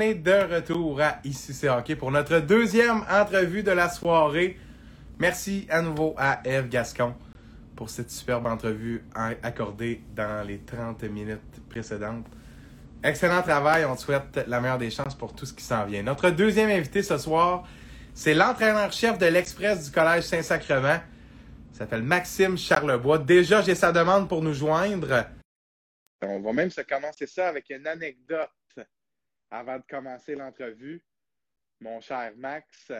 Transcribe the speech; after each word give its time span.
de 0.00 0.54
retour 0.54 0.98
à 1.02 1.18
Ici 1.24 1.52
c'est 1.52 1.68
hockey 1.68 1.94
pour 1.94 2.10
notre 2.10 2.38
deuxième 2.38 3.02
entrevue 3.10 3.62
de 3.62 3.70
la 3.70 3.90
soirée. 3.90 4.58
Merci 5.18 5.66
à 5.68 5.82
nouveau 5.82 6.14
à 6.16 6.40
Eve 6.46 6.70
Gascon 6.70 7.14
pour 7.76 7.90
cette 7.90 8.10
superbe 8.10 8.46
entrevue 8.46 9.04
accordée 9.14 10.00
dans 10.16 10.46
les 10.46 10.60
30 10.60 11.02
minutes 11.02 11.60
précédentes. 11.68 12.24
Excellent 13.04 13.42
travail, 13.42 13.84
on 13.84 13.94
te 13.94 14.00
souhaite 14.00 14.40
la 14.46 14.60
meilleure 14.62 14.78
des 14.78 14.90
chances 14.90 15.14
pour 15.14 15.34
tout 15.34 15.44
ce 15.44 15.52
qui 15.52 15.62
s'en 15.62 15.84
vient. 15.84 16.02
Notre 16.02 16.30
deuxième 16.30 16.70
invité 16.70 17.02
ce 17.02 17.18
soir, 17.18 17.68
c'est 18.14 18.32
l'entraîneur-chef 18.32 19.18
de 19.18 19.26
l'Express 19.26 19.84
du 19.84 19.90
Collège 19.90 20.24
Saint-Sacrement. 20.24 21.00
Il 21.74 21.76
s'appelle 21.76 22.02
Maxime 22.02 22.56
Charlebois. 22.56 23.18
Déjà, 23.18 23.60
j'ai 23.60 23.74
sa 23.74 23.92
demande 23.92 24.30
pour 24.30 24.40
nous 24.40 24.54
joindre. 24.54 25.26
On 26.22 26.40
va 26.40 26.52
même 26.54 26.70
se 26.70 26.80
commencer 26.80 27.26
ça 27.26 27.48
avec 27.48 27.68
une 27.68 27.86
anecdote 27.86 28.48
avant 29.50 29.78
de 29.78 29.84
commencer 29.88 30.34
l'entrevue. 30.34 31.02
Mon 31.80 32.00
cher 32.00 32.32
Max, 32.36 32.92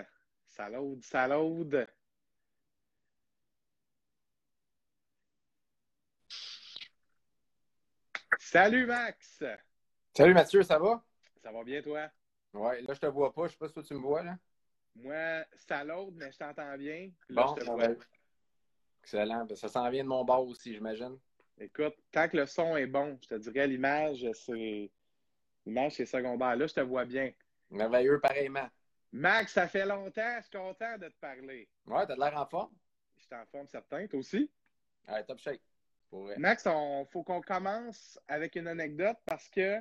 salaude, 0.47 1.03
salaude. 1.03 1.87
Salut 8.39 8.87
Max! 8.87 9.45
Salut 10.17 10.35
Mathieu, 10.35 10.63
ça 10.63 10.79
va? 10.79 11.05
Ça 11.43 11.53
va 11.53 11.63
bien 11.63 11.83
toi? 11.83 12.11
Ouais, 12.53 12.81
là 12.83 12.95
je 12.95 13.01
te 13.01 13.07
vois 13.07 13.33
pas, 13.33 13.47
je 13.47 13.53
sais 13.53 13.59
pas 13.59 13.69
si 13.69 13.83
tu 13.83 13.95
me 13.95 14.01
vois 14.01 14.23
là. 14.23 14.37
Moi, 14.97 15.45
salaude, 15.55 16.15
mais 16.17 16.33
je 16.33 16.39
t'entends 16.39 16.77
bien. 16.77 17.11
bon, 17.29 17.55
Excellent. 19.03 19.45
Ben, 19.45 19.57
ça 19.57 19.69
s'en 19.69 19.89
vient 19.89 20.03
de 20.03 20.09
mon 20.09 20.25
bord 20.25 20.47
aussi, 20.47 20.75
j'imagine. 20.75 21.19
Écoute, 21.59 21.95
tant 22.11 22.29
que 22.29 22.37
le 22.39 22.47
son 22.47 22.77
est 22.77 22.87
bon, 22.87 23.19
je 23.23 23.29
te 23.29 23.35
dirais 23.37 23.67
l'image, 23.67 24.27
c'est. 24.33 24.91
L'image, 25.67 25.93
c'est 25.93 26.07
secondaire. 26.07 26.57
Là, 26.57 26.67
je 26.67 26.75
te 26.75 26.81
vois 26.81 27.05
bien. 27.05 27.31
Merveilleux, 27.71 28.21
pareillement. 28.21 28.69
Max, 29.13 29.53
ça 29.53 29.67
fait 29.67 29.87
longtemps, 29.87 30.37
je 30.39 30.43
suis 30.43 30.51
content 30.51 30.97
de 30.99 31.09
te 31.09 31.19
parler. 31.21 31.69
Ouais, 31.87 32.07
t'as 32.07 32.17
l'air 32.17 32.39
en 32.39 32.47
forme. 32.47 32.73
Je 33.17 33.25
suis 33.25 33.35
en 33.35 33.45
forme 33.47 33.67
certain, 33.67 34.07
toi 34.07 34.21
aussi? 34.21 34.51
Ouais, 35.09 35.25
top 35.25 35.39
shape. 35.39 35.61
Max, 36.39 36.65
il 36.67 37.07
faut 37.11 37.23
qu'on 37.23 37.41
commence 37.41 38.19
avec 38.27 38.57
une 38.57 38.69
anecdote 38.69 39.17
parce 39.25 39.49
que 39.49 39.81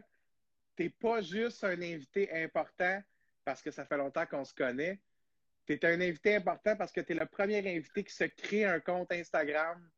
t'es 0.76 0.90
pas 0.90 1.22
juste 1.22 1.64
un 1.64 1.82
invité 1.82 2.32
important 2.44 3.02
parce 3.44 3.62
que 3.62 3.72
ça 3.72 3.86
fait 3.86 3.98
longtemps 3.98 4.26
qu'on 4.26 4.46
se 4.46 4.54
connaît. 4.54 5.00
Tu 5.66 5.74
es 5.74 5.86
un 5.86 6.02
invité 6.02 6.36
important 6.36 6.76
parce 6.76 6.92
que 6.92 7.02
tu 7.02 7.14
es 7.14 7.16
le 7.16 7.26
premier 7.26 7.60
invité 7.60 8.04
qui 8.04 8.14
se 8.14 8.24
crée 8.26 8.66
un 8.66 8.80
compte 8.80 9.12
Instagram 9.12 9.90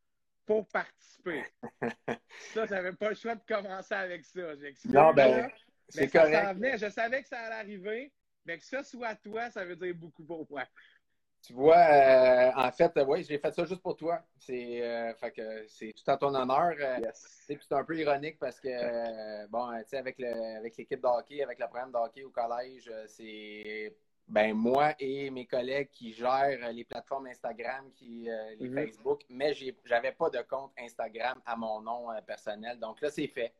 pour 0.45 0.67
participer. 0.67 1.43
ça, 2.53 2.65
j'avais 2.65 2.93
pas 2.93 3.09
le 3.09 3.15
choix 3.15 3.35
de 3.35 3.43
commencer 3.47 3.93
avec 3.93 4.25
ça. 4.25 4.41
Non, 4.85 5.13
ben, 5.13 5.49
c'est 5.89 6.07
correct. 6.07 6.57
Je 6.77 6.89
savais 6.89 7.21
que 7.21 7.27
ça 7.27 7.39
allait 7.39 7.55
arriver, 7.55 8.13
mais 8.45 8.57
que 8.57 8.65
ça 8.65 8.83
soit 8.83 9.15
toi, 9.15 9.49
ça 9.51 9.65
veut 9.65 9.75
dire 9.75 9.95
beaucoup 9.95 10.23
pour 10.23 10.47
moi. 10.49 10.65
Tu 11.43 11.53
vois, 11.53 11.75
euh, 11.75 12.51
en 12.55 12.71
fait, 12.71 12.91
oui, 13.07 13.23
j'ai 13.23 13.39
fait 13.39 13.51
ça 13.51 13.65
juste 13.65 13.81
pour 13.81 13.97
toi. 13.97 14.21
C'est 14.37 14.83
euh, 14.83 15.11
c'est 15.67 15.91
tout 15.93 16.11
à 16.11 16.15
ton 16.15 16.35
honneur. 16.35 16.73
Euh, 16.79 16.99
c'est 17.13 17.71
un 17.71 17.83
peu 17.83 17.97
ironique 17.97 18.37
parce 18.37 18.59
que, 18.59 19.47
bon, 19.47 19.71
tu 19.79 19.89
sais, 19.89 19.97
avec 19.97 20.19
l'équipe 20.19 21.01
de 21.01 21.07
hockey, 21.07 21.41
avec 21.41 21.59
le 21.59 21.65
programme 21.65 21.91
de 21.91 21.97
hockey 21.97 22.23
au 22.23 22.29
collège, 22.29 22.91
c'est 23.07 23.95
ben 24.27 24.53
moi 24.53 24.93
et 24.99 25.29
mes 25.31 25.45
collègues 25.47 25.89
qui 25.91 26.13
gèrent 26.13 26.71
les 26.71 26.85
plateformes 26.85 27.25
Instagram, 27.27 27.91
qui, 27.95 28.29
les 28.59 28.69
mm-hmm. 28.69 28.75
Facebook, 28.75 29.21
mais 29.29 29.53
j'avais 29.83 30.11
pas 30.11 30.29
de 30.29 30.41
compte 30.43 30.71
Instagram 30.77 31.41
à 31.43 31.55
mon 31.55 31.81
nom 31.81 32.09
personnel. 32.25 32.79
Donc 32.79 33.01
là, 33.01 33.09
c'est 33.09 33.27
fait. 33.27 33.51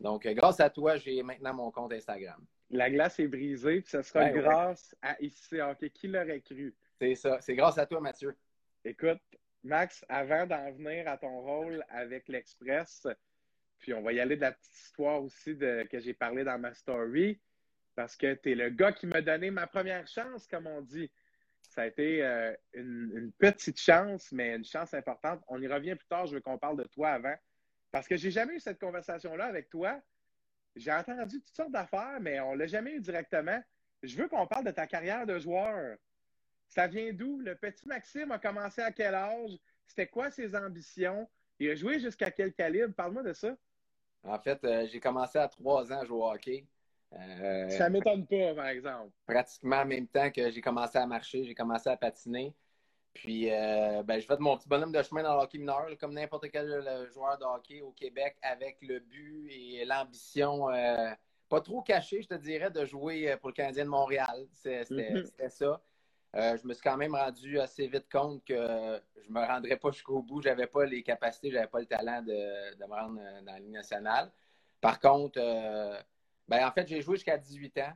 Donc, 0.00 0.26
grâce 0.26 0.60
à 0.60 0.70
toi, 0.70 0.96
j'ai 0.96 1.22
maintenant 1.22 1.54
mon 1.54 1.70
compte 1.70 1.92
Instagram. 1.92 2.44
La 2.70 2.90
glace 2.90 3.18
est 3.18 3.28
brisée, 3.28 3.80
puis 3.80 3.90
ce 3.90 4.02
sera 4.02 4.26
ben 4.26 4.40
grâce 4.40 4.94
à 5.02 5.16
ICC 5.20 5.60
Hockey. 5.60 5.90
Qui 5.90 6.08
l'aurait 6.08 6.40
cru? 6.40 6.74
C'est 7.00 7.14
ça. 7.14 7.40
C'est 7.40 7.54
grâce 7.54 7.78
à 7.78 7.86
toi, 7.86 8.00
Mathieu. 8.00 8.36
Écoute, 8.84 9.20
Max, 9.64 10.04
avant 10.08 10.46
d'en 10.46 10.70
venir 10.72 11.08
à 11.08 11.16
ton 11.16 11.40
rôle 11.40 11.84
avec 11.88 12.28
l'Express, 12.28 13.06
puis 13.78 13.94
on 13.94 14.02
va 14.02 14.12
y 14.12 14.20
aller 14.20 14.36
de 14.36 14.42
la 14.42 14.52
petite 14.52 14.74
histoire 14.74 15.22
aussi 15.22 15.54
de, 15.54 15.86
que 15.90 15.98
j'ai 15.98 16.14
parlé 16.14 16.44
dans 16.44 16.58
ma 16.58 16.74
story, 16.74 17.40
parce 17.94 18.16
que 18.16 18.34
tu 18.34 18.52
es 18.52 18.54
le 18.54 18.70
gars 18.70 18.92
qui 18.92 19.06
m'a 19.06 19.22
donné 19.22 19.50
ma 19.50 19.66
première 19.66 20.06
chance, 20.06 20.46
comme 20.46 20.66
on 20.66 20.80
dit. 20.82 21.10
Ça 21.62 21.82
a 21.82 21.86
été 21.86 22.24
euh, 22.24 22.54
une, 22.72 23.32
petite 23.38 23.78
chance, 23.80 24.30
mais 24.32 24.54
une 24.54 24.64
chance 24.64 24.94
importante. 24.94 25.42
On 25.48 25.60
y 25.60 25.66
revient 25.66 25.96
plus 25.96 26.06
tard, 26.06 26.26
je 26.26 26.34
veux 26.34 26.40
qu'on 26.40 26.58
parle 26.58 26.76
de 26.76 26.84
toi 26.84 27.10
avant. 27.10 27.34
Parce 27.90 28.06
que 28.06 28.16
j'ai 28.16 28.30
jamais 28.30 28.54
eu 28.54 28.60
cette 28.60 28.78
conversation-là 28.78 29.46
avec 29.46 29.68
toi. 29.70 30.00
J'ai 30.76 30.92
entendu 30.92 31.40
toutes 31.40 31.56
sortes 31.56 31.72
d'affaires, 31.72 32.18
mais 32.20 32.40
on 32.40 32.54
l'a 32.54 32.66
jamais 32.66 32.92
eu 32.92 33.00
directement. 33.00 33.60
Je 34.02 34.16
veux 34.16 34.28
qu'on 34.28 34.46
parle 34.46 34.64
de 34.64 34.70
ta 34.70 34.86
carrière 34.86 35.26
de 35.26 35.38
joueur. 35.38 35.96
Ça 36.68 36.86
vient 36.86 37.12
d'où? 37.12 37.40
Le 37.40 37.54
petit 37.54 37.88
Maxime 37.88 38.30
a 38.30 38.38
commencé 38.38 38.82
à 38.82 38.92
quel 38.92 39.14
âge? 39.14 39.58
C'était 39.86 40.06
quoi 40.06 40.30
ses 40.30 40.54
ambitions? 40.54 41.28
Il 41.58 41.70
a 41.70 41.74
joué 41.74 41.98
jusqu'à 41.98 42.30
quel 42.30 42.52
calibre? 42.52 42.94
Parle-moi 42.94 43.22
de 43.22 43.32
ça. 43.32 43.56
En 44.22 44.38
fait, 44.38 44.62
euh, 44.64 44.86
j'ai 44.86 45.00
commencé 45.00 45.38
à 45.38 45.48
trois 45.48 45.92
ans 45.92 46.00
à 46.00 46.04
jouer 46.04 46.18
au 46.18 46.30
hockey. 46.30 46.66
Euh, 47.14 47.68
ça 47.70 47.88
m'étonne 47.88 48.26
pas, 48.26 48.54
par 48.54 48.66
exemple. 48.66 49.10
Pratiquement 49.26 49.78
en 49.78 49.86
même 49.86 50.06
temps 50.06 50.30
que 50.30 50.50
j'ai 50.50 50.60
commencé 50.60 50.98
à 50.98 51.06
marcher, 51.06 51.44
j'ai 51.44 51.54
commencé 51.54 51.88
à 51.88 51.96
patiner. 51.96 52.54
Puis, 53.18 53.50
euh, 53.50 54.02
ben, 54.02 54.20
je 54.20 54.26
fais 54.26 54.36
de 54.36 54.42
mon 54.42 54.56
petit 54.56 54.68
bonhomme 54.68 54.92
de 54.92 55.02
chemin 55.02 55.22
dans 55.22 55.34
le 55.34 55.42
hockey 55.42 55.58
mineur, 55.58 55.86
comme 56.00 56.14
n'importe 56.14 56.50
quel 56.50 56.68
joueur 57.12 57.36
de 57.38 57.44
hockey 57.44 57.80
au 57.80 57.90
Québec, 57.90 58.36
avec 58.42 58.78
le 58.80 59.00
but 59.00 59.48
et 59.50 59.84
l'ambition, 59.84 60.68
pas 61.48 61.60
trop 61.60 61.82
caché, 61.82 62.22
je 62.22 62.28
te 62.28 62.34
dirais, 62.34 62.70
de 62.70 62.84
jouer 62.84 63.36
pour 63.40 63.48
le 63.48 63.54
Canadien 63.54 63.84
de 63.84 63.90
Montréal. 63.90 64.46
Mm-hmm. 64.64 65.24
C'était 65.24 65.48
ça. 65.48 65.80
Euh, 66.36 66.56
je 66.60 66.66
me 66.66 66.74
suis 66.74 66.82
quand 66.82 66.96
même 66.96 67.14
rendu 67.14 67.58
assez 67.58 67.86
vite 67.86 68.06
compte 68.10 68.44
que 68.44 68.54
je 68.54 69.28
ne 69.28 69.34
me 69.34 69.46
rendrais 69.46 69.76
pas 69.76 69.90
jusqu'au 69.90 70.22
bout. 70.22 70.42
Je 70.42 70.48
n'avais 70.48 70.66
pas 70.66 70.84
les 70.84 71.02
capacités, 71.02 71.50
je 71.50 71.54
n'avais 71.56 71.68
pas 71.68 71.80
le 71.80 71.86
talent 71.86 72.22
de, 72.22 72.86
me 72.86 72.94
rendre 72.94 73.18
euh, 73.20 73.40
dans 73.40 73.52
la 73.52 73.58
Ligue 73.58 73.72
nationale. 73.72 74.30
Par 74.80 75.00
contre, 75.00 75.38
euh, 75.42 75.98
ben, 76.46 76.66
en 76.66 76.70
fait, 76.70 76.86
j'ai 76.86 77.00
joué 77.00 77.16
jusqu'à 77.16 77.38
18 77.38 77.78
ans 77.78 77.92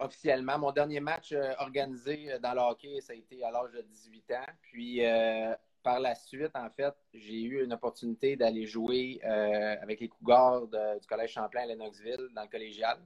officiellement. 0.00 0.58
Mon 0.58 0.72
dernier 0.72 1.00
match 1.00 1.34
organisé 1.58 2.38
dans 2.40 2.54
le 2.54 2.60
hockey, 2.60 3.00
ça 3.00 3.12
a 3.12 3.16
été 3.16 3.42
à 3.44 3.50
l'âge 3.50 3.72
de 3.72 3.82
18 3.82 4.30
ans. 4.32 4.52
Puis 4.62 5.00
par 5.82 6.00
la 6.00 6.14
suite, 6.14 6.54
en 6.54 6.68
fait, 6.70 6.94
j'ai 7.14 7.42
eu 7.42 7.64
une 7.64 7.72
opportunité 7.72 8.36
d'aller 8.36 8.66
jouer 8.66 9.20
avec 9.22 10.00
les 10.00 10.08
Cougars 10.08 10.66
du 10.66 11.06
Collège 11.06 11.32
Champlain 11.32 11.62
à 11.62 11.66
Lennoxville 11.66 12.28
dans 12.34 12.42
le 12.42 12.48
collégial. 12.48 12.98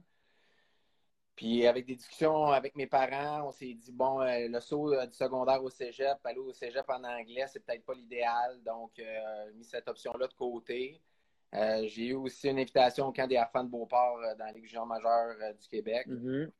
Puis 1.41 1.65
avec 1.65 1.87
des 1.87 1.95
discussions 1.95 2.51
avec 2.51 2.75
mes 2.75 2.85
parents, 2.85 3.47
on 3.47 3.51
s'est 3.51 3.73
dit, 3.73 3.91
bon, 3.91 4.21
euh, 4.21 4.47
le 4.47 4.59
saut 4.59 4.93
euh, 4.93 5.07
du 5.07 5.15
secondaire 5.15 5.63
au 5.63 5.71
cégep, 5.71 6.17
aller 6.23 6.37
au 6.37 6.53
cégep 6.53 6.87
en 6.87 7.03
anglais, 7.03 7.45
c'est 7.47 7.65
peut-être 7.65 7.83
pas 7.83 7.95
l'idéal. 7.95 8.61
Donc, 8.63 8.91
euh, 8.99 9.51
mis 9.55 9.63
cette 9.63 9.87
option-là 9.87 10.27
de 10.27 10.33
côté. 10.33 11.01
j'ai 11.51 12.09
eu 12.09 12.13
aussi 12.13 12.47
une 12.49 12.59
invitation 12.59 13.07
au 13.07 13.11
camp 13.11 13.27
des 13.27 13.39
enfants 13.39 13.63
de 13.63 13.69
Beauport 13.69 14.19
dans 14.37 14.45
la 14.45 14.51
Ligue 14.51 14.65
junior 14.65 14.85
majeure 14.85 15.35
du 15.59 15.67
Québec, 15.67 16.05
mm-hmm. 16.07 16.51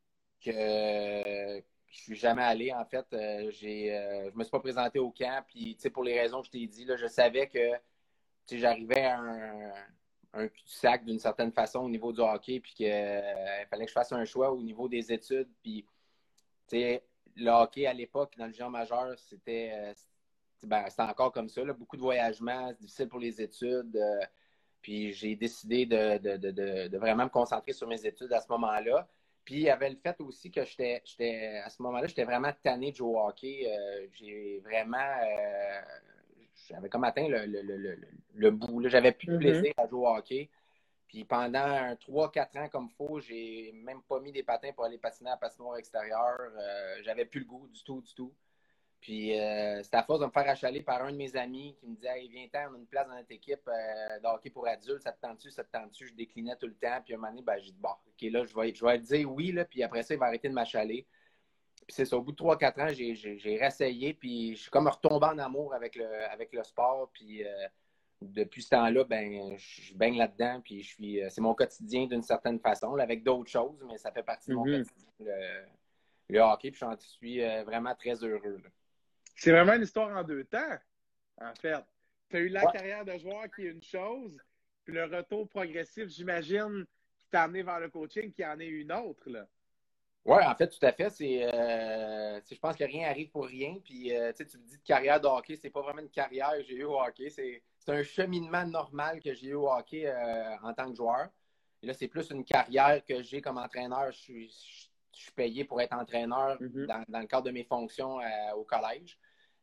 Que 0.44 1.62
je 1.88 2.00
suis 2.00 2.16
jamais 2.16 2.44
allé, 2.44 2.74
en 2.74 2.86
fait. 2.86 3.06
j'ai, 3.52 4.30
je 4.32 4.38
me 4.38 4.44
suis 4.44 4.52
pas 4.52 4.60
présenté 4.60 5.00
au 5.00 5.12
camp. 5.12 5.44
Puis, 5.48 5.76
tu 5.76 5.82
sais, 5.82 5.90
pour 5.90 6.04
les 6.04 6.20
raisons 6.20 6.42
que 6.42 6.48
je 6.48 6.52
t'ai 6.52 6.68
dit, 6.68 6.86
là, 6.86 6.96
je 6.96 7.08
savais 7.08 7.48
que 7.48 7.70
j'arrivais 8.52 9.06
à 9.06 9.20
un 9.20 9.72
un 10.34 10.48
cul-de-sac 10.48 11.06
d'une 11.06 11.20
certaine 11.20 11.52
façon 11.52 11.80
au 11.80 11.90
niveau 11.90 12.14
du 12.14 12.22
hockey, 12.22 12.60
puis 12.60 12.74
qu'il 12.74 12.92
euh, 12.92 13.66
fallait 13.70 13.86
que 13.86 13.90
je 13.90 13.94
fasse 13.94 14.12
un 14.12 14.26
choix 14.26 14.52
au 14.52 14.62
niveau 14.62 14.88
des 14.88 15.12
études. 15.12 15.50
Puis, 15.62 15.86
tu 16.68 16.78
sais, 16.78 17.04
le 17.36 17.50
hockey 17.50 17.86
à 17.86 17.94
l'époque, 17.94 18.36
dans 18.38 18.48
le 18.48 18.54
genre 18.54 18.70
majeur, 18.70 19.18
c'était 19.18 19.72
euh, 19.74 19.94
ben, 20.64 20.86
encore 21.00 21.32
comme 21.32 21.50
ça. 21.50 21.64
beaucoup 21.74 21.98
de 21.98 22.02
voyagements, 22.02 22.70
c'est 22.70 22.82
difficile 22.82 23.08
pour 23.10 23.20
les 23.20 23.42
études. 23.42 23.96
Euh, 23.96 24.26
puis 24.82 25.12
j'ai 25.14 25.36
décidé 25.36 25.86
de, 25.86 26.98
vraiment 26.98 27.26
me 27.26 27.30
concentrer 27.30 27.74
sur 27.74 27.88
mes 27.88 28.04
études 28.06 28.34
à 28.34 28.40
ce 28.40 28.48
moment-là. 28.50 29.08
Puis 29.44 29.56
il 29.56 29.62
y 29.62 29.70
avait 29.70 29.90
le 29.90 29.98
fait 29.98 30.20
aussi 30.22 30.52
que 30.52 30.64
j'étais, 30.64 31.62
à 31.64 31.70
ce 31.70 31.82
moment-là, 31.82 32.08
j'étais 32.08 32.26
vraiment 32.26 32.52
tanné 32.64 32.92
de 32.92 32.98
jouer 32.98 33.10
au 33.10 33.20
hockey. 33.20 33.68
j'ai 34.14 34.62
vraiment 34.64 35.18
j'avais 36.70 36.90
comme 36.90 37.04
atteint 37.04 37.28
le, 37.28 37.46
le, 37.46 37.98
le, 38.34 38.52
bout. 38.52 38.88
J'avais 38.88 39.12
plus 39.12 39.28
de 39.28 39.34
mm-hmm. 39.34 39.40
plaisir 39.40 39.74
à 39.78 39.88
jouer 39.88 40.00
au 40.00 40.08
hockey. 40.08 40.50
Puis 41.08 41.26
pendant 41.26 41.94
3-4 41.96 42.58
ans 42.58 42.70
comme 42.70 42.90
faux, 42.90 43.20
j'ai 43.20 43.74
même 43.74 44.02
pas 44.04 44.20
mis 44.20 44.32
des 44.32 44.44
patins 44.44 44.72
pour 44.74 44.86
aller 44.86 44.98
patiner 44.98 45.30
à 45.30 45.34
la 45.34 45.38
patinoire 45.38 45.78
extérieure. 45.78 46.40
Euh, 46.40 46.96
j'avais 47.04 47.26
plus 47.26 47.42
le 47.42 47.46
goût 47.46 47.68
du 47.68 47.84
tout, 47.84 48.02
du 48.02 48.14
tout. 48.14 48.34
Puis 49.02 49.38
euh, 49.38 49.82
c'était 49.82 49.98
à 49.98 50.04
force 50.04 50.20
de 50.20 50.28
me 50.28 50.32
faire 50.32 50.48
achaler 50.48 50.82
par 50.82 51.04
un 51.04 51.12
de 51.12 51.18
mes 51.18 51.36
amis 51.36 51.76
qui 51.80 51.88
me 51.88 51.96
disait 51.96 52.20
hey, 52.20 52.30
Viens-t'en, 52.30 52.70
on 52.70 52.76
a 52.76 52.78
une 52.78 52.86
place 52.86 53.08
dans 53.08 53.16
notre 53.16 53.32
équipe 53.32 53.68
euh, 53.68 54.20
de 54.20 54.28
hockey 54.28 54.52
pour 54.52 54.68
adultes, 54.68 55.02
ça 55.02 55.12
te 55.12 55.20
tente-tu, 55.20 55.50
ça 55.50 55.64
te 55.64 55.72
tente-tu? 55.72 56.08
Je 56.08 56.14
déclinais 56.14 56.56
tout 56.56 56.68
le 56.68 56.76
temps. 56.76 57.02
Puis 57.04 57.16
un 57.16 57.18
moment 57.18 57.30
donné, 57.30 57.42
ben, 57.42 57.58
j'ai 57.58 57.72
dit 57.72 57.80
Bon, 57.80 57.90
OK, 57.90 58.22
là, 58.32 58.46
je 58.46 58.56
vais, 58.56 58.74
je 58.76 58.86
vais 58.86 59.00
dire 59.00 59.32
oui, 59.32 59.52
là, 59.52 59.66
puis 59.66 59.82
après 59.82 60.04
ça, 60.04 60.14
il 60.14 60.20
va 60.20 60.28
arrêter 60.28 60.50
de 60.50 60.54
m'achaler. 60.54 61.08
Puis 61.88 61.96
c'est 61.96 62.06
ça, 62.06 62.16
au 62.16 62.22
bout 62.22 62.32
de 62.32 62.38
3-4 62.38 62.80
ans, 62.80 62.88
j'ai 62.94 63.58
réessayé, 63.58 64.14
puis 64.14 64.56
je 64.56 64.62
suis 64.62 64.72
comme 64.72 64.88
retombé 64.88 65.26
en 65.26 65.40
amour 65.40 65.74
avec 65.74 65.96
le, 65.96 66.06
avec 66.30 66.54
le 66.54 66.64
sport. 66.64 67.10
Puis 67.12 67.44
euh, 67.44 67.68
depuis 68.22 68.62
ce 68.62 68.70
temps-là, 68.70 69.04
ben, 69.06 69.58
je 69.58 69.96
baigne 69.96 70.20
là-dedans, 70.20 70.62
puis 70.64 70.84
je 70.84 70.94
suis, 70.94 71.22
c'est 71.28 71.42
mon 71.42 71.56
quotidien 71.56 72.06
d'une 72.06 72.22
certaine 72.22 72.60
façon, 72.60 72.96
avec 72.98 73.24
d'autres 73.24 73.50
choses, 73.50 73.84
mais 73.88 73.98
ça 73.98 74.12
fait 74.12 74.22
partie 74.22 74.52
de 74.52 74.56
mon 74.56 74.64
mm-hmm. 74.64 74.84
quotidien, 74.84 75.36
le, 76.30 76.40
hockey, 76.40 76.70
puis 76.70 76.80
j'en 76.80 76.96
suis 77.00 77.40
vraiment 77.64 77.96
très 77.96 78.24
heureux. 78.24 78.62
C'est 79.42 79.50
vraiment 79.52 79.74
une 79.74 79.82
histoire 79.82 80.16
en 80.16 80.24
deux 80.24 80.44
temps, 80.44 80.78
en 81.42 81.56
fait. 81.56 81.84
Tu 82.30 82.38
as 82.38 82.40
eu 82.42 82.50
la 82.50 82.64
carrière 82.68 83.04
de 83.04 83.18
joueur 83.18 83.46
qui 83.50 83.66
est 83.66 83.72
une 83.72 83.82
chose, 83.82 84.38
puis 84.84 84.94
le 84.94 85.06
retour 85.06 85.50
progressif, 85.50 86.10
j'imagine, 86.10 86.86
qui 87.18 87.26
t'a 87.32 87.44
amené 87.44 87.64
vers 87.64 87.80
le 87.80 87.90
coaching, 87.90 88.32
qui 88.32 88.46
en 88.46 88.60
est 88.60 88.68
une 88.68 88.92
autre. 88.92 89.28
Là. 89.32 89.48
Oui, 90.26 90.44
en 90.46 90.54
fait, 90.54 90.68
tout 90.68 90.86
à 90.86 90.92
fait. 90.92 91.10
C'est, 91.10 91.44
euh, 91.44 92.40
je 92.52 92.60
pense 92.60 92.76
que 92.76 92.84
rien 92.84 93.10
arrive 93.10 93.32
pour 93.32 93.48
rien. 93.48 93.80
Puis, 93.84 94.16
euh, 94.16 94.32
tu 94.32 94.44
me 94.44 94.64
dis 94.64 94.78
de 94.78 94.84
carrière 94.84 95.20
de 95.20 95.26
hockey, 95.26 95.56
c'est 95.56 95.72
pas 95.72 95.82
vraiment 95.82 96.04
une 96.04 96.12
carrière 96.12 96.52
que 96.52 96.62
j'ai 96.62 96.76
eu 96.76 96.84
au 96.84 97.02
hockey. 97.02 97.32
C'est, 97.32 97.64
un 97.88 98.04
cheminement 98.04 98.68
normal 98.68 99.22
que 99.22 99.34
j'ai 99.34 99.48
eu 99.48 99.56
au 99.56 99.72
hockey 99.72 100.06
euh, 100.06 100.56
en 100.62 100.72
tant 100.76 100.88
que 100.92 100.98
joueur. 100.98 101.30
Et 101.82 101.88
là, 101.88 101.96
c'est 101.96 102.08
plus 102.08 102.30
une 102.30 102.46
carrière 102.46 103.04
que 103.04 103.24
j'ai 103.24 103.42
comme 103.42 103.58
entraîneur. 103.58 104.12
Je 104.12 104.20
suis, 104.20 104.88
je 105.16 105.20
suis 105.20 105.32
payé 105.32 105.66
pour 105.66 105.82
être 105.82 105.94
entraîneur 105.94 106.62
mm-hmm. 106.62 107.08
dans, 107.10 107.20
le 107.20 107.26
cadre 107.26 107.48
de 107.48 107.52
mes 107.52 107.64
fonctions 107.64 108.20
au 108.56 108.64
collège. 108.66 109.18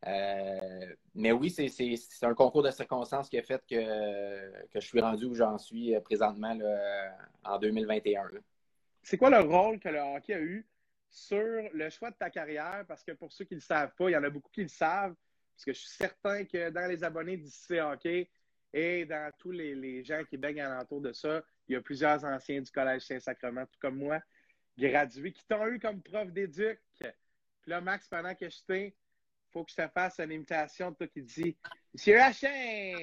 Mais 0.04 1.32
oui, 1.32 1.50
c'est, 1.50 1.68
un 2.22 2.34
concours 2.34 2.62
de 2.62 2.70
circonstances 2.70 3.28
qui 3.28 3.38
a 3.38 3.42
fait 3.42 3.62
que, 3.68 4.52
je 4.74 4.80
suis 4.80 5.00
rendu 5.00 5.24
où 5.26 5.34
j'en 5.34 5.58
suis 5.58 5.98
présentement 6.00 6.56
en 7.44 7.58
2021 7.58 8.28
c'est 9.08 9.16
quoi 9.16 9.30
le 9.30 9.40
rôle 9.40 9.78
que 9.78 9.88
le 9.88 10.00
hockey 10.00 10.34
a 10.34 10.40
eu 10.40 10.66
sur 11.08 11.70
le 11.72 11.88
choix 11.88 12.10
de 12.10 12.16
ta 12.16 12.28
carrière? 12.28 12.84
Parce 12.86 13.02
que 13.02 13.12
pour 13.12 13.32
ceux 13.32 13.46
qui 13.46 13.54
ne 13.54 13.60
le 13.60 13.64
savent 13.64 13.94
pas, 13.96 14.10
il 14.10 14.12
y 14.12 14.16
en 14.16 14.22
a 14.22 14.28
beaucoup 14.28 14.50
qui 14.50 14.62
le 14.62 14.68
savent. 14.68 15.14
Parce 15.54 15.64
que 15.64 15.72
je 15.72 15.78
suis 15.78 15.88
certain 15.88 16.44
que 16.44 16.68
dans 16.68 16.86
les 16.86 17.02
abonnés 17.02 17.38
d'ICC 17.38 17.80
Hockey 17.80 18.30
et 18.74 19.06
dans 19.06 19.32
tous 19.38 19.50
les, 19.50 20.04
gens 20.04 20.22
qui 20.28 20.36
baignent 20.36 20.60
alentour 20.60 21.00
de 21.00 21.12
ça, 21.14 21.42
il 21.66 21.72
y 21.72 21.76
a 21.76 21.80
plusieurs 21.80 22.22
anciens 22.24 22.60
du 22.60 22.70
Collège 22.70 23.06
Saint-Sacrement, 23.06 23.64
tout 23.64 23.78
comme 23.80 23.96
moi, 23.96 24.20
gradués, 24.76 25.32
qui 25.32 25.44
t'ont 25.46 25.66
eu 25.66 25.78
comme 25.80 26.02
prof 26.02 26.30
d'éduc. 26.30 26.78
Puis 27.00 27.08
là, 27.66 27.80
Max, 27.80 28.08
pendant 28.08 28.34
que 28.34 28.50
je 28.50 28.62
t'ai, 28.66 28.86
il 28.88 28.94
faut 29.52 29.64
que 29.64 29.70
je 29.70 29.76
te 29.76 29.88
fasse 29.88 30.18
une 30.20 30.32
imitation 30.32 30.90
de 30.90 30.96
toi 30.96 31.06
qui 31.06 31.22
dit 31.22 31.56
Monsieur 31.92 32.20
Hachin! 32.20 32.94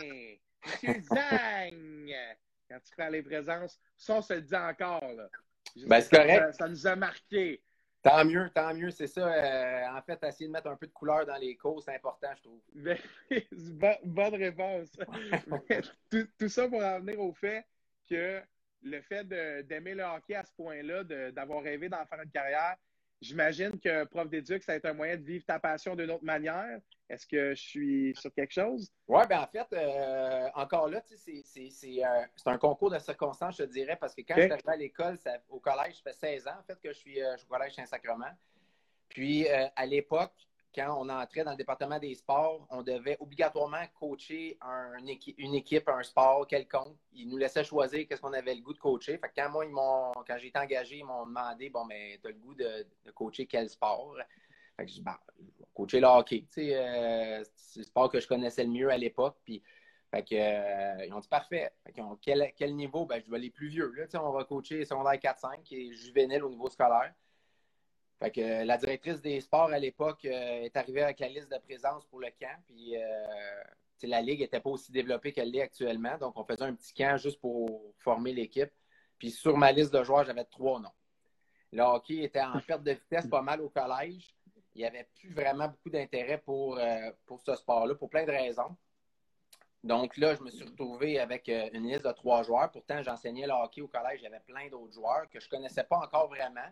Monsieur 0.66 1.02
Zang! 1.02 2.14
Quand 2.70 2.80
tu 2.80 2.96
fais 2.96 3.12
les 3.12 3.22
présences, 3.22 3.80
ça, 3.96 4.16
on 4.16 4.22
se 4.22 4.34
le 4.34 4.42
dit 4.42 4.56
encore. 4.56 5.08
Là. 5.14 5.30
Ben, 5.88 6.02
c'est 6.02 6.16
correct. 6.16 6.54
Ça, 6.54 6.68
nous 6.68 6.88
a 6.88 6.96
marqué. 6.96 7.62
Tant 8.02 8.24
mieux, 8.24 8.50
tant 8.54 8.74
mieux, 8.74 8.92
c'est 8.92 9.08
ça. 9.08 9.28
Euh, 9.28 9.88
en 9.98 10.02
fait, 10.04 10.24
essayer 10.24 10.48
de 10.48 10.52
mettre 10.52 10.68
un 10.68 10.76
peu 10.76 10.86
de 10.86 10.92
couleur 10.92 11.26
dans 11.26 11.38
les 11.38 11.56
cours, 11.56 11.82
c'est 11.82 11.96
important, 11.96 12.30
je 12.36 12.42
trouve. 12.44 12.62
Ben, 13.52 13.98
bonne 14.04 14.36
réponse. 14.36 14.92
tout, 16.12 16.50
ça 16.50 16.68
pour 16.68 16.84
en 16.84 17.00
venir 17.00 17.20
au 17.20 17.34
fait 17.34 17.66
que 18.08 18.42
le 18.84 19.02
fait 19.02 19.28
d'aimer 19.66 19.96
le 19.96 20.04
hockey 20.04 20.36
à 20.36 20.44
ce 20.44 20.54
point-là, 20.54 21.04
d'avoir 21.32 21.64
rêvé 21.64 21.90
d'en 21.90 22.06
faire 22.06 22.22
une 22.22 22.30
carrière, 22.30 22.76
j'imagine 23.22 23.80
que 23.80 24.04
prof 24.06 24.30
d'éduc, 24.30 24.64
ça 24.64 24.74
a 24.74 24.76
été 24.76 24.88
un 24.88 24.94
moyen 24.94 25.18
de 25.18 25.24
vivre 25.24 25.46
ta 25.46 25.60
passion 25.60 25.96
d'une 25.96 26.12
autre 26.12 26.24
manière. 26.24 26.80
Est-ce 27.10 27.26
que 27.28 27.54
je 27.54 27.62
suis 27.62 28.16
sur 28.16 28.34
quelque 28.34 28.54
chose? 28.54 28.92
Oui, 29.08 29.22
bien 29.28 29.42
en 29.42 29.48
fait, 29.48 29.68
euh, 29.74 30.50
encore 30.56 30.90
là, 30.90 31.02
euh, 31.02 31.42
c'est 31.46 32.48
un 32.48 32.58
concours 32.58 32.90
de 32.90 33.00
circonstances, 33.00 33.58
je 33.58 33.64
te 33.64 33.70
dirais, 33.70 33.98
parce 34.00 34.16
que 34.16 34.22
quand 34.22 34.36
je 34.36 34.42
suis 34.42 34.52
arrivé 34.52 34.70
à 34.70 34.76
l'école, 34.76 35.18
au 35.50 35.60
collège, 35.60 35.96
ça 35.96 36.12
fait 36.12 36.40
16 36.40 36.48
ans 36.48 36.58
en 36.60 36.64
fait 36.64 36.80
que 36.82 36.90
je 36.90 36.98
suis, 36.98 37.22
euh, 37.22 37.36
au 37.36 37.54
collège 37.54 37.74
Saint-Sacrement. 37.76 38.32
Puis 39.08 39.48
à 39.48 39.86
l'époque, 39.86 40.34
quand 40.76 40.98
on 41.00 41.10
entrait 41.10 41.44
dans 41.44 41.52
le 41.52 41.58
département 41.58 41.98
des 41.98 42.14
sports, 42.16 42.68
on 42.70 42.84
devait 42.84 43.18
obligatoirement 43.20 43.84
coacher 43.98 44.58
une 45.38 45.56
équipe, 45.56 45.88
un 45.88 46.04
sport 46.04 46.46
quelconque. 46.48 46.98
Ils 47.14 47.30
nous 47.30 47.38
laissaient 47.38 47.64
choisir 47.64 48.06
qu'est-ce 48.08 48.22
qu'on 48.22 48.34
avait 48.34 48.56
le 48.56 48.62
goût 48.62 48.74
de 48.74 48.80
coacher. 48.80 49.20
Quand 49.36 49.50
moi, 49.50 50.12
quand 50.28 50.38
j'ai 50.38 50.48
été 50.48 50.60
engagé, 50.60 50.98
ils 50.98 51.06
m'ont 51.06 51.26
demandé 51.26 51.70
Bon, 51.70 51.86
mais 51.86 52.20
tu 52.22 52.28
as 52.28 52.32
le 52.32 52.38
goût 52.38 52.54
de, 52.54 52.86
coacher 53.14 53.46
quel 53.46 53.70
sport? 53.70 54.16
Je 54.78 54.84
dis, 54.84 55.02
bah, 55.02 55.20
coacher 55.74 56.02
le 56.02 56.08
hockey. 56.08 56.46
Euh, 56.58 57.44
c'est 57.56 57.80
le 57.80 57.86
sport 57.86 58.12
que 58.12 58.20
je 58.20 58.28
connaissais 58.28 58.66
le 58.66 58.72
mieux 58.72 58.90
à 58.90 58.98
l'époque. 58.98 59.38
Puis, 59.46 59.64
euh, 60.14 61.06
ils 61.06 61.14
ont 61.14 61.20
dit 61.20 61.28
parfait. 61.30 61.72
quel, 62.22 62.76
niveau? 62.76 63.06
Ben, 63.06 63.22
je 63.26 63.32
vais 63.32 63.38
aller 63.38 63.50
plus 63.50 63.70
vieux. 63.70 63.94
On 64.16 64.32
va 64.32 64.44
coacher 64.44 64.84
secondaire 64.84 65.14
4-5 65.14 65.64
qui 65.64 65.88
est 65.88 65.94
juvénile 65.94 66.44
au 66.44 66.50
niveau 66.50 66.70
scolaire. 66.70 67.14
Fait 68.20 68.32
que 68.32 68.42
euh, 68.42 68.66
la 68.66 68.78
directrice 68.78 69.22
des 69.22 69.42
sports 69.42 69.70
à 69.72 69.80
l'époque 69.80 70.26
est 70.26 70.76
arrivée 70.78 71.04
avec 71.04 71.20
la 71.20 71.28
liste 71.28 71.52
de 71.52 71.58
présence 71.58 72.06
pour 72.06 72.20
le 72.20 72.30
camp. 72.40 72.58
Puis 72.68 72.96
la 74.08 74.22
ligue 74.22 74.42
n'était 74.42 74.60
pas 74.60 74.70
aussi 74.70 74.92
développée 74.92 75.34
qu'elle 75.34 75.52
l'est 75.52 75.62
actuellement. 75.62 76.18
Donc, 76.18 76.38
on 76.38 76.44
faisait 76.46 76.64
un 76.64 76.76
petit 76.76 76.94
camp 76.94 77.18
juste 77.18 77.40
pour 77.40 77.94
former 78.00 78.34
l'équipe. 78.34 78.72
Puis 79.18 79.32
sur 79.32 79.58
ma 79.58 79.72
liste 79.72 79.94
de 79.94 80.04
joueurs, 80.04 80.26
j'avais 80.26 80.46
trois 80.46 80.80
noms. 80.80 80.92
Le 81.72 81.82
hockey 81.82 82.24
était 82.24 82.42
en 82.42 82.60
perte 82.60 82.84
de 82.84 82.92
vitesse 82.92 83.28
pas 83.28 83.42
mal 83.42 83.62
au 83.62 83.70
collège 83.70 84.36
il 84.76 84.80
n'y 84.80 84.86
avait 84.86 85.08
plus 85.16 85.34
vraiment 85.34 85.70
beaucoup 85.70 85.90
d'intérêt 85.90 86.38
pour, 86.38 86.78
euh, 86.78 87.12
pour 87.26 87.40
ce 87.42 87.56
sport-là, 87.56 87.96
pour 87.96 88.10
plein 88.10 88.26
de 88.26 88.32
raisons. 88.32 88.76
Donc 89.84 90.18
là, 90.18 90.36
je 90.36 90.42
me 90.42 90.50
suis 90.50 90.66
retrouvé 90.66 91.20
avec 91.20 91.48
euh, 91.48 91.70
une 91.74 91.88
liste 91.88 92.06
de 92.06 92.12
trois 92.12 92.44
joueurs. 92.44 92.70
Pourtant, 92.72 93.02
j'enseignais 93.02 93.48
le 93.48 93.54
hockey 93.54 93.82
au 93.82 93.88
collège, 93.88 94.22
j'avais 94.22 94.42
plein 94.42 94.68
d'autres 94.68 94.94
joueurs 94.94 95.30
que 95.30 95.40
je 95.40 95.46
ne 95.46 95.52
connaissais 95.52 95.84
pas 95.84 95.98
encore 95.98 96.28
vraiment. 96.28 96.68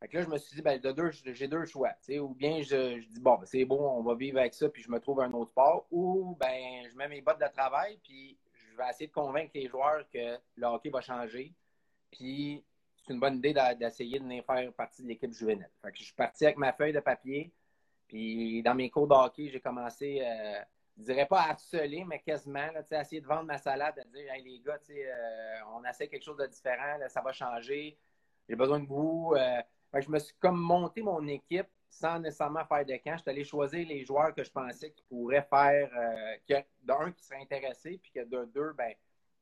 Fait 0.00 0.06
que 0.08 0.16
là, 0.16 0.22
je 0.22 0.28
me 0.28 0.38
suis 0.38 0.54
dit, 0.54 0.62
ben, 0.62 0.80
j'ai 1.24 1.48
deux 1.48 1.64
choix. 1.64 1.90
Ou 2.20 2.28
bien 2.34 2.62
je, 2.62 2.98
dis, 3.00 3.20
bon, 3.20 3.36
ben, 3.36 3.46
c'est 3.46 3.64
bon, 3.64 3.80
on 3.80 4.02
va 4.02 4.14
vivre 4.14 4.38
avec 4.38 4.54
ça, 4.54 4.68
puis 4.68 4.82
je 4.82 4.90
me 4.90 5.00
trouve 5.00 5.20
un 5.20 5.32
autre 5.32 5.50
sport. 5.50 5.86
Ou 5.90 6.36
ben, 6.38 6.88
je 6.88 6.96
mets 6.96 7.08
mes 7.08 7.20
bottes 7.20 7.40
de 7.40 7.48
travail, 7.48 7.98
puis 8.02 8.38
je 8.54 8.76
vais 8.76 8.88
essayer 8.90 9.08
de 9.08 9.12
convaincre 9.12 9.50
les 9.54 9.66
joueurs 9.66 10.08
que 10.08 10.38
le 10.56 10.66
hockey 10.66 10.90
va 10.90 11.00
changer. 11.00 11.52
Puis 12.12 12.64
c'est 13.04 13.12
une 13.12 13.20
bonne 13.20 13.36
idée 13.36 13.54
d'essayer 13.78 14.18
de 14.18 14.24
venir 14.24 14.44
faire 14.44 14.72
partie 14.72 15.02
de 15.02 15.08
l'équipe 15.08 15.32
juvénile. 15.32 15.70
je 15.92 16.02
suis 16.04 16.14
parti 16.14 16.44
avec 16.44 16.58
ma 16.58 16.72
feuille 16.72 16.92
de 16.92 17.00
papier. 17.00 17.52
Puis 18.06 18.62
dans 18.62 18.74
mes 18.74 18.90
cours 18.90 19.08
de 19.08 19.14
hockey, 19.14 19.48
j'ai 19.48 19.60
commencé, 19.60 20.20
euh, 20.22 20.60
je 20.96 21.02
dirais 21.04 21.26
pas 21.26 21.40
à 21.40 21.50
harceler, 21.50 22.04
mais 22.04 22.20
quasiment, 22.20 22.70
à 22.90 23.00
essayer 23.00 23.20
de 23.20 23.26
vendre 23.26 23.44
ma 23.44 23.58
salade, 23.58 23.98
à 23.98 24.04
dire 24.04 24.32
hey, 24.32 24.42
les 24.42 24.60
gars, 24.60 24.78
euh, 24.90 25.58
on 25.74 25.84
essaie 25.84 26.08
quelque 26.08 26.24
chose 26.24 26.38
de 26.38 26.46
différent, 26.46 26.98
ça 27.08 27.20
va 27.20 27.32
changer, 27.32 27.98
j'ai 28.48 28.56
besoin 28.56 28.80
de 28.80 28.86
vous. 28.86 29.34
Euh. 29.36 29.60
Je 29.94 30.10
me 30.10 30.18
suis 30.18 30.34
comme 30.38 30.58
monté 30.58 31.02
mon 31.02 31.26
équipe 31.26 31.68
sans 31.90 32.18
nécessairement 32.18 32.64
faire 32.66 32.84
de 32.84 32.96
camp. 32.96 33.16
Je 33.16 33.22
suis 33.22 33.30
allé 33.30 33.44
choisir 33.44 33.86
les 33.88 34.04
joueurs 34.04 34.34
que 34.34 34.44
je 34.44 34.50
pensais 34.50 34.90
qui 34.90 35.02
pourraient 35.08 35.46
faire, 35.48 35.90
d'un, 36.82 37.12
qui 37.12 37.24
serait 37.24 37.40
intéressé, 37.40 37.98
puis 38.02 38.12
que 38.12 38.24
de 38.24 38.44
deux, 38.52 38.72
ben, 38.74 38.92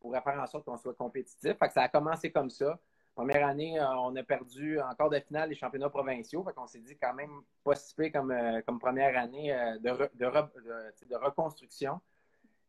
pourrait 0.01 0.21
faire 0.23 0.41
en 0.41 0.47
sorte 0.47 0.65
qu'on 0.65 0.77
soit 0.77 0.95
compétitif. 0.95 1.59
Fait 1.59 1.67
que 1.67 1.73
ça 1.73 1.83
a 1.83 1.89
commencé 1.89 2.31
comme 2.31 2.51
ça. 2.51 2.79
Première 3.17 3.47
année, 3.47 3.81
euh, 3.81 3.97
on 3.97 4.15
a 4.17 4.23
perdu 4.23 4.79
encore 4.79 5.09
de 5.09 5.19
finale 5.19 5.49
les 5.49 5.55
championnats 5.55 5.89
provinciaux. 5.89 6.45
Fait 6.45 6.53
qu'on 6.53 6.67
s'est 6.67 6.81
dit 6.81 6.99
quand 6.99 7.15
même 7.15 7.41
pas 7.65 7.75
si 7.75 7.95
peu 7.95 8.11
comme, 8.11 8.31
euh, 8.31 8.61
comme 8.67 8.79
première 8.79 9.17
année 9.19 9.55
euh, 9.55 9.79
de, 9.79 10.11
de, 10.15 11.17
reconstruction. 11.17 11.99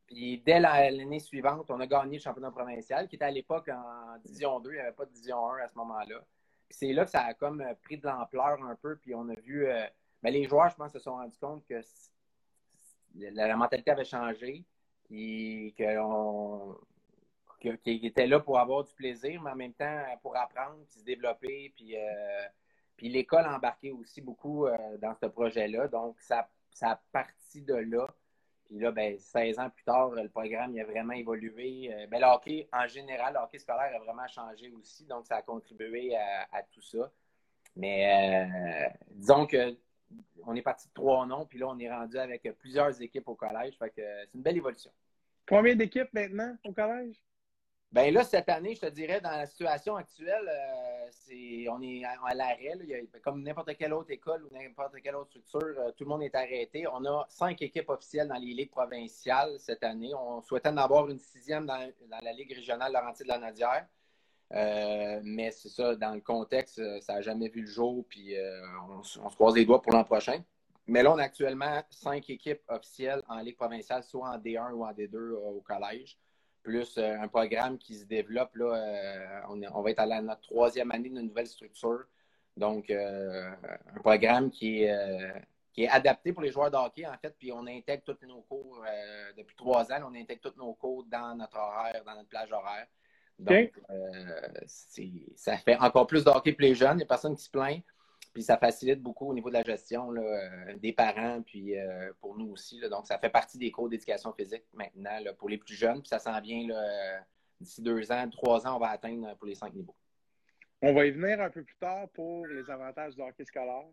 Puis 0.05 0.41
dès 0.45 0.61
l'année 0.61 1.19
suivante, 1.19 1.69
on 1.69 1.81
a 1.81 1.85
gagné 1.85 2.15
le 2.15 2.23
championnat 2.23 2.51
provincial, 2.51 3.09
qui 3.09 3.17
était 3.17 3.25
à 3.25 3.31
l'époque 3.31 3.67
en 3.67 4.17
Division 4.19 4.61
2. 4.61 4.69
Il 4.69 4.73
n'y 4.75 4.79
avait 4.79 4.93
pas 4.93 5.03
de 5.03 5.11
Division 5.11 5.51
1 5.51 5.57
à 5.57 5.67
ce 5.67 5.77
moment-là. 5.79 6.23
C'est 6.69 6.93
là 6.93 7.05
que 7.05 7.11
ça 7.11 7.21
a 7.21 7.33
comme 7.33 7.63
pris 7.83 7.97
de 7.97 8.05
l'ampleur 8.05 8.63
un 8.63 8.75
peu. 8.75 8.97
Puis 8.97 9.15
on 9.15 9.29
a 9.29 9.35
vu. 9.35 9.67
Ben, 10.23 10.31
les 10.31 10.47
joueurs, 10.47 10.69
je 10.69 10.75
pense, 10.75 10.91
se 10.91 10.99
sont 10.99 11.15
rendus 11.15 11.37
compte 11.39 11.65
que 11.65 11.81
la, 13.15 13.55
mentalité 13.55 13.91
avait 13.91 14.05
changé. 14.05 14.65
Puis 15.05 15.73
qu'on 15.77 16.77
qui, 17.59 18.05
était 18.05 18.27
là 18.27 18.39
pour 18.39 18.59
avoir 18.59 18.83
du 18.83 18.93
plaisir, 18.93 19.41
mais 19.41 19.51
en 19.51 19.55
même 19.55 19.73
temps 19.73 20.03
pour 20.21 20.35
apprendre, 20.35 20.77
puis 20.89 20.99
se 20.99 21.05
développer, 21.05 21.73
puis, 21.75 21.97
euh, 21.97 22.47
puis 22.95 23.09
l'école 23.09 23.45
a 23.45 23.55
embarqué 23.55 23.91
aussi 23.91 24.21
beaucoup 24.21 24.67
euh, 24.67 24.97
dans 24.97 25.15
ce 25.15 25.25
projet-là. 25.25 25.87
Donc, 25.87 26.19
ça, 26.19 26.49
ça 26.71 26.91
a 26.91 27.01
parti 27.11 27.61
de 27.61 27.75
là. 27.75 28.07
Puis 28.67 28.79
là, 28.79 28.91
ben, 28.91 29.17
16 29.17 29.59
ans 29.59 29.69
plus 29.69 29.83
tard, 29.83 30.11
le 30.11 30.29
programme 30.29 30.77
a 30.77 30.83
vraiment 30.83 31.13
évolué. 31.13 31.91
Euh, 31.93 32.07
ben, 32.07 32.23
en 32.23 32.87
général, 32.87 33.39
le 33.51 33.59
scolaire 33.59 33.91
a 33.95 33.99
vraiment 33.99 34.27
changé 34.27 34.71
aussi. 34.71 35.05
Donc, 35.05 35.25
ça 35.25 35.37
a 35.37 35.41
contribué 35.41 36.15
à, 36.15 36.61
tout 36.71 36.81
ça. 36.81 37.11
Mais 37.75 38.89
disons 39.11 39.45
que 39.45 39.77
on 40.45 40.55
est 40.55 40.61
parti 40.61 40.87
de 40.87 40.93
trois 40.93 41.25
noms, 41.25 41.45
puis 41.45 41.59
là, 41.59 41.67
on 41.67 41.77
est 41.77 41.91
rendu 41.91 42.17
avec 42.17 42.49
plusieurs 42.57 43.01
équipes 43.01 43.27
au 43.27 43.35
collège. 43.35 43.77
Fait 43.77 43.89
que 43.89 44.01
c'est 44.01 44.33
une 44.33 44.41
belle 44.41 44.57
évolution. 44.57 44.91
Combien 45.47 45.75
d'équipes 45.75 46.11
maintenant 46.13 46.57
au 46.65 46.73
collège? 46.73 47.15
Ben 47.93 48.13
là, 48.13 48.23
cette 48.25 48.49
année, 48.49 48.75
je 48.75 48.81
te 48.81 48.87
dirais, 48.87 49.21
dans 49.21 49.31
la 49.31 49.45
situation 49.45 49.95
actuelle, 49.95 50.45
euh, 50.45 51.07
c'est, 51.09 51.67
on 51.69 51.81
est 51.81 52.03
à, 52.03 52.33
l'arrêt. 52.35 52.73
Comme 53.23 53.41
n'importe 53.43 53.75
quelle 53.77 53.93
autre 53.93 54.11
école 54.11 54.43
ou 54.43 54.53
n'importe 54.53 54.95
quelle 55.01 55.15
autre 55.15 55.29
structure, 55.29 55.73
euh, 55.79 55.91
tout 55.91 56.03
le 56.03 56.09
monde 56.09 56.21
est 56.21 56.35
arrêté. 56.35 56.85
On 56.91 57.05
a 57.05 57.25
cinq 57.29 57.61
équipes 57.61 57.89
officielles 57.89 58.27
dans 58.27 58.35
les 58.35 58.53
ligues 58.53 58.71
provinciales 58.71 59.57
cette 59.59 59.83
année. 59.85 60.11
On 60.13 60.41
souhaitait 60.41 60.67
en 60.67 60.77
avoir 60.77 61.09
une 61.09 61.19
sixième 61.19 61.65
dans, 61.65 61.79
la 62.21 62.33
Ligue 62.33 62.53
régionale 62.53 62.91
Laurentide 62.91 63.25
de 63.25 63.31
la 63.31 63.39
Nadière. 63.39 63.87
Euh, 64.53 65.21
mais 65.23 65.51
c'est 65.51 65.69
ça, 65.69 65.95
dans 65.95 66.13
le 66.13 66.21
contexte, 66.21 66.81
ça 67.01 67.13
n'a 67.13 67.21
jamais 67.21 67.47
vu 67.47 67.61
le 67.61 67.67
jour, 67.67 68.05
puis 68.09 68.35
on, 68.89 69.01
se 69.01 69.17
croise 69.35 69.55
les 69.55 69.65
doigts 69.65 69.81
pour 69.81 69.93
l'an 69.93 70.03
prochain. 70.03 70.43
Mais 70.87 71.03
là, 71.03 71.13
on 71.13 71.17
a 71.17 71.23
actuellement 71.23 71.81
cinq 71.89 72.29
équipes 72.29 72.61
officielles 72.67 73.21
en 73.29 73.39
Ligue 73.39 73.57
provinciale, 73.57 74.03
soit 74.03 74.29
en 74.29 74.37
D1 74.37 74.71
ou 74.73 74.85
en 74.85 74.91
D2 74.91 75.31
au 75.31 75.61
collège, 75.61 76.17
plus 76.63 76.97
un 76.97 77.27
programme 77.27 77.77
qui 77.77 77.95
se 77.95 78.05
développe. 78.05 78.55
Là, 78.55 79.43
on, 79.49 79.81
va 79.81 79.91
être 79.91 79.99
à 79.99 80.21
notre 80.21 80.41
troisième 80.41 80.91
année 80.91 81.09
d'une 81.09 81.21
nouvelle 81.21 81.47
structure. 81.47 82.05
Donc, 82.55 82.89
un 82.89 83.99
programme 84.01 84.49
qui 84.49 84.83
est 84.83 85.45
qui 85.77 85.83
est 85.83 85.89
adapté 85.89 86.33
pour 86.33 86.41
les 86.41 86.51
joueurs 86.51 86.71
de 86.71 86.75
hockey, 86.75 87.05
en 87.05 87.15
fait. 87.21 87.35
Puis 87.37 87.51
on 87.51 87.67
intègre 87.67 88.01
tous 88.03 88.25
nos 88.25 88.41
cours, 88.41 88.83
euh, 88.83 89.31
depuis 89.37 89.55
trois 89.55 89.91
ans, 89.91 90.09
on 90.11 90.15
intègre 90.15 90.41
tous 90.41 90.57
nos 90.57 90.73
cours 90.73 91.05
dans 91.05 91.35
notre 91.35 91.55
horaire, 91.55 92.03
dans 92.03 92.15
notre 92.15 92.29
plage 92.29 92.51
horaire. 92.51 92.87
Donc, 93.37 93.71
euh, 93.91 94.65
ça 95.35 95.55
fait 95.57 95.77
encore 95.77 96.07
plus 96.07 96.23
de 96.23 96.31
hockey 96.31 96.53
pour 96.53 96.63
les 96.63 96.73
jeunes. 96.73 96.93
Il 96.93 96.97
n'y 96.97 97.03
a 97.03 97.05
personne 97.05 97.35
qui 97.35 97.43
se 97.43 97.51
plaint. 97.51 97.83
Puis 98.37 98.43
ça 98.43 98.57
facilite 98.57 99.01
beaucoup 99.01 99.27
au 99.29 99.33
niveau 99.33 99.49
de 99.49 99.55
la 99.55 99.63
gestion 99.63 100.13
euh, 100.15 100.75
des 100.77 100.93
parents, 100.93 101.41
puis 101.41 101.73
pour 102.19 102.37
nous 102.37 102.51
aussi. 102.51 102.79
donc, 102.89 103.07
ça 103.07 103.17
fait 103.17 103.29
partie 103.29 103.57
des 103.57 103.71
cours 103.71 103.89
d'éducation 103.89 104.31
physique 104.31 104.63
maintenant 104.73 105.17
pour 105.39 105.49
les 105.49 105.57
plus 105.57 105.73
jeunes. 105.73 106.01
Puis 106.01 106.09
ça 106.09 106.19
s'en 106.19 106.39
vient 106.39 106.67
d'ici 107.59 107.81
deux 107.81 108.11
ans, 108.11 108.29
trois 108.29 108.67
ans, 108.67 108.75
on 108.75 108.79
va 108.79 108.89
atteindre 108.89 109.35
pour 109.37 109.47
les 109.47 109.55
cinq 109.55 109.73
niveaux. 109.73 109.95
On 110.83 110.93
va 110.93 111.07
y 111.07 111.11
venir 111.11 111.41
un 111.41 111.49
peu 111.49 111.63
plus 111.63 111.77
tard 111.77 112.07
pour 112.09 112.45
les 112.45 112.69
avantages 112.69 113.15
du 113.15 113.21
hockey 113.23 113.43
scolaire 113.43 113.87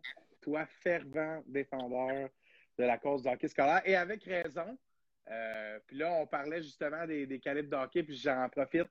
toi, 0.45 0.65
fervent 0.81 1.43
défendeur 1.47 2.29
de 2.77 2.83
la 2.83 2.97
cause 2.97 3.23
du 3.23 3.29
hockey 3.29 3.47
scolaire, 3.47 3.81
et 3.85 3.95
avec 3.95 4.23
raison. 4.23 4.77
Euh, 5.27 5.79
puis 5.87 5.97
là, 5.97 6.13
on 6.13 6.27
parlait 6.27 6.61
justement 6.61 7.05
des, 7.07 7.39
calibres 7.39 7.87
de 7.91 8.01
puis 8.01 8.15
j'en 8.15 8.47
profite 8.49 8.87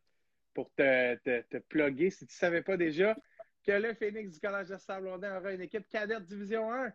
pour 0.52 0.72
te, 0.74 1.14
te, 1.16 1.42
te 1.42 1.56
plugger, 1.58 2.10
si 2.10 2.26
tu 2.26 2.34
ne 2.34 2.38
savais 2.38 2.62
pas 2.62 2.76
déjà, 2.76 3.16
que 3.64 3.72
le 3.72 3.94
Phoenix 3.94 4.32
du 4.32 4.40
Collège 4.40 4.68
de 4.68 4.76
Sablondin 4.76 5.38
aura 5.38 5.52
une 5.52 5.62
équipe 5.62 5.88
cadette 5.88 6.24
Division 6.24 6.72
1. 6.72 6.92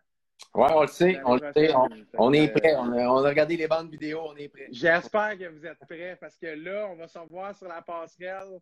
Oui, 0.56 0.68
on 0.70 0.82
le 0.82 0.88
sait, 0.88 1.22
on 1.26 1.36
le 1.36 1.52
sait. 1.54 1.74
On, 2.18 2.32
est 2.32 2.48
prêt. 2.50 2.76
On 2.76 2.94
a, 2.94 3.30
regardé 3.30 3.58
les 3.58 3.68
bandes 3.68 3.92
vidéo, 3.92 4.22
on 4.26 4.36
est 4.38 4.48
prêt. 4.48 4.68
J'espère 4.72 5.38
que 5.38 5.48
vous 5.50 5.66
êtes 5.66 5.80
prêts 5.80 6.18
parce 6.20 6.38
que 6.38 6.48
là, 6.48 6.88
on 6.90 6.96
va 6.96 7.08
se 7.08 7.18
revoir 7.18 7.56
sur 7.56 7.68
la 7.68 7.82
passerelle. 7.82 8.60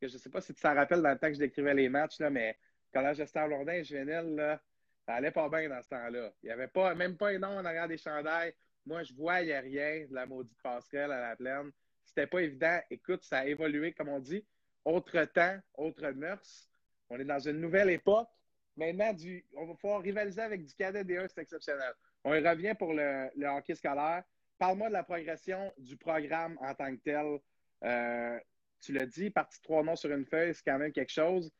que 0.00 0.06
je 0.06 0.14
ne 0.14 0.18
sais 0.18 0.30
pas 0.30 0.40
si 0.40 0.54
tu 0.54 0.60
t'en 0.60 0.74
rappelles 0.74 1.02
dans 1.02 1.10
le 1.10 1.18
temps 1.18 1.26
que 1.28 1.34
je 1.34 1.40
décrivais 1.40 1.74
les 1.74 1.88
matchs, 1.88 2.20
là, 2.20 2.30
mais 2.30 2.56
Collège 2.92 3.18
de 3.18 3.24
Sablondin 3.24 3.72
et 3.72 3.84
Juvenil, 3.84 4.36
là, 4.36 4.60
ça 5.04 5.14
allait 5.14 5.32
pas 5.32 5.48
bien 5.48 5.68
dans 5.68 5.82
ce 5.82 5.88
temps-là. 5.88 6.32
Il 6.42 6.46
n'y 6.46 6.52
avait 6.52 6.68
pas, 6.68 6.94
même 6.94 7.16
pas 7.16 7.30
un 7.30 7.38
nom 7.38 7.58
en 7.58 7.64
arrière 7.64 7.88
des 7.88 7.98
chandails. 7.98 8.54
Moi, 8.86 9.02
je 9.02 9.12
voyais 9.14 9.58
rien 9.58 10.06
de 10.08 10.14
la 10.14 10.26
maudite 10.26 10.56
passerelle 10.62 11.10
à 11.10 11.30
la 11.30 11.36
plaine. 11.36 11.72
C'était 12.04 12.26
pas 12.28 12.40
évident. 12.40 12.78
Écoute, 12.88 13.24
ça 13.24 13.38
a 13.38 13.46
évolué, 13.46 13.92
comme 13.92 14.08
on 14.08 14.20
dit. 14.20 14.44
Autre 14.84 15.24
temps, 15.24 15.58
autre 15.74 16.08
mœurs. 16.10 16.68
On 17.10 17.18
est 17.18 17.24
dans 17.24 17.38
une 17.38 17.60
nouvelle 17.60 17.90
époque. 17.90 18.28
Maintenant, 18.76 19.14
on 19.56 19.66
va 19.66 19.74
pouvoir 19.74 20.02
rivaliser 20.02 20.42
avec 20.42 20.64
du 20.64 20.74
cadet 20.74 21.02
D1, 21.02 21.28
c'est 21.28 21.42
exceptionnel. 21.42 21.92
On 22.24 22.34
y 22.34 22.46
revient 22.46 22.74
pour 22.78 22.92
le, 22.92 23.30
hockey 23.46 23.74
scolaire. 23.74 24.22
Parle-moi 24.58 24.88
de 24.88 24.92
la 24.92 25.02
progression 25.02 25.72
du 25.78 25.96
programme 25.96 26.58
en 26.60 26.74
tant 26.74 26.94
que 26.94 27.00
tel. 27.02 27.38
Euh, 27.84 28.38
tu 28.80 28.92
l'as 28.92 29.06
dit, 29.06 29.30
partie 29.30 29.60
trois 29.62 29.82
noms 29.82 29.96
sur 29.96 30.10
une 30.10 30.26
feuille, 30.26 30.54
c'est 30.54 30.64
quand 30.64 30.78
même 30.78 30.92
quelque 30.92 31.12
chose. 31.12 31.50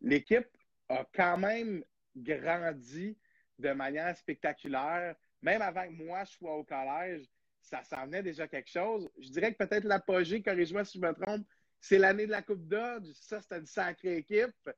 L'équipe 0.00 0.48
a 0.88 1.06
quand 1.14 1.38
même 1.38 1.84
grandi 2.16 3.16
de 3.58 3.72
manière 3.72 4.16
spectaculaire. 4.16 5.14
Même 5.42 5.62
avant 5.62 5.86
que 5.86 5.92
moi 5.92 6.24
je 6.24 6.32
sois 6.32 6.56
au 6.56 6.64
collège, 6.64 7.26
ça 7.60 7.82
s'en 7.82 8.04
venait 8.06 8.22
déjà 8.22 8.46
quelque 8.48 8.70
chose. 8.70 9.10
Je 9.18 9.28
dirais 9.28 9.52
que 9.52 9.64
peut-être 9.64 9.84
l'apogée, 9.84 10.42
corrige-moi 10.42 10.84
si 10.84 10.98
je 10.98 11.06
me 11.06 11.12
trompe, 11.12 11.46
c'est 11.80 11.98
l'année 11.98 12.26
de 12.26 12.30
la 12.30 12.42
Coupe 12.42 12.66
Dodge. 12.66 13.10
Ça, 13.14 13.40
c'était 13.40 13.58
une 13.58 13.66
sacrée 13.66 14.18
équipe. 14.18 14.70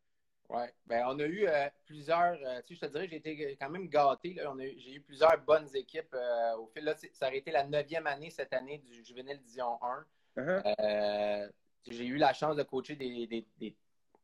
Oui. 0.51 0.63
Ben, 0.87 1.05
on 1.09 1.19
a 1.19 1.25
eu 1.25 1.47
euh, 1.47 1.69
plusieurs. 1.87 2.37
Euh, 2.45 2.61
tu 2.67 2.75
sais, 2.75 2.81
je 2.83 2.87
te 2.87 2.93
dirais, 2.93 3.09
j'ai 3.09 3.17
été 3.17 3.57
quand 3.59 3.71
même 3.71 3.89
gâté. 3.89 4.37
J'ai 4.79 4.95
eu 4.95 5.01
plusieurs 5.01 5.39
bonnes 5.39 5.69
équipes 5.75 6.15
euh, 6.15 6.57
au 6.57 6.67
fil. 6.67 6.85
Là, 6.85 6.95
ça 7.13 7.29
aurait 7.29 7.39
été 7.39 7.51
la 7.51 7.65
neuvième 7.65 8.07
année 8.07 8.31
cette 8.31 8.53
année 8.53 8.79
du 8.79 9.05
Juvenile 9.05 9.39
Division 9.39 9.79
1. 9.83 10.05
Uh-huh. 10.37 11.51
j'ai 11.87 12.07
eu 12.07 12.17
la 12.17 12.33
chance 12.33 12.57
de 12.57 12.65
coacher 12.65 12.97
des, 12.97 13.47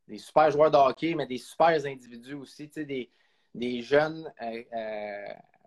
des 0.09 0.19
super 0.19 0.51
joueurs 0.51 0.73
de 0.73 0.77
hockey, 0.77 1.15
mais 1.15 1.27
des 1.27 1.39
super 1.39 1.69
individus 1.69 2.35
aussi, 2.35 2.67
des, 2.67 3.11
des 3.55 3.81
jeunes 3.81 4.31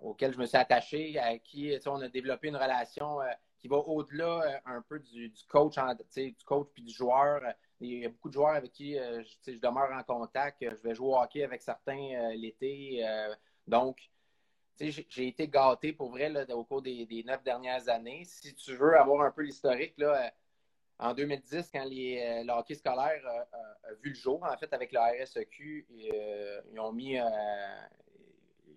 auxquels 0.01 0.33
je 0.33 0.37
me 0.37 0.45
suis 0.45 0.57
attaché, 0.57 1.17
à 1.17 1.37
qui 1.39 1.73
on 1.85 2.01
a 2.01 2.09
développé 2.09 2.49
une 2.49 2.57
relation 2.57 3.19
qui 3.57 3.69
va 3.69 3.77
au-delà 3.77 4.61
un 4.65 4.81
peu 4.81 4.99
du, 4.99 5.33
coach, 5.47 5.75
du 6.13 6.35
coach 6.45 6.67
puis 6.73 6.83
du 6.83 6.93
joueur. 6.93 7.41
Il 7.83 7.99
y 7.99 8.05
a 8.05 8.09
beaucoup 8.09 8.29
de 8.29 8.33
joueurs 8.33 8.55
avec 8.55 8.71
qui 8.71 8.95
je, 8.95 9.59
demeure 9.59 9.91
en 9.91 10.03
contact. 10.03 10.57
Je 10.61 10.81
vais 10.81 10.95
jouer 10.95 11.09
au 11.09 11.17
hockey 11.17 11.43
avec 11.43 11.61
certains 11.61 12.31
l'été. 12.33 13.05
donc, 13.67 14.09
j'ai 14.79 15.27
été 15.27 15.47
gâté 15.47 15.93
pour 15.93 16.09
vrai 16.09 16.51
au 16.51 16.63
cours 16.63 16.81
des, 16.81 17.23
neuf 17.25 17.43
dernières 17.43 17.87
années. 17.89 18.23
Si 18.25 18.53
tu 18.55 18.75
veux 18.75 18.97
avoir 18.97 19.25
un 19.25 19.31
peu 19.31 19.43
l'historique, 19.43 19.95
en 20.99 21.13
2010, 21.13 21.69
quand 21.71 21.85
les, 21.85 22.21
euh, 22.21 22.43
le 22.43 22.51
hockey 22.51 22.75
scolaire 22.75 23.21
a, 23.25 23.93
vu 24.01 24.09
le 24.09 24.15
jour, 24.15 24.43
en 24.43 24.57
fait, 24.57 24.71
avec 24.73 24.91
le 24.91 24.99
RSEQ, 24.99 25.85
euh, 26.13 26.61
ils 26.71 26.79
ont 26.79 26.91
mis. 26.91 27.19
Euh, 27.19 27.25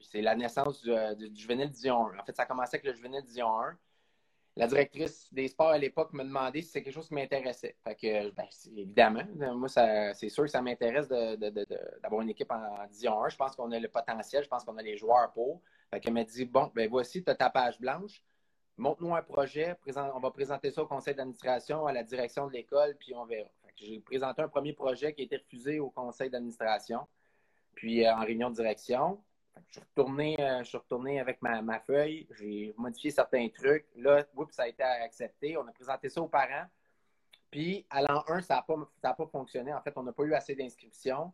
c'est 0.01 0.21
la 0.21 0.35
naissance 0.35 0.83
du, 0.83 0.91
du, 1.31 1.41
Juvenile 1.41 1.71
Division 1.71 2.09
1. 2.09 2.19
En 2.19 2.25
fait, 2.25 2.37
ça 2.37 2.43
a 2.43 2.47
commencé 2.47 2.77
avec 2.77 2.85
le 2.85 2.93
Juvenile 2.95 3.23
Division 3.23 3.49
1. 3.61 3.79
La 4.57 4.67
directrice 4.67 5.33
des 5.35 5.49
sports 5.49 5.69
à 5.69 5.79
l'époque 5.79 6.15
me 6.15 6.25
demandait 6.25 6.63
si 6.63 6.69
c'est 6.69 6.83
quelque 6.83 6.95
chose 6.95 7.09
qui 7.09 7.15
m'intéressait. 7.15 7.77
Fait 7.85 7.95
que, 7.95 8.31
ben, 8.31 8.47
évidemment, 8.75 9.23
moi, 9.55 9.69
c'est 9.69 10.29
sûr 10.31 10.45
que 10.45 10.51
ça 10.51 10.63
m'intéresse 10.63 11.09
d'avoir 11.09 12.23
une 12.23 12.31
équipe 12.31 12.51
en, 12.51 12.87
Division 12.87 13.23
1. 13.23 13.29
Je 13.29 13.37
pense 13.37 13.55
qu'on 13.55 13.71
a 13.73 13.79
le 13.79 13.89
potentiel, 13.89 14.43
je 14.43 14.49
pense 14.49 14.65
qu'on 14.65 14.79
a 14.79 14.83
les 14.83 14.97
joueurs 14.97 15.31
pour. 15.33 15.61
Fait 15.91 16.01
qu'elle 16.01 16.15
m'a 16.15 16.25
dit 16.25 16.47
bon, 16.47 16.73
ben 16.75 16.89
voici, 16.89 17.23
tu 17.23 17.31
as 17.31 17.35
ta 17.35 17.51
page 17.51 17.79
blanche 17.79 18.23
montre-nous 18.77 19.15
un 19.15 19.23
projet, 19.23 19.77
on 20.15 20.21
va 20.21 20.31
présenter 20.31 20.71
ça 20.71 20.83
au 20.83 20.87
conseil 20.87 21.15
d'administration, 21.15 21.87
à 21.87 21.93
la 21.93 22.03
direction 22.03 22.47
de 22.47 22.53
l'école, 22.53 22.97
puis 22.99 23.15
on 23.15 23.25
verra. 23.25 23.49
J'ai 23.77 24.01
présenté 24.01 24.43
un 24.43 24.49
premier 24.49 24.73
projet 24.73 25.13
qui 25.13 25.23
a 25.23 25.25
été 25.25 25.37
refusé 25.37 25.81
au 25.81 25.91
conseil 25.91 26.31
d'administration, 26.31 27.07
puis 27.75 28.07
euh, 28.07 28.15
en 28.15 28.21
réunion 28.21 28.51
de 28.51 28.55
direction. 28.55 29.23
Je, 29.69 29.73
suis 29.73 29.81
retourné, 29.81 30.37
euh, 30.41 30.59
je 30.61 30.65
suis 30.65 30.79
retourné 30.79 31.21
avec 31.21 31.41
ma, 31.43 31.81
feuille, 31.81 32.27
j'ai 32.39 32.75
modifié 32.77 33.11
certains 33.11 33.49
trucs. 33.49 33.87
Là, 33.97 34.25
ça 34.51 34.65
a 34.65 34.69
été 34.69 34.83
accepté. 34.83 35.57
On 35.57 35.67
a 35.67 35.73
présenté 35.73 36.09
ça 36.09 36.21
aux 36.21 36.29
parents. 36.29 36.67
Puis, 37.51 37.87
à 37.91 38.03
l'an 38.03 38.25
1, 38.29 38.43
ça 38.43 38.57
n'a 38.57 38.63
pas, 38.63 39.15
pas 39.15 39.27
fonctionné. 39.27 39.73
En 39.73 39.81
fait, 39.81 39.93
on 39.97 40.03
n'a 40.03 40.13
pas 40.13 40.25
eu 40.25 40.35
assez 40.35 40.55
d'inscriptions. 40.55 41.33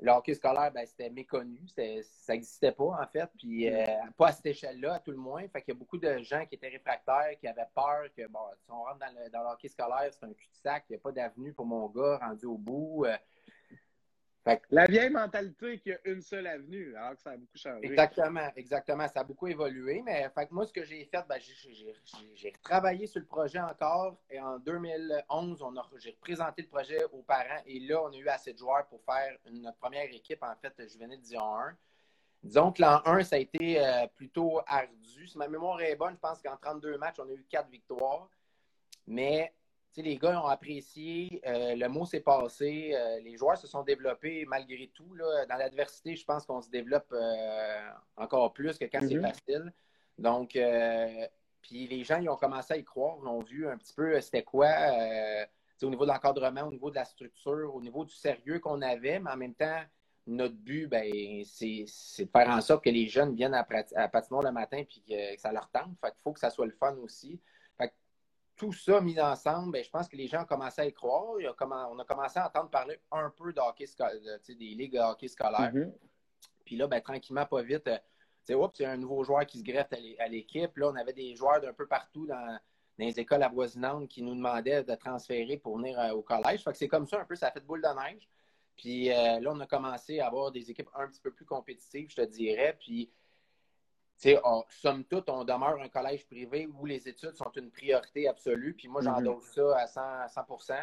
Le 0.00 0.10
hockey 0.10 0.34
scolaire, 0.34 0.72
ben, 0.72 0.84
c'était 0.84 1.08
méconnu. 1.08 1.66
Ça 1.68 2.32
n'existait 2.32 2.72
pas, 2.72 3.00
en 3.00 3.06
fait. 3.06 3.30
Puis, 3.38 3.72
euh, 3.72 3.84
pas 4.16 4.28
à 4.28 4.32
cette 4.32 4.46
échelle-là, 4.46 4.94
à 4.94 4.98
tout 4.98 5.12
le 5.12 5.16
moins. 5.16 5.46
Fait 5.48 5.62
qu'il 5.62 5.72
y 5.72 5.76
a 5.76 5.78
beaucoup 5.78 5.98
de 5.98 6.18
gens 6.18 6.44
qui 6.46 6.56
étaient 6.56 6.68
réfractaires, 6.68 7.38
qui 7.38 7.46
avaient 7.46 7.68
peur 7.74 8.06
que, 8.16 8.26
bon, 8.26 8.40
si 8.58 8.70
on 8.70 8.82
rentre 8.82 8.98
dans 8.98 9.22
le, 9.22 9.30
dans 9.30 9.42
le 9.42 9.50
hockey 9.50 9.68
scolaire, 9.68 10.10
c'est 10.10 10.24
un 10.24 10.32
cul-de-sac, 10.32 10.84
il 10.88 10.92
n'y 10.94 10.96
a 10.96 11.00
pas 11.00 11.12
d'avenue 11.12 11.52
pour 11.52 11.66
mon 11.66 11.88
gars 11.88 12.18
rendu 12.18 12.46
au 12.46 12.58
bout. 12.58 13.04
Euh, 13.06 13.16
la 14.70 14.84
vieille 14.86 15.10
mentalité 15.10 15.78
qu'il 15.78 15.92
y 15.92 15.94
a 15.94 16.12
une 16.12 16.20
seule 16.20 16.46
avenue, 16.46 16.94
alors 16.96 17.16
que 17.16 17.22
ça 17.22 17.30
a 17.30 17.36
beaucoup 17.36 17.56
changé. 17.56 17.86
Exactement, 17.86 18.50
exactement. 18.56 19.08
Ça 19.08 19.20
a 19.20 19.24
beaucoup 19.24 19.46
évolué. 19.46 20.02
Mais 20.02 20.28
fait 20.34 20.50
moi, 20.50 20.66
ce 20.66 20.72
que 20.72 20.84
j'ai 20.84 21.04
fait, 21.06 21.24
ben, 21.26 21.38
j'ai 22.34 22.52
travaillé 22.62 23.06
sur 23.06 23.20
le 23.20 23.26
projet 23.26 23.60
encore. 23.60 24.18
Et 24.28 24.38
en 24.38 24.58
2011, 24.58 25.64
j'ai 25.96 26.10
représenté 26.10 26.62
le 26.62 26.68
projet 26.68 27.04
aux 27.12 27.22
parents. 27.22 27.62
Et 27.66 27.80
là, 27.80 28.02
on 28.02 28.12
a 28.12 28.16
eu 28.16 28.28
assez 28.28 28.52
de 28.52 28.58
joueurs 28.58 28.86
pour 28.86 29.02
faire 29.02 29.34
notre 29.50 29.78
première 29.78 30.12
équipe, 30.12 30.42
en 30.42 30.54
fait, 30.56 30.74
Juvenile 30.90 31.22
Dion 31.22 31.56
1. 31.56 31.76
Disons 32.42 32.72
que 32.72 32.82
l'an 32.82 33.00
1, 33.06 33.24
ça 33.24 33.36
a 33.36 33.38
été 33.38 33.82
euh, 33.82 34.06
plutôt 34.14 34.60
ardu. 34.66 35.26
Si 35.26 35.38
ma 35.38 35.48
mémoire 35.48 35.80
est 35.80 35.96
bonne, 35.96 36.12
je 36.12 36.20
pense 36.20 36.42
qu'en 36.42 36.58
32 36.58 36.98
matchs, 36.98 37.18
on 37.18 37.28
a 37.28 37.32
eu 37.32 37.46
4 37.48 37.70
victoires. 37.70 38.28
Mais 39.06 39.54
les 40.02 40.16
gars 40.16 40.42
ont 40.42 40.46
apprécié, 40.46 41.40
euh, 41.46 41.76
le 41.76 41.88
mot 41.88 42.04
s'est 42.04 42.20
passé, 42.20 42.92
euh, 42.94 43.20
les 43.20 43.36
joueurs 43.36 43.56
se 43.56 43.66
sont 43.66 43.82
développés 43.82 44.44
malgré 44.46 44.90
tout. 44.94 45.16
Dans 45.48 45.56
l'adversité, 45.56 46.16
je 46.16 46.24
pense 46.24 46.44
qu'on 46.46 46.60
se 46.60 46.70
développe 46.70 47.12
euh, 47.12 47.90
encore 48.16 48.52
plus 48.52 48.76
que 48.78 48.84
quand 48.86 49.00
c'est 49.00 49.14
mm-hmm. 49.14 49.22
facile. 49.22 49.72
Donc, 50.18 50.58
puis 51.62 51.86
les 51.86 52.04
gens, 52.04 52.18
ils 52.20 52.28
ont 52.28 52.36
commencé 52.36 52.74
à 52.74 52.76
y 52.76 52.84
croire, 52.84 53.16
ils 53.22 53.28
ont 53.28 53.42
vu 53.42 53.68
un 53.68 53.76
petit 53.76 53.94
peu 53.94 54.20
c'était 54.20 54.44
quoi 54.44 54.68
au 55.82 55.90
niveau 55.90 56.06
de 56.06 56.10
l'encadrement, 56.10 56.62
au 56.62 56.70
niveau 56.70 56.90
de 56.90 56.94
la 56.94 57.04
structure, 57.04 57.74
au 57.74 57.80
niveau 57.80 58.04
du 58.04 58.14
sérieux 58.14 58.58
qu'on 58.58 58.80
avait, 58.80 59.18
mais 59.18 59.30
en 59.30 59.36
même 59.36 59.54
temps, 59.54 59.82
notre 60.26 60.54
but, 60.54 60.86
ben, 60.86 61.42
c'est 61.44 61.84
de 62.24 62.30
faire 62.30 62.48
en 62.48 62.60
sorte 62.62 62.84
que 62.84 62.90
les 62.90 63.06
jeunes 63.06 63.34
viennent 63.34 63.54
à, 63.54 63.66
à 63.96 64.08
patinoire 64.08 64.42
le 64.42 64.52
matin 64.52 64.78
et 64.78 64.86
que, 64.86 65.40
ça 65.40 65.52
leur 65.52 65.68
tente. 65.70 65.90
Fait 66.00 66.10
qu'il 66.12 66.20
faut 66.22 66.32
que 66.32 66.40
ça 66.40 66.48
soit 66.48 66.64
le 66.64 66.72
fun 66.72 66.96
aussi 67.02 67.38
tout 68.56 68.72
ça 68.72 69.00
mis 69.00 69.20
ensemble, 69.20 69.72
ben, 69.72 69.84
je 69.84 69.90
pense 69.90 70.08
que 70.08 70.16
les 70.16 70.28
gens 70.28 70.42
ont 70.42 70.46
commencé 70.46 70.80
à 70.80 70.86
y 70.86 70.92
croire. 70.92 71.34
on 71.90 71.98
a 71.98 72.04
commencé 72.04 72.38
à 72.38 72.46
entendre 72.46 72.70
parler 72.70 73.00
un 73.10 73.30
peu 73.30 73.52
de 73.52 73.60
hockey 73.60 73.86
des 74.48 74.54
ligues 74.54 74.92
de 74.92 74.98
hockey 74.98 75.28
scolaire. 75.28 75.72
Mm-hmm. 75.72 75.92
Puis 76.64 76.76
là, 76.76 76.86
ben, 76.86 77.00
tranquillement, 77.00 77.46
pas 77.46 77.62
vite, 77.62 77.88
euh, 77.88 77.98
c'est 78.42 78.84
un 78.84 78.96
nouveau 78.96 79.24
joueur 79.24 79.44
qui 79.46 79.58
se 79.58 79.64
greffe 79.64 79.92
à 80.18 80.28
l'équipe. 80.28 80.76
Là, 80.76 80.90
on 80.90 80.96
avait 80.96 81.12
des 81.12 81.34
joueurs 81.34 81.60
d'un 81.60 81.72
peu 81.72 81.86
partout 81.86 82.26
dans, 82.26 82.58
les 82.98 83.18
écoles 83.18 83.42
avoisinantes 83.42 84.08
qui 84.08 84.22
nous 84.22 84.34
demandaient 84.34 84.84
de 84.84 84.94
transférer 84.94 85.56
pour 85.56 85.78
venir 85.78 85.98
euh, 85.98 86.12
au 86.12 86.22
collège. 86.22 86.62
Fait 86.62 86.70
que 86.70 86.78
c'est 86.78 86.88
comme 86.88 87.06
ça 87.06 87.20
un 87.20 87.24
peu, 87.24 87.34
ça 87.34 87.48
a 87.48 87.50
fait 87.50 87.64
boule 87.64 87.82
de 87.82 87.88
neige. 87.88 88.28
Puis 88.76 89.10
euh, 89.10 89.40
là, 89.40 89.50
on 89.52 89.60
a 89.60 89.66
commencé 89.66 90.20
à 90.20 90.28
avoir 90.28 90.50
des 90.52 90.70
équipes 90.70 90.90
un 90.94 91.08
petit 91.08 91.20
peu 91.20 91.32
plus 91.32 91.44
compétitives, 91.44 92.10
je 92.10 92.16
te 92.16 92.22
dirais. 92.22 92.76
Puis 92.78 93.10
somme 94.16 95.04
toute, 95.04 95.28
on 95.28 95.44
demeure 95.44 95.80
un 95.80 95.88
collège 95.88 96.26
privé 96.26 96.66
où 96.66 96.86
les 96.86 97.08
études 97.08 97.36
sont 97.36 97.50
une 97.56 97.70
priorité 97.70 98.28
absolue. 98.28 98.74
Puis 98.74 98.88
moi, 98.88 99.02
j'endosse 99.02 99.56
mm-hmm. 99.56 99.86
ça 99.86 100.16
à 100.26 100.28
100, 100.28 100.46
100 100.58 100.74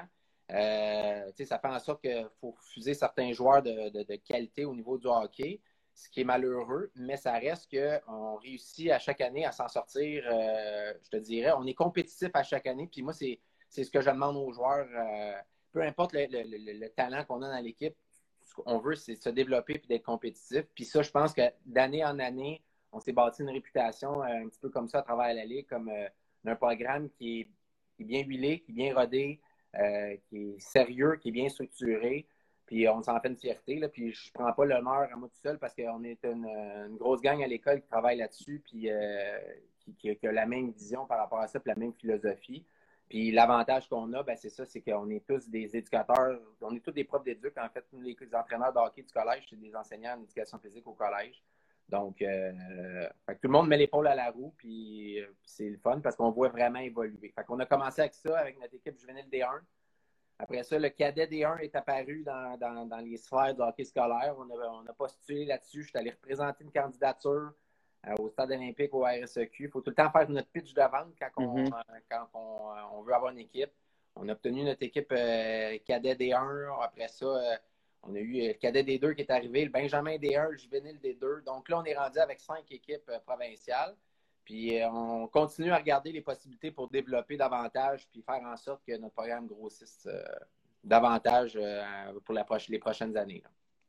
euh, 0.52 1.32
Ça 1.46 1.60
fait 1.60 1.68
en 1.68 1.80
sorte 1.80 2.02
qu'il 2.02 2.28
faut 2.40 2.52
refuser 2.52 2.94
certains 2.94 3.32
joueurs 3.32 3.62
de, 3.64 4.16
qualité 4.18 4.66
au 4.66 4.76
niveau 4.76 4.98
du 4.98 5.08
hockey, 5.08 5.62
ce 5.94 6.10
qui 6.10 6.22
est 6.22 6.26
malheureux, 6.26 6.92
mais 6.96 7.18
ça 7.18 7.34
reste 7.34 7.70
qu'on 7.72 8.36
réussit 8.36 8.92
à 8.92 9.00
chaque 9.00 9.22
année 9.22 9.46
à 9.46 9.52
s'en 9.52 9.68
sortir, 9.68 10.24
euh, 10.26 10.94
je 11.04 11.10
te 11.10 11.18
dirais. 11.18 11.52
On 11.58 11.66
est 11.66 11.74
compétitif 11.74 12.30
à 12.34 12.44
chaque 12.44 12.68
année. 12.68 12.88
Puis 12.92 13.02
moi, 13.02 13.14
c'est 13.14 13.40
ce 13.70 13.90
que 13.90 14.02
je 14.02 14.10
demande 14.10 14.38
aux 14.38 14.52
joueurs. 14.52 14.88
Euh, 14.94 15.34
peu 15.72 15.82
importe 15.82 16.14
le, 16.14 16.88
talent 16.90 17.24
qu'on 17.26 17.42
a 17.42 17.50
dans 17.50 17.64
l'équipe, 17.64 17.96
ce 18.42 18.56
qu'on 18.56 18.80
veut, 18.80 18.96
c'est 18.96 19.16
se 19.16 19.30
développer 19.30 19.76
et 19.76 19.88
d'être 19.88 20.04
compétitif. 20.04 20.64
Puis 20.76 20.86
ça, 20.86 21.02
je 21.02 21.12
pense 21.12 21.34
que 21.34 21.44
d'année 21.66 22.04
en 22.04 22.20
année, 22.20 22.62
on 22.92 23.00
s'est 23.00 23.12
bâti 23.12 23.42
une 23.42 23.50
réputation 23.50 24.22
euh, 24.24 24.44
un 24.44 24.48
petit 24.48 24.60
peu 24.60 24.70
comme 24.70 24.88
ça 24.88 25.00
à 25.00 25.02
travers 25.02 25.34
la 25.34 25.46
Ligue, 25.46 25.68
comme 25.68 25.90
euh, 25.90 26.08
un 26.46 26.56
programme 26.56 27.10
qui 27.10 27.42
est, 27.42 27.48
bien 28.00 28.24
huilé, 28.24 28.62
qui 28.62 28.72
est 28.72 28.76
bien 28.76 28.96
rodé, 28.96 29.40
euh, 29.76 30.16
qui 30.28 30.38
est 30.38 30.60
sérieux, 30.60 31.18
qui 31.22 31.30
est 31.30 31.32
bien 31.32 31.50
structuré. 31.50 32.26
Puis 32.66 32.88
on 32.90 33.04
s'en 33.04 33.20
fait 33.20 33.28
une 33.28 33.38
fierté. 33.38 33.80
Puis 33.90 34.12
je 34.12 34.32
prends 34.34 34.52
pas 34.54 34.66
l'honneur 34.66 35.08
à 35.12 35.16
moi 35.16 35.30
tout 35.30 35.40
seul 35.40 35.60
parce 35.60 35.76
qu'on 35.76 36.04
est 36.04 36.24
une, 36.26 36.98
grosse 36.98 37.22
gang 37.22 37.44
à 37.44 37.48
l'école 37.48 37.82
qui 37.82 37.88
travaille 37.88 38.18
là-dessus, 38.18 38.62
puis 38.66 38.90
qui, 39.80 39.94
qui, 39.96 40.28
a 40.28 40.32
la 40.32 40.46
même 40.48 40.72
vision 40.72 41.06
par 41.06 41.20
rapport 41.20 41.40
à 41.40 41.48
ça, 41.48 41.60
puis 41.60 41.70
la 41.70 41.76
même 41.76 41.94
philosophie. 41.94 42.66
Puis 43.08 43.30
l'avantage 43.32 43.88
qu'on 43.90 44.12
a, 44.14 44.24
ben, 44.24 44.38
c'est 44.38 44.50
ça, 44.50 44.66
c'est 44.66 44.82
qu'on 44.82 45.10
est 45.10 45.26
tous 45.28 45.48
des 45.50 45.76
éducateurs, 45.76 46.40
on 46.62 46.74
est 46.74 46.80
tous 46.80 46.92
des 46.92 47.04
profs 47.04 47.26
d'éduc. 47.26 47.56
En 47.58 47.70
fait, 47.70 47.86
nous, 47.92 48.02
les 48.02 48.16
entraîneurs 48.34 48.74
de 48.74 48.80
hockey 48.80 49.04
du 49.04 49.12
collège, 49.12 49.46
c'est 49.50 49.60
des 49.60 49.76
enseignants 49.76 50.18
en 50.18 50.24
éducation 50.24 50.58
physique 50.58 50.88
au 50.88 50.94
collège. 50.94 51.44
Donc, 51.92 52.22
euh, 52.22 52.54
tout 53.28 53.48
le 53.48 53.50
monde 53.50 53.68
met 53.68 53.76
l'épaule 53.76 54.08
à 54.08 54.16
la 54.16 54.32
roue, 54.32 54.54
puis 54.58 55.20
euh, 55.20 55.28
c'est 55.44 55.70
le 55.70 55.78
fun 55.78 56.00
parce 56.00 56.16
qu'on 56.16 56.32
voit 56.32 56.48
vraiment 56.48 56.80
évoluer. 56.80 57.34
Fait 57.36 57.44
qu'on 57.44 57.60
a 57.60 57.66
commencé 57.66 58.00
avec 58.00 58.14
ça, 58.14 58.40
avec 58.40 58.58
notre 58.60 58.74
équipe 58.76 58.98
juvénile 58.98 59.28
D1. 59.30 59.60
Après 60.40 60.64
ça, 60.64 60.80
le 60.80 60.90
cadet 60.90 61.28
D1 61.28 61.60
est 61.60 61.76
apparu 61.76 62.24
dans, 62.24 63.02
les 63.04 63.18
sphères 63.18 63.54
du 63.54 63.62
hockey 63.62 63.84
scolaire. 63.84 64.36
On 64.38 64.50
a, 64.50 64.70
on 64.70 64.88
a 64.88 64.94
postulé 64.94 65.46
là-dessus. 65.46 65.84
Je 65.84 65.90
suis 65.90 65.98
allé 65.98 66.12
représenter 66.12 66.64
une 66.64 66.72
candidature 66.72 67.52
euh, 68.08 68.16
au 68.20 68.30
stade 68.30 68.52
olympique, 68.52 68.94
au 68.94 69.04
RSEQ. 69.04 69.66
Il 69.66 69.70
faut 69.70 69.82
tout 69.82 69.90
le 69.90 69.96
temps 69.96 70.10
faire 70.12 70.30
notre 70.30 70.50
pitch 70.50 70.74
de 70.74 70.82
vente 70.82 71.14
quand, 71.20 71.44
on, 71.44 71.58
mm-hmm. 71.58 72.02
quand 72.10 72.28
on, 72.34 73.02
veut 73.02 73.14
avoir 73.14 73.34
une 73.34 73.40
équipe. 73.40 73.72
On 74.16 74.30
a 74.30 74.32
obtenu 74.32 74.64
notre 74.64 74.82
équipe 74.84 75.10
cadet 75.10 76.16
D1. 76.16 76.84
Après 76.84 77.10
ça, 77.10 77.60
on 78.04 78.16
a 78.16 78.20
eu 78.20 78.48
le 78.48 78.54
cadet 78.54 78.84
des 78.84 78.98
deux 78.98 79.14
qui 79.14 79.22
est 79.22 79.32
arrivé, 79.32 79.64
le 79.64 79.72
Benjamin 79.72 80.16
D1, 80.16 80.50
le 80.50 80.58
juvénile 80.58 81.00
des 81.00 81.14
deux. 81.14 81.42
Donc 81.46 81.70
là, 81.70 81.80
on 81.80 81.84
est 81.84 81.96
rendu 81.96 82.20
avec 82.20 82.40
cinq 82.40 82.72
équipes 82.72 83.10
euh, 83.10 83.20
provinciales. 83.20 83.96
Puis 84.44 84.82
euh, 84.82 84.90
on 84.90 85.28
continue 85.28 85.72
à 85.72 85.78
regarder 85.78 86.12
les 86.12 86.22
possibilités 86.22 86.72
pour 86.72 86.90
développer 86.90 87.38
davantage 87.38 88.08
puis 88.12 88.24
faire 88.24 88.42
en 88.44 88.58
sorte 88.58 88.82
que 88.86 88.98
notre 88.98 89.14
programme 89.14 89.48
grossisse 89.48 90.08
euh, 90.08 90.24
davantage 90.84 91.60
pour 92.26 92.36
les 92.70 92.80
prochaines 92.80 93.16
années. 93.16 93.44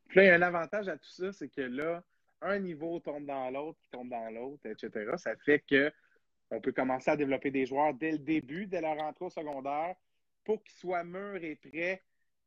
Puis 0.08 0.18
là, 0.18 0.24
il 0.24 0.26
y 0.26 0.30
a 0.30 0.34
un 0.34 0.42
avantage 0.42 0.88
à 0.88 0.96
tout 0.98 1.08
ça, 1.08 1.32
c'est 1.32 1.48
que 1.48 1.62
là, 1.62 2.02
un 2.42 2.58
niveau 2.58 3.00
tombe 3.00 3.24
dans 3.24 3.48
l'autre, 3.50 3.78
tombe 3.90 4.10
dans 4.10 4.28
l'autre, 4.28 4.66
etc. 4.66 5.12
Ça 5.16 5.34
fait 5.36 5.60
que 5.60 5.90
on 6.50 6.60
peut 6.60 6.72
commencer 6.72 7.10
à 7.10 7.16
développer 7.16 7.50
des 7.50 7.64
joueurs 7.64 7.94
dès 7.94 8.12
le 8.12 8.18
début, 8.18 8.66
dès 8.66 8.82
leur 8.82 8.98
entrée 8.98 9.24
au 9.24 9.30
secondaire, 9.30 9.94
pour 10.44 10.62
qu'ils 10.62 10.76
soient 10.76 11.02
mûrs 11.02 11.42
et 11.42 11.56
prêts 11.56 12.02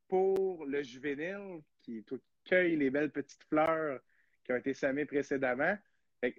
pour 0.08 0.64
le 0.66 0.82
juvénile 0.82 1.62
qui, 1.82 2.04
cueille 2.44 2.76
les 2.76 2.90
belles 2.90 3.10
petites 3.10 3.42
fleurs 3.44 4.00
qui 4.44 4.52
ont 4.52 4.56
été 4.56 4.72
semées 4.72 5.04
précédemment. 5.04 5.76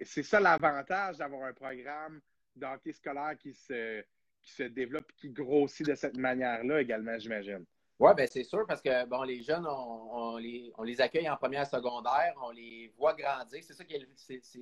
C'est 0.02 0.22
ça 0.22 0.40
l'avantage 0.40 1.18
d'avoir 1.18 1.44
un 1.44 1.52
programme 1.52 2.20
d'hockey 2.56 2.92
scolaire 2.92 3.36
qui 3.38 3.52
se, 3.52 4.02
qui 4.40 4.52
se 4.52 4.62
développe, 4.62 5.12
qui 5.16 5.30
grossit 5.30 5.86
de 5.86 5.94
cette 5.94 6.16
manière-là 6.16 6.80
également, 6.80 7.18
j'imagine. 7.18 7.64
Oui, 7.98 8.12
ben 8.16 8.28
c'est 8.30 8.44
sûr, 8.44 8.64
parce 8.66 8.80
que 8.80 9.06
bon, 9.06 9.22
les 9.24 9.42
jeunes, 9.42 9.66
on, 9.66 10.36
les, 10.38 11.00
accueille 11.00 11.28
en 11.28 11.36
première 11.36 11.66
secondaire, 11.66 12.32
on 12.42 12.50
les 12.50 12.92
voit 12.96 13.14
grandir. 13.14 13.60
C'est 13.62 13.74
ça 13.74 13.84
qui 13.84 13.94
est, 13.94 14.06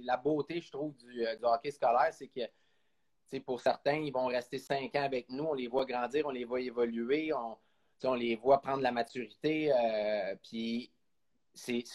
la 0.05 0.17
beauté, 0.17 0.61
je 0.61 0.71
trouve, 0.71 0.97
du, 0.97 1.27
euh, 1.27 1.37
hockey 1.43 1.71
scolaire, 1.71 2.13
c'est 2.13 2.29
que 2.29 3.39
pour 3.45 3.61
certains, 3.61 3.99
ils 3.99 4.13
vont 4.13 4.27
rester 4.27 4.59
cinq 4.59 4.95
ans 4.97 5.03
avec 5.03 5.29
nous, 5.29 5.45
on 5.45 5.55
les 5.55 5.67
voit 5.67 5.85
grandir, 5.85 6.27
on 6.27 6.31
les 6.31 6.45
voit 6.45 6.61
évoluer, 6.61 7.33
on, 7.35 7.59
on 8.05 8.15
les 8.15 8.37
voit 8.37 8.61
prendre 8.61 8.83
la 8.83 8.93
maturité. 8.93 9.73
Euh, 9.73 10.35
puis 10.43 10.93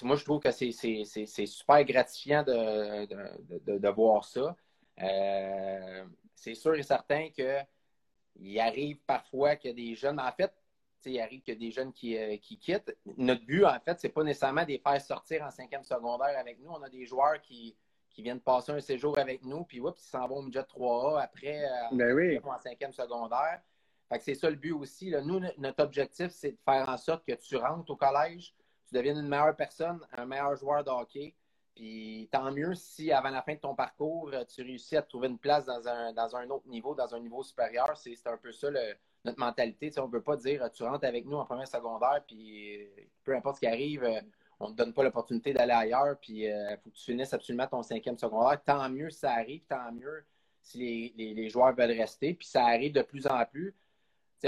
moi, 0.03 0.15
je 0.15 0.23
trouve 0.23 0.39
que 0.39 0.51
c'est 0.51 1.45
super 1.45 1.83
gratifiant 1.83 2.43
de, 2.43 3.87
voir 3.89 4.25
ça. 4.25 4.55
Euh, 5.01 6.05
c'est 6.35 6.55
sûr 6.55 6.75
et 6.75 6.83
certain 6.83 7.29
qu'il 7.29 8.59
arrive 8.59 8.99
parfois 9.05 9.55
qu'il 9.55 9.71
y 9.71 9.73
a 9.73 9.75
des 9.89 9.95
jeunes. 9.95 10.19
En 10.19 10.31
fait, 10.31 10.51
il 11.05 11.19
arrive 11.19 11.41
qu'il 11.41 11.53
y 11.53 11.57
a 11.57 11.59
des 11.59 11.71
jeunes 11.71 11.93
qui, 11.93 12.17
euh, 12.17 12.37
qui 12.37 12.57
quittent. 12.57 12.95
Notre 13.17 13.45
but, 13.45 13.65
en 13.65 13.79
fait, 13.79 13.99
c'est 13.99 14.09
pas 14.09 14.23
nécessairement 14.23 14.63
de 14.63 14.69
les 14.69 14.79
faire 14.79 15.01
sortir 15.01 15.43
en 15.43 15.51
cinquième 15.51 15.83
secondaire 15.83 16.37
avec 16.37 16.59
nous. 16.59 16.71
On 16.71 16.81
a 16.81 16.89
des 16.89 17.05
joueurs 17.05 17.41
qui, 17.41 17.75
viennent 18.17 18.39
passer 18.39 18.71
un 18.71 18.79
séjour 18.79 19.17
avec 19.17 19.43
nous, 19.43 19.63
puis 19.63 19.79
ils 19.79 19.93
s'en 19.95 20.27
vont 20.27 20.37
au 20.37 20.41
midget 20.43 20.61
3A 20.61 21.23
après 21.23 21.63
ben 21.91 22.39
en 22.43 22.59
cinquième 22.59 22.93
secondaire 22.93 23.61
c'est 24.19 24.35
ça 24.35 24.49
le 24.49 24.55
but 24.55 24.73
aussi. 24.73 25.13
Nous, 25.23 25.39
notre 25.57 25.83
objectif, 25.83 26.31
c'est 26.31 26.51
de 26.51 26.57
faire 26.65 26.87
en 26.89 26.97
sorte 26.97 27.25
que 27.25 27.33
tu 27.33 27.55
rentres 27.55 27.89
au 27.89 27.95
collège, 27.95 28.53
tu 28.87 28.95
deviennes 28.95 29.17
une 29.17 29.27
meilleure 29.27 29.55
personne, 29.55 29.99
un 30.11 30.25
meilleur 30.25 30.55
joueur 30.55 30.83
de 30.83 30.89
hockey. 30.89 31.33
Puis 31.75 32.27
tant 32.31 32.51
mieux 32.51 32.75
si 32.75 33.13
avant 33.13 33.29
la 33.29 33.41
fin 33.41 33.53
de 33.53 33.59
ton 33.59 33.73
parcours, 33.73 34.29
tu 34.53 34.61
réussis 34.61 34.97
à 34.97 35.01
trouver 35.01 35.29
une 35.29 35.39
place 35.39 35.65
dans 35.65 35.87
un, 35.87 36.11
dans 36.11 36.35
un 36.35 36.49
autre 36.49 36.67
niveau, 36.67 36.93
dans 36.93 37.15
un 37.15 37.19
niveau 37.19 37.43
supérieur. 37.43 37.95
C'est 37.95 38.27
un 38.27 38.37
peu 38.37 38.51
ça 38.51 38.67
notre 39.23 39.39
mentalité. 39.39 39.91
on 39.99 40.07
ne 40.07 40.11
veut 40.11 40.21
pas 40.21 40.35
dire 40.35 40.69
tu 40.73 40.83
rentres 40.83 41.05
avec 41.05 41.25
nous 41.25 41.37
en 41.37 41.45
première 41.45 41.67
secondaire, 41.67 42.23
puis 42.27 42.89
peu 43.23 43.35
importe 43.35 43.57
ce 43.57 43.59
qui 43.61 43.67
arrive, 43.67 44.03
on 44.59 44.69
ne 44.69 44.71
te 44.73 44.77
donne 44.77 44.93
pas 44.93 45.03
l'opportunité 45.03 45.53
d'aller 45.53 45.73
ailleurs, 45.73 46.17
puis 46.19 46.41
il 46.41 46.51
euh, 46.51 46.77
faut 46.77 46.89
que 46.89 46.95
tu 46.95 47.05
finisses 47.05 47.33
absolument 47.33 47.67
ton 47.67 47.83
cinquième 47.83 48.17
secondaire. 48.17 48.61
Tant 48.63 48.89
mieux 48.89 49.09
si 49.09 49.19
ça 49.19 49.31
arrive, 49.31 49.61
tant 49.67 49.91
mieux 49.91 50.25
si 50.61 51.13
les 51.17 51.49
joueurs 51.49 51.73
veulent 51.73 51.97
rester. 51.97 52.33
Puis 52.33 52.47
ça 52.47 52.65
arrive 52.65 52.93
de 52.93 53.01
plus 53.01 53.25
en 53.27 53.43
plus 53.45 53.75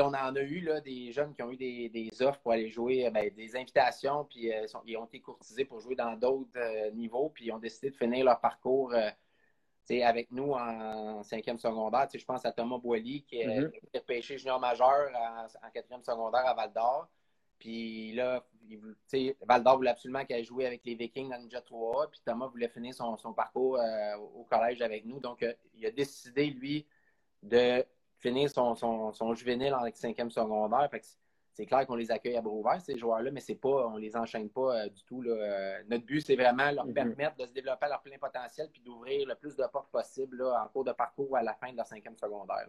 on 0.02 0.14
en 0.14 0.36
a 0.36 0.42
eu 0.42 0.62
là, 0.62 0.82
des 0.82 1.12
jeunes 1.12 1.34
qui 1.34 1.44
ont 1.44 1.52
eu 1.52 1.58
des, 1.58 2.10
offres 2.22 2.40
pour 2.40 2.52
aller 2.52 2.70
jouer, 2.70 3.06
euh, 3.06 3.12
ben, 3.12 3.30
des 3.34 3.56
invitations, 3.56 4.26
puis 4.26 4.52
euh, 4.52 4.66
ils 4.86 4.98
ont 4.98 5.06
été 5.06 5.20
courtisés 5.20 5.66
pour 5.66 5.80
jouer 5.80 5.96
dans 5.96 6.16
d'autres 6.16 6.50
euh, 6.58 6.92
niveaux, 6.92 7.30
puis 7.30 7.46
ils 7.46 7.52
ont 7.52 7.60
décidé 7.60 7.92
de 7.92 7.96
finir 7.96 8.26
leur 8.26 8.40
parcours 8.40 8.94
avec 9.90 10.32
nous 10.32 10.54
en 10.54 11.22
cinquième 11.24 11.60
secondaire. 11.60 12.08
Je 12.12 12.24
pense 12.26 12.46
à 12.46 12.52
Thomas 12.52 12.78
Boily 12.78 13.24
qui 13.24 13.42
est 13.42 13.60
mm 13.60 13.72
pêché 14.08 14.38
junior 14.38 14.60
majeur 14.60 15.12
en, 15.14 15.70
quatrième 15.72 16.04
secondaire 16.04 16.46
à 16.46 16.54
Val 16.54 16.72
d'Or. 16.74 17.08
Puis 17.60 18.14
là, 18.14 18.44
Val 19.42 19.64
d'Or 19.64 19.78
voulait 19.78 19.92
absolument 19.92 20.26
qu'elle 20.26 20.44
joue 20.44 20.62
avec 20.62 20.82
les 20.86 20.96
Vikings 20.96 21.30
dans 21.30 21.38
le 21.38 21.50
Jet 21.50 21.64
3A, 21.66 22.10
puis 22.10 22.22
Thomas 22.26 22.48
voulait 22.48 22.70
finir 22.70 22.94
son, 22.94 23.18
son 23.18 23.34
parcours 23.34 23.80
au 24.36 24.44
collège 24.46 24.82
avec 24.82 25.06
nous. 25.06 25.20
Donc, 25.20 25.46
il 25.76 25.86
a 25.86 25.92
décidé, 25.92 26.48
lui, 26.48 26.88
de 27.44 27.86
finir 28.24 28.50
son, 28.50 28.74
son, 29.14 29.34
juvénile 29.36 29.74
en 29.74 29.86
cinquième 29.94 30.32
secondaire. 30.32 30.90
c'est 31.52 31.66
clair 31.66 31.86
qu'on 31.86 31.96
les 31.96 32.10
accueille 32.10 32.38
à 32.38 32.42
bras 32.42 32.54
ouverts, 32.54 32.82
ces 32.82 32.98
joueurs-là, 32.98 33.32
mais 33.32 33.42
c'est 33.42 33.56
pas, 33.56 33.88
on 33.88 33.98
les 33.98 34.16
enchaîne 34.16 34.50
pas 34.50 34.86
euh, 34.86 34.90
du 34.90 35.04
tout. 35.04 35.22
Euh, 35.28 35.84
notre 35.90 36.06
but, 36.06 36.22
c'est 36.22 36.38
vraiment 36.38 36.72
leur 36.72 36.88
mm-hmm. 36.88 36.94
permettre 36.94 37.36
de 37.36 37.46
se 37.46 37.52
développer 37.52 37.86
à 37.86 37.90
leur 37.90 38.02
plein 38.02 38.18
potentiel 38.18 38.70
puis 38.72 38.82
d'ouvrir 38.82 39.28
le 39.28 39.36
plus 39.36 39.56
de 39.58 39.64
portes 39.72 39.92
possible 39.92 40.42
en 40.42 40.68
cours 40.70 40.86
de 40.86 40.94
parcours 40.94 41.30
ou 41.32 41.36
à 41.36 41.44
la 41.44 41.54
fin 41.54 41.72
de 41.72 41.78
leur 41.78 41.86
cinquième 41.86 42.18
secondaire. 42.18 42.68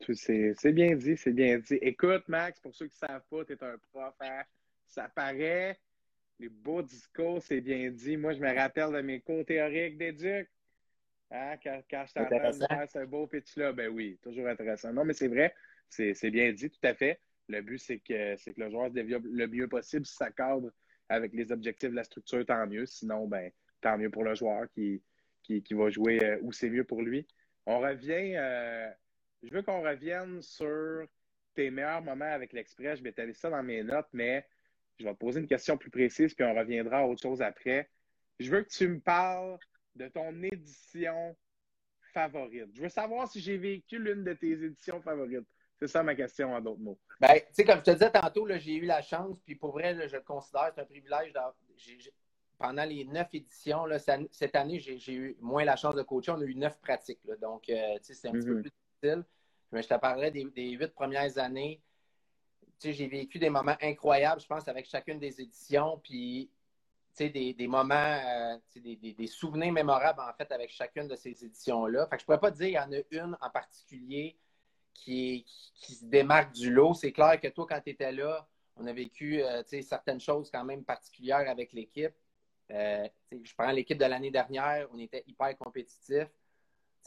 C'est 0.00 0.72
bien 0.72 0.94
dit, 0.94 1.16
c'est 1.16 1.32
bien 1.32 1.58
dit. 1.58 1.78
Écoute, 1.82 2.28
Max, 2.28 2.60
pour 2.60 2.74
ceux 2.74 2.86
qui 2.86 2.96
ne 3.02 3.08
savent 3.08 3.24
pas, 3.28 3.44
tu 3.44 3.54
es 3.54 3.64
un 3.64 3.76
prof, 3.90 4.14
hein? 4.20 4.42
ça 4.86 5.08
paraît, 5.08 5.80
les 6.38 6.48
beaux 6.48 6.82
discours, 6.82 7.42
c'est 7.42 7.60
bien 7.60 7.90
dit. 7.90 8.16
Moi, 8.16 8.34
je 8.34 8.40
me 8.40 8.54
rappelle 8.54 8.92
de 8.92 9.00
mes 9.00 9.20
cours 9.20 9.44
théoriques 9.44 9.98
d'éduc. 9.98 10.48
Hein, 11.30 11.56
quand, 11.62 11.82
quand 11.90 12.04
je 12.06 12.12
t'entends 12.14 12.86
ce 12.86 13.04
beau 13.04 13.26
pitch-là, 13.26 13.72
ben 13.72 13.88
oui, 13.88 14.18
toujours 14.22 14.46
intéressant. 14.46 14.92
Non, 14.92 15.04
mais 15.04 15.14
c'est 15.14 15.28
vrai, 15.28 15.54
c'est 15.88 16.30
bien 16.30 16.52
dit, 16.52 16.70
tout 16.70 16.86
à 16.86 16.94
fait. 16.94 17.20
Le 17.48 17.62
but, 17.62 17.78
c'est 17.78 17.98
que, 17.98 18.34
que 18.36 18.60
le 18.60 18.70
joueur 18.70 18.88
se 18.88 18.94
développe 18.94 19.24
le 19.24 19.46
mieux 19.46 19.68
possible. 19.68 20.06
Si 20.06 20.14
ça 20.14 20.30
cadre 20.30 20.70
avec 21.08 21.32
les 21.32 21.52
objectifs 21.52 21.90
de 21.90 21.96
la 21.96 22.04
structure, 22.04 22.44
tant 22.44 22.66
mieux. 22.66 22.86
Sinon, 22.86 23.26
ben, 23.26 23.50
tant 23.80 23.98
mieux 23.98 24.10
pour 24.10 24.24
le 24.24 24.34
joueur 24.34 24.66
qui, 24.72 25.02
qui, 25.42 25.62
va 25.74 25.90
jouer 25.90 26.22
euh, 26.22 26.38
où 26.42 26.52
c'est 26.52 26.70
mieux 26.70 26.84
pour 26.84 27.02
lui. 27.02 27.26
On 27.66 27.78
revient, 27.80 28.34
euh, 28.36 28.88
je 29.42 29.52
veux 29.52 29.62
qu'on 29.62 29.82
revienne 29.82 30.42
sur 30.42 31.06
tes 31.54 31.70
meilleurs 31.70 32.02
moments 32.02 32.24
avec 32.24 32.52
l'Express. 32.52 32.98
Je 32.98 33.04
vais 33.04 33.12
t'aller 33.12 33.34
ça 33.34 33.50
dans 33.50 33.62
mes 33.62 33.82
notes, 33.82 34.08
mais 34.12 34.46
je 34.98 35.04
vais 35.04 35.12
te 35.12 35.18
poser 35.18 35.40
une 35.40 35.46
question 35.46 35.76
plus 35.76 35.90
précise, 35.90 36.34
puis 36.34 36.44
on 36.44 36.54
reviendra 36.54 36.98
à 36.98 37.04
autre 37.04 37.22
chose 37.22 37.42
après. 37.42 37.88
Je 38.38 38.50
veux 38.50 38.62
que 38.62 38.68
tu 38.68 38.88
me 38.88 39.00
parles 39.00 39.58
de 39.96 40.08
ton 40.08 40.42
édition 40.42 41.36
favorite. 42.12 42.70
Je 42.74 42.82
veux 42.82 42.88
savoir 42.88 43.28
si 43.28 43.40
j'ai 43.40 43.58
vécu 43.58 43.98
l'une 43.98 44.24
de 44.24 44.32
tes 44.32 44.52
éditions 44.52 45.00
favorites. 45.00 45.46
C'est 45.78 45.88
ça 45.88 46.02
ma 46.02 46.14
question 46.14 46.54
en 46.54 46.60
d'autres 46.60 46.80
mots. 46.80 46.98
Ben, 47.20 47.34
tu 47.34 47.44
sais, 47.52 47.64
comme 47.64 47.78
je 47.78 47.84
te 47.84 47.90
disais 47.90 48.10
tantôt, 48.10 48.48
j'ai 48.56 48.76
eu 48.76 48.86
la 48.86 49.02
chance, 49.02 49.38
puis 49.44 49.54
pour 49.54 49.72
vrai, 49.72 50.08
je 50.08 50.16
le 50.16 50.22
considère, 50.22 50.72
c'est 50.74 50.80
un 50.80 50.86
privilège. 50.86 51.34
pendant 52.58 52.84
les 52.84 53.04
neuf 53.04 53.28
éditions, 53.34 53.84
là, 53.84 53.98
cette 53.98 54.56
année, 54.56 54.78
j'ai 54.78 55.12
eu 55.12 55.36
moins 55.40 55.64
la 55.64 55.76
chance 55.76 55.94
de 55.94 56.02
coacher. 56.02 56.32
On 56.32 56.40
a 56.40 56.44
eu 56.44 56.54
neuf 56.54 56.78
pratiques. 56.80 57.20
donc, 57.40 57.68
euh, 57.68 57.98
c'est 58.00 58.28
un 58.28 58.32
petit 58.32 58.46
peu 58.46 58.54
mm-hmm. 58.54 58.62
plus 58.62 58.72
difficile. 59.02 59.24
Mais 59.72 59.82
je 59.82 59.88
te 59.88 59.98
parlerai 59.98 60.30
des, 60.30 60.70
huit 60.70 60.94
premières 60.94 61.36
années. 61.38 61.82
J'ai 62.82 63.08
vécu 63.08 63.38
des 63.38 63.50
moments 63.50 63.76
incroyables, 63.82 64.40
je 64.40 64.46
pense, 64.46 64.68
avec 64.68 64.86
chacune 64.86 65.18
des 65.18 65.40
éditions. 65.40 65.98
Puis, 66.02 66.50
des, 67.18 67.54
des, 67.54 67.66
moments, 67.66 67.94
euh, 67.94 68.56
des, 68.76 68.96
des, 68.96 69.26
souvenirs 69.26 69.72
mémorables, 69.72 70.20
en 70.20 70.32
fait, 70.34 70.50
avec 70.52 70.70
chacune 70.70 71.08
de 71.08 71.16
ces 71.16 71.44
éditions-là. 71.44 72.06
Fait 72.06 72.16
que 72.16 72.20
je 72.20 72.22
ne 72.22 72.26
pourrais 72.26 72.40
pas 72.40 72.50
dire 72.50 72.66
qu'il 72.66 72.74
y 72.74 72.78
en 72.78 72.92
a 72.92 73.02
une 73.10 73.36
en 73.40 73.50
particulier 73.50 74.38
qui, 74.92 75.44
qui, 75.74 75.94
se 75.94 76.04
démarque 76.04 76.52
du 76.52 76.70
lot. 76.70 76.94
C'est 76.94 77.12
clair 77.12 77.40
que 77.40 77.48
toi, 77.48 77.66
quand 77.68 77.80
tu 77.80 77.90
étais 77.90 78.12
là, 78.12 78.46
on 78.76 78.86
a 78.86 78.92
vécu 78.92 79.42
euh, 79.42 79.62
certaines 79.82 80.20
choses 80.20 80.50
quand 80.50 80.64
même 80.64 80.84
particulières 80.84 81.48
avec 81.48 81.72
l'équipe. 81.72 82.14
Euh, 82.70 83.08
je 83.30 83.54
prends 83.54 83.70
l'équipe 83.70 83.98
de 83.98 84.04
l'année 84.04 84.30
dernière, 84.30 84.88
on 84.92 84.98
était 84.98 85.24
hyper 85.26 85.56
compétitif. 85.56 86.28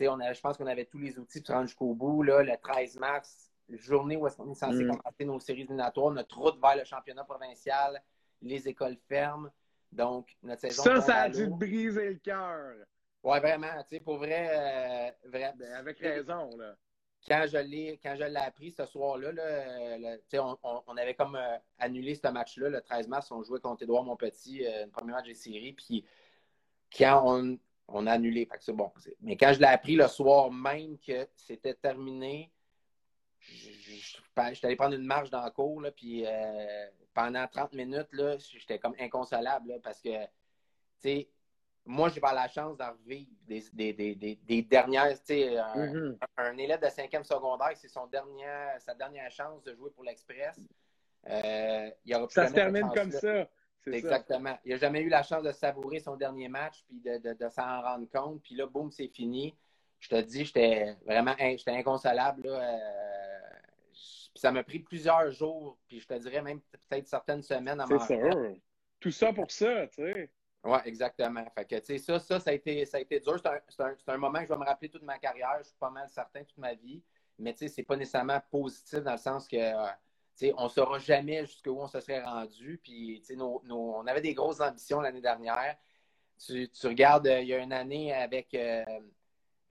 On 0.02 0.18
je 0.34 0.40
pense 0.40 0.58
qu'on 0.58 0.68
avait 0.68 0.86
tous 0.86 0.98
les 0.98 1.20
outils 1.20 1.42
pour 1.42 1.48
se 1.48 1.52
rendre 1.52 1.68
jusqu'au 1.68 1.94
bout. 1.94 2.24
Là, 2.24 2.42
le 2.42 2.56
13 2.58 2.98
mars, 3.00 3.52
journée 3.70 4.16
où 4.16 4.26
on 4.38 4.52
est 4.52 4.56
censé 4.56 4.84
mm. 4.84 4.98
commencer 4.98 5.26
nos 5.26 5.40
séries 5.40 5.62
éliminatoires, 5.62 6.12
notre 6.12 6.38
route 6.38 6.60
vers 6.62 6.78
le 6.78 6.86
championnat 6.86 7.24
provincial, 7.24 8.02
les 8.42 8.68
écoles 8.68 8.98
ferment. 9.08 9.50
Donc, 9.92 10.36
notre 10.44 10.62
saison. 10.62 10.84
Ça, 10.84 11.02
ça 11.02 11.16
a 11.22 11.30
dû 11.30 11.46
te 11.46 11.54
briser 11.54 12.10
le 12.10 12.20
cœur. 12.20 12.76
Oui, 13.24 13.40
vraiment. 13.40 13.68
Pour 14.04 14.18
vrai, 14.18 14.50
euh, 14.52 15.30
vrai 15.30 15.54
ben, 15.58 15.74
avec 15.74 16.00
raison. 16.00 16.50
Là 16.58 16.76
quand 17.28 17.46
je 17.52 17.58
l'ai 17.58 18.00
quand 18.02 18.16
je 18.16 18.24
l'ai 18.24 18.38
appris 18.38 18.72
ce 18.72 18.86
soir-là, 18.86 19.32
on, 20.64 20.98
avait 20.98 21.14
comme 21.16 21.36
euh, 21.36 21.58
annulé 21.78 22.16
ce 22.16 22.28
match-là. 22.28 22.70
Le 22.70 22.82
13 22.82 23.08
mars, 23.08 23.32
on 23.32 23.44
jouait 23.44 23.60
contre 23.60 23.84
Édouard 23.84 24.04
Montpetit, 24.04 24.66
euh, 24.66 24.86
un 24.86 24.90
premier 24.90 25.12
match 25.12 25.26
des 25.26 25.36
séries. 25.36 25.74
Puis 25.74 26.06
quand 26.98 27.22
on, 27.26 27.58
on 27.88 28.08
a 28.08 28.14
annulé, 28.14 28.48
c'est 28.60 28.74
bon. 28.74 28.92
Mais 29.22 29.36
quand 29.36 29.54
je 29.54 29.60
l'ai 29.60 29.66
appris 29.66 29.96
le 29.96 30.08
soir 30.08 30.52
même 30.52 30.98
que 30.98 31.28
c'était 31.36 31.74
terminé, 31.74 32.52
je, 33.40 33.62
suis 34.54 34.66
allé 34.66 34.76
prendre 34.76 34.96
une 34.96 35.06
marche 35.06 35.30
dans 35.30 35.44
le 35.44 35.52
cours, 35.52 35.82
là, 35.82 35.92
puis 35.92 36.26
euh, 36.26 36.88
pendant 37.14 37.48
30 37.48 37.74
minutes, 37.74 38.08
j'étais 38.54 38.80
comme 38.80 38.96
inconsolable 39.00 39.80
parce 39.84 40.02
que, 40.02 40.24
tu 40.24 40.30
sais, 41.00 41.30
moi, 41.86 42.10
j'ai 42.10 42.20
pas 42.20 42.34
la 42.34 42.48
chance 42.48 42.78
d'en 42.78 42.92
revivre 42.92 43.30
des, 43.48 43.64
des, 43.74 43.94
des, 44.16 44.36
des 44.36 44.62
dernières. 44.62 45.18
Tu 45.20 45.26
sais, 45.26 45.56
mm-hmm. 45.56 46.18
un, 46.38 46.58
élève 46.58 46.82
de 46.82 46.90
cinquième 46.90 47.24
secondaire, 47.24 47.72
c'est 47.76 47.88
son 47.88 48.06
dernier, 48.08 48.46
sa 48.80 48.94
dernière 48.94 49.32
chance 49.32 49.64
de 49.64 49.74
jouer 49.74 49.90
pour 49.92 50.04
l'Express. 50.04 50.60
Euh, 51.28 51.90
ça 52.30 52.48
se 52.48 52.54
termine 52.54 52.90
comme 52.94 53.12
ça. 53.12 53.48
Exactement. 53.88 54.58
Il 54.66 54.72
n'a 54.72 54.78
jamais 54.78 55.02
eu 55.02 55.10
la 55.10 55.24
chance 55.24 55.44
de 55.44 55.52
savourer 55.52 56.00
son 56.00 56.16
dernier 56.16 56.48
match 56.48 56.84
puis 56.88 57.00
de, 57.00 57.18
de, 57.18 57.34
de 57.34 57.50
s'en 57.50 57.82
rendre 57.82 58.08
compte. 58.10 58.42
Puis 58.44 58.56
là, 58.56 58.68
boum, 58.68 58.92
c'est 58.92 59.08
fini. 59.08 59.56
Je 60.00 60.10
te 60.10 60.22
dis, 60.22 60.46
j'étais 60.46 60.96
vraiment 61.06 61.36
j'étais 61.40 61.72
inconsolable. 61.72 62.48
Là, 62.48 62.62
euh, 62.62 63.50
ça 64.36 64.52
m'a 64.52 64.64
pris 64.64 64.80
plusieurs 64.80 65.32
jours, 65.32 65.78
puis 65.88 66.00
je 66.00 66.08
te 66.08 66.14
dirais 66.14 66.42
même 66.42 66.62
peut-être 66.62 67.08
certaines 67.08 67.42
semaines 67.42 67.80
à 67.80 67.86
C'est 67.88 68.06
sûr. 68.06 68.56
Tout 69.00 69.12
ça 69.12 69.34
pour 69.34 69.50
ça, 69.52 69.88
tu 69.88 70.04
sais. 70.04 70.32
Oui, 70.64 70.78
exactement. 70.86 71.46
Fait 71.56 71.66
que, 71.66 71.98
ça, 71.98 72.20
ça, 72.20 72.40
ça 72.40 72.50
a 72.50 72.54
été, 72.54 72.86
ça 72.86 72.98
a 72.98 73.00
été 73.00 73.20
dur. 73.20 73.40
C'est 73.70 73.82
un, 73.82 73.96
un, 74.08 74.18
moment 74.18 74.40
que 74.40 74.46
je 74.46 74.50
vais 74.50 74.60
me 74.60 74.66
rappeler 74.66 74.90
toute 74.90 75.04
ma 75.04 75.18
carrière. 75.18 75.56
Je 75.60 75.68
suis 75.68 75.78
pas 75.80 75.90
mal 75.90 76.10
certain 76.10 76.44
toute 76.44 76.58
ma 76.58 76.74
vie. 76.74 77.02
Mais 77.38 77.56
ce 77.58 77.66
n'est 77.66 77.84
pas 77.86 77.96
nécessairement 77.96 78.42
positif 78.52 79.00
dans 79.00 79.14
le 79.14 79.18
sens 79.18 79.48
que 79.48 79.56
euh, 79.56 80.54
on 80.58 80.66
ne 80.66 80.70
saura 80.70 81.00
jamais 81.00 81.46
jusqu'où 81.46 81.80
on 81.80 81.88
se 81.88 82.02
serait 82.02 82.22
rendu. 82.22 82.80
Puis 82.84 83.24
nos, 83.38 83.64
on 83.70 84.06
avait 84.06 84.22
des 84.22 84.34
grosses 84.34 84.60
ambitions 84.60 85.00
l'année 85.00 85.22
dernière. 85.22 85.78
Tu, 86.46 86.70
tu 86.70 86.88
regardes, 86.88 87.28
euh, 87.28 87.42
il 87.42 87.48
y 87.48 87.54
a 87.54 87.60
une 87.60 87.74
année 87.74 88.14
avec. 88.14 88.54
Euh, 88.54 88.84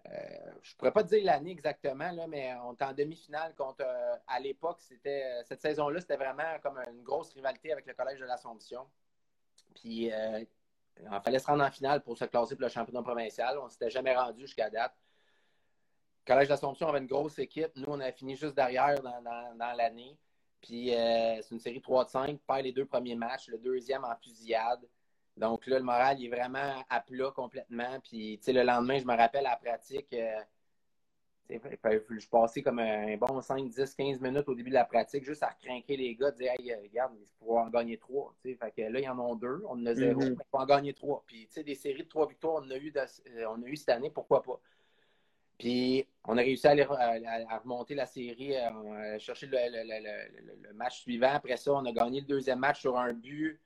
je 0.05 0.73
ne 0.73 0.77
pourrais 0.79 0.93
pas 0.93 1.03
te 1.03 1.09
dire 1.09 1.25
l'année 1.25 1.51
exactement, 1.51 2.11
mais 2.29 2.55
on 2.65 2.73
était 2.73 2.85
en 2.85 2.93
demi-finale 2.93 3.55
contre. 3.55 3.85
à 4.27 4.41
l'époque, 4.41 4.79
c'était 4.81 5.43
cette 5.45 5.61
saison-là, 5.61 6.01
c'était 6.01 6.17
vraiment 6.17 6.59
comme 6.63 6.79
une 6.91 7.03
grosse 7.03 7.33
rivalité 7.33 7.73
avec 7.73 7.87
le 7.87 7.95
Collège 7.95 8.21
de 8.21 8.25
l'Assomption. 8.25 8.87
Puis 9.75 10.11
il 11.01 11.21
fallait 11.23 11.39
se 11.39 11.47
rendre 11.47 11.65
en 11.65 11.71
finale 11.71 12.03
pour 12.03 12.17
se 12.17 12.25
classer 12.25 12.55
pour 12.55 12.63
le 12.63 12.69
championnat 12.69 13.03
provincial. 13.03 13.59
On 13.59 13.67
ne 13.67 13.71
s'était 13.71 13.91
jamais 13.91 14.15
rendu 14.15 14.43
jusqu'à 14.43 14.71
date. 14.71 14.95
Collège 16.29 16.49
d'Assomption 16.49 16.89
avait 16.89 16.99
une 16.99 17.07
grosse 17.07 17.39
équipe. 17.39 17.75
Nous, 17.77 17.87
on 17.89 18.01
a 18.01 18.13
fini 18.13 18.37
juste 18.37 18.55
derrière 18.55 19.01
dans, 19.03 19.77
l'année. 19.77 20.19
Puis 20.61 20.95
euh, 20.95 21.41
c'est 21.41 21.53
une 21.53 21.61
série 21.61 21.81
3 21.81 22.05
de 22.05 22.11
5, 22.11 22.41
perd 22.47 22.63
les 22.63 22.73
deux 22.73 22.85
premiers 22.85 23.15
matchs, 23.15 23.49
le 23.49 23.59
deuxième 23.59 24.05
en 24.05 24.15
fusillade. 24.17 24.81
Donc 25.39 25.67
là, 25.67 25.79
le 25.79 25.85
moral 25.85 26.19
il 26.21 26.27
est 26.27 26.37
vraiment 26.37 26.85
à 26.89 27.01
plat 27.01 27.31
complètement. 27.35 27.99
Puis 28.03 28.41
le 28.47 28.63
lendemain, 28.63 28.99
je 28.99 29.05
me 29.05 29.17
rappelle 29.17 29.47
à 29.47 29.51
la 29.51 29.57
pratique, 29.57 30.13
euh, 30.13 30.41
je 31.51 32.29
passais 32.29 32.63
comme 32.63 32.79
un 32.81 33.17
bon 33.17 33.41
5, 33.41 33.69
10, 33.69 33.95
15 33.95 34.21
minutes 34.21 34.49
au 34.49 34.55
début 34.55 34.71
de 34.71 34.75
la 34.75 34.85
pratique 34.85 35.25
juste 35.25 35.43
à 35.43 35.55
craquer 35.63 35.97
les 35.97 36.15
gars, 36.15 36.31
dire 36.33 36.53
Hey, 36.59 36.73
euh, 36.73 36.81
regarde, 36.83 37.13
il 37.19 37.27
faut 37.39 37.57
en 37.57 37.69
gagner 37.69 37.97
trois. 37.97 38.35
Fait 38.43 38.57
que 38.77 38.83
là, 38.83 39.01
ils 39.01 39.09
en 39.09 39.19
ont 39.19 39.37
deux, 39.37 39.63
on 39.67 39.81
en 39.81 39.87
a 39.87 39.95
zéro, 39.95 40.21
il 40.21 40.37
faut 40.51 40.59
en 40.59 40.67
gagner 40.67 40.93
trois. 40.93 41.23
Puis 41.27 41.49
des 41.65 41.75
séries 41.75 42.03
de 42.03 42.09
trois 42.09 42.27
victoires, 42.27 42.63
on 42.65 42.71
a 42.71 42.77
eu, 42.77 42.93
euh, 42.97 43.45
on 43.49 43.63
a 43.63 43.67
eu 43.67 43.77
cette 43.77 43.91
année, 43.91 44.11
pourquoi 44.11 44.43
pas? 44.43 44.61
Puis 45.57 46.07
on 46.25 46.37
a 46.37 46.41
réussi 46.41 46.67
à, 46.69 46.73
à, 46.73 47.59
remonter 47.59 47.95
la 47.95 48.07
série, 48.07 48.57
à, 48.57 48.69
à 48.69 49.19
chercher 49.19 49.49
le, 49.51 50.73
match 50.75 51.01
suivant. 51.01 51.33
Après 51.33 51.57
ça, 51.57 51.73
on 51.73 51.85
a 51.85 51.93
gagné 51.93 52.21
le 52.21 52.27
deuxième 52.27 52.61
match 52.61 52.81
sur 52.81 52.97
un 52.97 53.13
but 53.13 53.59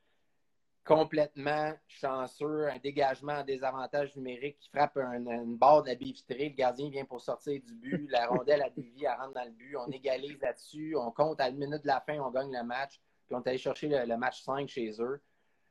complètement 0.84 1.72
chanceux, 1.86 2.68
un 2.68 2.78
dégagement 2.78 3.34
en 3.34 3.44
désavantage 3.44 4.16
numérique 4.16 4.58
qui 4.58 4.68
frappe 4.68 4.96
une 4.96 5.56
barre 5.56 5.82
de 5.84 5.90
la 5.90 5.94
le 5.94 6.48
gardien 6.54 6.90
vient 6.90 7.04
pour 7.04 7.20
sortir 7.20 7.60
du 7.62 7.74
but, 7.74 8.08
la 8.10 8.26
rondelle 8.28 8.62
a 8.62 8.70
dévié, 8.70 9.06
elle 9.06 9.20
rentre 9.20 9.34
dans 9.34 9.44
le 9.44 9.50
but, 9.50 9.76
on 9.76 9.90
égalise 9.90 10.40
là-dessus, 10.40 10.96
on 10.96 11.10
compte 11.12 11.40
à 11.40 11.48
une 11.48 11.58
minute 11.58 11.82
de 11.82 11.86
la 11.86 12.00
fin, 12.00 12.18
on 12.18 12.30
gagne 12.30 12.52
le 12.52 12.64
match, 12.64 13.00
puis 13.26 13.36
on 13.36 13.42
est 13.42 13.48
allé 13.48 13.58
chercher 13.58 13.88
le, 13.88 14.16
match 14.16 14.42
5 14.42 14.68
chez 14.68 14.90
eux. 15.00 15.20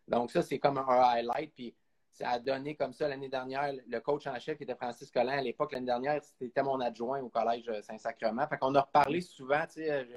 Donc 0.07 0.31
ça, 0.31 0.41
c'est 0.41 0.59
comme 0.59 0.77
un 0.77 0.85
highlight, 0.87 1.53
puis 1.53 1.75
ça 2.13 2.29
a 2.31 2.39
donné 2.39 2.75
comme 2.75 2.93
ça 2.93 3.07
l'année 3.07 3.29
dernière, 3.29 3.73
le 3.85 3.99
coach 3.99 4.27
en 4.27 4.39
chef 4.39 4.57
qui 4.57 4.63
était 4.63 4.75
Francis 4.75 5.11
Collin 5.11 5.37
à 5.37 5.41
l'époque, 5.41 5.73
l'année 5.73 5.85
dernière, 5.85 6.21
c'était 6.23 6.63
mon 6.63 6.79
adjoint 6.79 7.21
au 7.21 7.29
collège 7.29 7.69
Saint-Sacrement. 7.81 8.47
Fait 8.47 8.57
qu'on 8.57 8.75
a 8.75 8.81
reparlé 8.81 9.21
souvent, 9.21 9.65
tu 9.65 9.83
sais, 9.83 10.07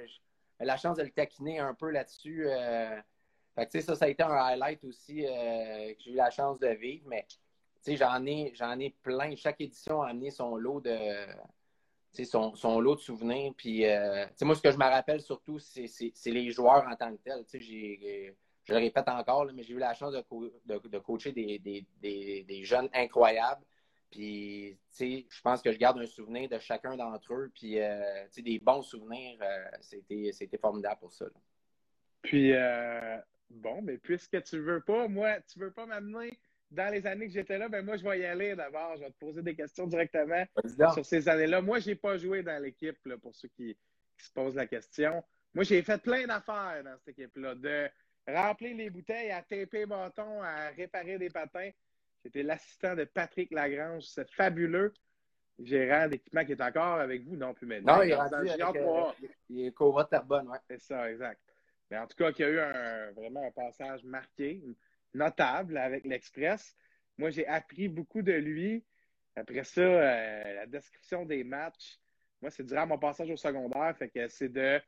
j'ai 0.58 0.64
la 0.64 0.76
chance 0.76 0.96
de 0.96 1.02
le 1.02 1.10
taquiner 1.10 1.58
un 1.58 1.74
peu 1.74 1.90
là-dessus. 1.90 2.46
Euh, 2.48 3.00
fait 3.54 3.80
ça, 3.80 3.94
ça 3.94 4.04
a 4.06 4.08
été 4.08 4.22
un 4.22 4.34
highlight 4.34 4.82
aussi 4.84 5.24
euh, 5.24 5.94
que 5.94 6.00
j'ai 6.00 6.12
eu 6.12 6.16
la 6.16 6.30
chance 6.30 6.58
de 6.58 6.68
vivre, 6.68 7.06
mais 7.06 7.26
j'en 7.86 8.24
ai, 8.26 8.52
ai 8.80 8.90
plein. 9.02 9.36
Chaque 9.36 9.60
édition 9.60 10.02
a 10.02 10.08
amené 10.08 10.30
son 10.30 10.56
lot 10.56 10.80
de, 10.80 10.98
son, 12.24 12.54
son, 12.56 12.80
lot 12.80 12.96
de 12.96 13.00
souvenirs. 13.00 13.52
Puis, 13.56 13.86
euh, 13.86 14.26
moi, 14.42 14.56
ce 14.56 14.62
que 14.62 14.72
je 14.72 14.76
me 14.76 14.84
rappelle 14.84 15.20
surtout, 15.20 15.58
c'est, 15.58 15.88
les 16.26 16.50
joueurs 16.50 16.86
en 16.88 16.96
tant 16.96 17.14
que 17.14 17.22
tels. 17.22 17.44
Je 18.66 18.72
le 18.72 18.78
répète 18.78 19.08
encore, 19.08 19.46
mais 19.54 19.62
j'ai 19.62 19.74
eu 19.74 19.78
la 19.78 19.94
chance 19.94 20.12
de, 20.12 20.24
de, 20.64 20.98
coacher 20.98 21.32
des, 21.32 21.58
des, 21.58 22.42
des, 22.42 22.64
jeunes 22.64 22.88
incroyables. 22.92 23.64
Puis, 24.10 24.78
je 24.98 25.40
pense 25.42 25.60
que 25.60 25.70
je 25.70 25.78
garde 25.78 25.98
un 25.98 26.06
souvenir 26.06 26.48
de 26.48 26.58
chacun 26.58 26.96
d'entre 26.96 27.34
eux. 27.34 27.52
Puis, 27.54 27.78
euh, 27.78 28.26
des 28.36 28.58
bons 28.58 28.82
souvenirs, 28.82 29.38
c'était, 29.80 30.58
formidable 30.58 30.98
pour 30.98 31.12
ça. 31.12 31.26
Puis, 32.22 32.52
Bon, 33.50 33.82
mais 33.82 33.98
puisque 33.98 34.42
tu 34.44 34.58
veux 34.58 34.80
pas, 34.80 35.08
moi, 35.08 35.40
tu 35.42 35.58
veux 35.58 35.70
pas 35.70 35.86
m'amener 35.86 36.38
dans 36.70 36.92
les 36.92 37.06
années 37.06 37.26
que 37.26 37.32
j'étais 37.32 37.58
là, 37.58 37.68
ben 37.68 37.84
moi, 37.84 37.96
je 37.96 38.04
vais 38.04 38.20
y 38.20 38.24
aller 38.24 38.56
d'abord. 38.56 38.96
Je 38.96 39.02
vais 39.02 39.10
te 39.10 39.18
poser 39.18 39.42
des 39.42 39.54
questions 39.54 39.86
directement 39.86 40.44
sur 40.92 41.04
ces 41.04 41.28
années-là. 41.28 41.60
Moi, 41.60 41.78
j'ai 41.78 41.94
pas 41.94 42.18
joué 42.18 42.42
dans 42.42 42.60
l'équipe, 42.62 42.98
pour 43.22 43.34
ceux 43.34 43.48
qui, 43.48 43.76
se 44.16 44.32
posent 44.32 44.54
la 44.54 44.66
question. 44.66 45.22
Moi, 45.54 45.64
j'ai 45.64 45.82
fait 45.82 46.00
plein 46.00 46.26
d'affaires 46.26 46.82
dans 46.84 46.96
cette 46.98 47.18
équipe-là, 47.18 47.54
de 47.56 47.88
remplir 48.28 48.76
les 48.76 48.88
bouteilles, 48.88 49.30
à 49.30 49.42
taper 49.42 49.86
bâton, 49.86 50.40
à 50.42 50.68
réparer 50.68 51.18
des 51.18 51.30
patins. 51.30 51.70
J'étais 52.24 52.42
l'assistant 52.42 52.94
de 52.94 53.04
Patrick 53.04 53.50
Lagrange, 53.52 54.04
c'est 54.04 54.30
fabuleux 54.30 54.94
gérant 55.58 56.08
d'équipement 56.08 56.44
qui 56.44 56.52
est 56.52 56.62
encore 56.62 57.00
avec 57.00 57.24
vous, 57.24 57.36
non 57.36 57.54
plus 57.54 57.66
maintenant. 57.66 57.96
Non, 57.96 58.02
il 58.02 58.10
est 58.10 58.14
rendu 58.14 58.48
avec, 58.48 58.76
euh, 58.76 59.12
il 59.50 59.66
est 59.66 59.72
Cova 59.72 60.04
Tarbonne, 60.04 60.48
ouais. 60.48 60.58
C'est 60.68 60.80
ça, 60.80 61.10
exact. 61.10 61.40
Mais 61.94 62.00
en 62.00 62.08
tout 62.08 62.16
cas, 62.16 62.32
qu'il 62.32 62.44
y 62.44 62.48
a 62.48 62.50
eu 62.50 62.58
un, 62.58 63.12
vraiment 63.12 63.46
un 63.46 63.52
passage 63.52 64.02
marqué, 64.02 64.60
notable 65.14 65.76
avec 65.76 66.04
l'Express. 66.04 66.76
Moi, 67.18 67.30
j'ai 67.30 67.46
appris 67.46 67.86
beaucoup 67.86 68.20
de 68.20 68.32
lui. 68.32 68.84
Après 69.36 69.62
ça, 69.62 69.80
euh, 69.80 70.54
la 70.54 70.66
description 70.66 71.24
des 71.24 71.44
matchs, 71.44 72.00
moi, 72.42 72.50
c'est 72.50 72.64
durant 72.64 72.88
mon 72.88 72.98
passage 72.98 73.30
au 73.30 73.36
secondaire. 73.36 73.96
Fait 73.96 74.08
que 74.08 74.26
c'est 74.26 74.48
de 74.48 74.80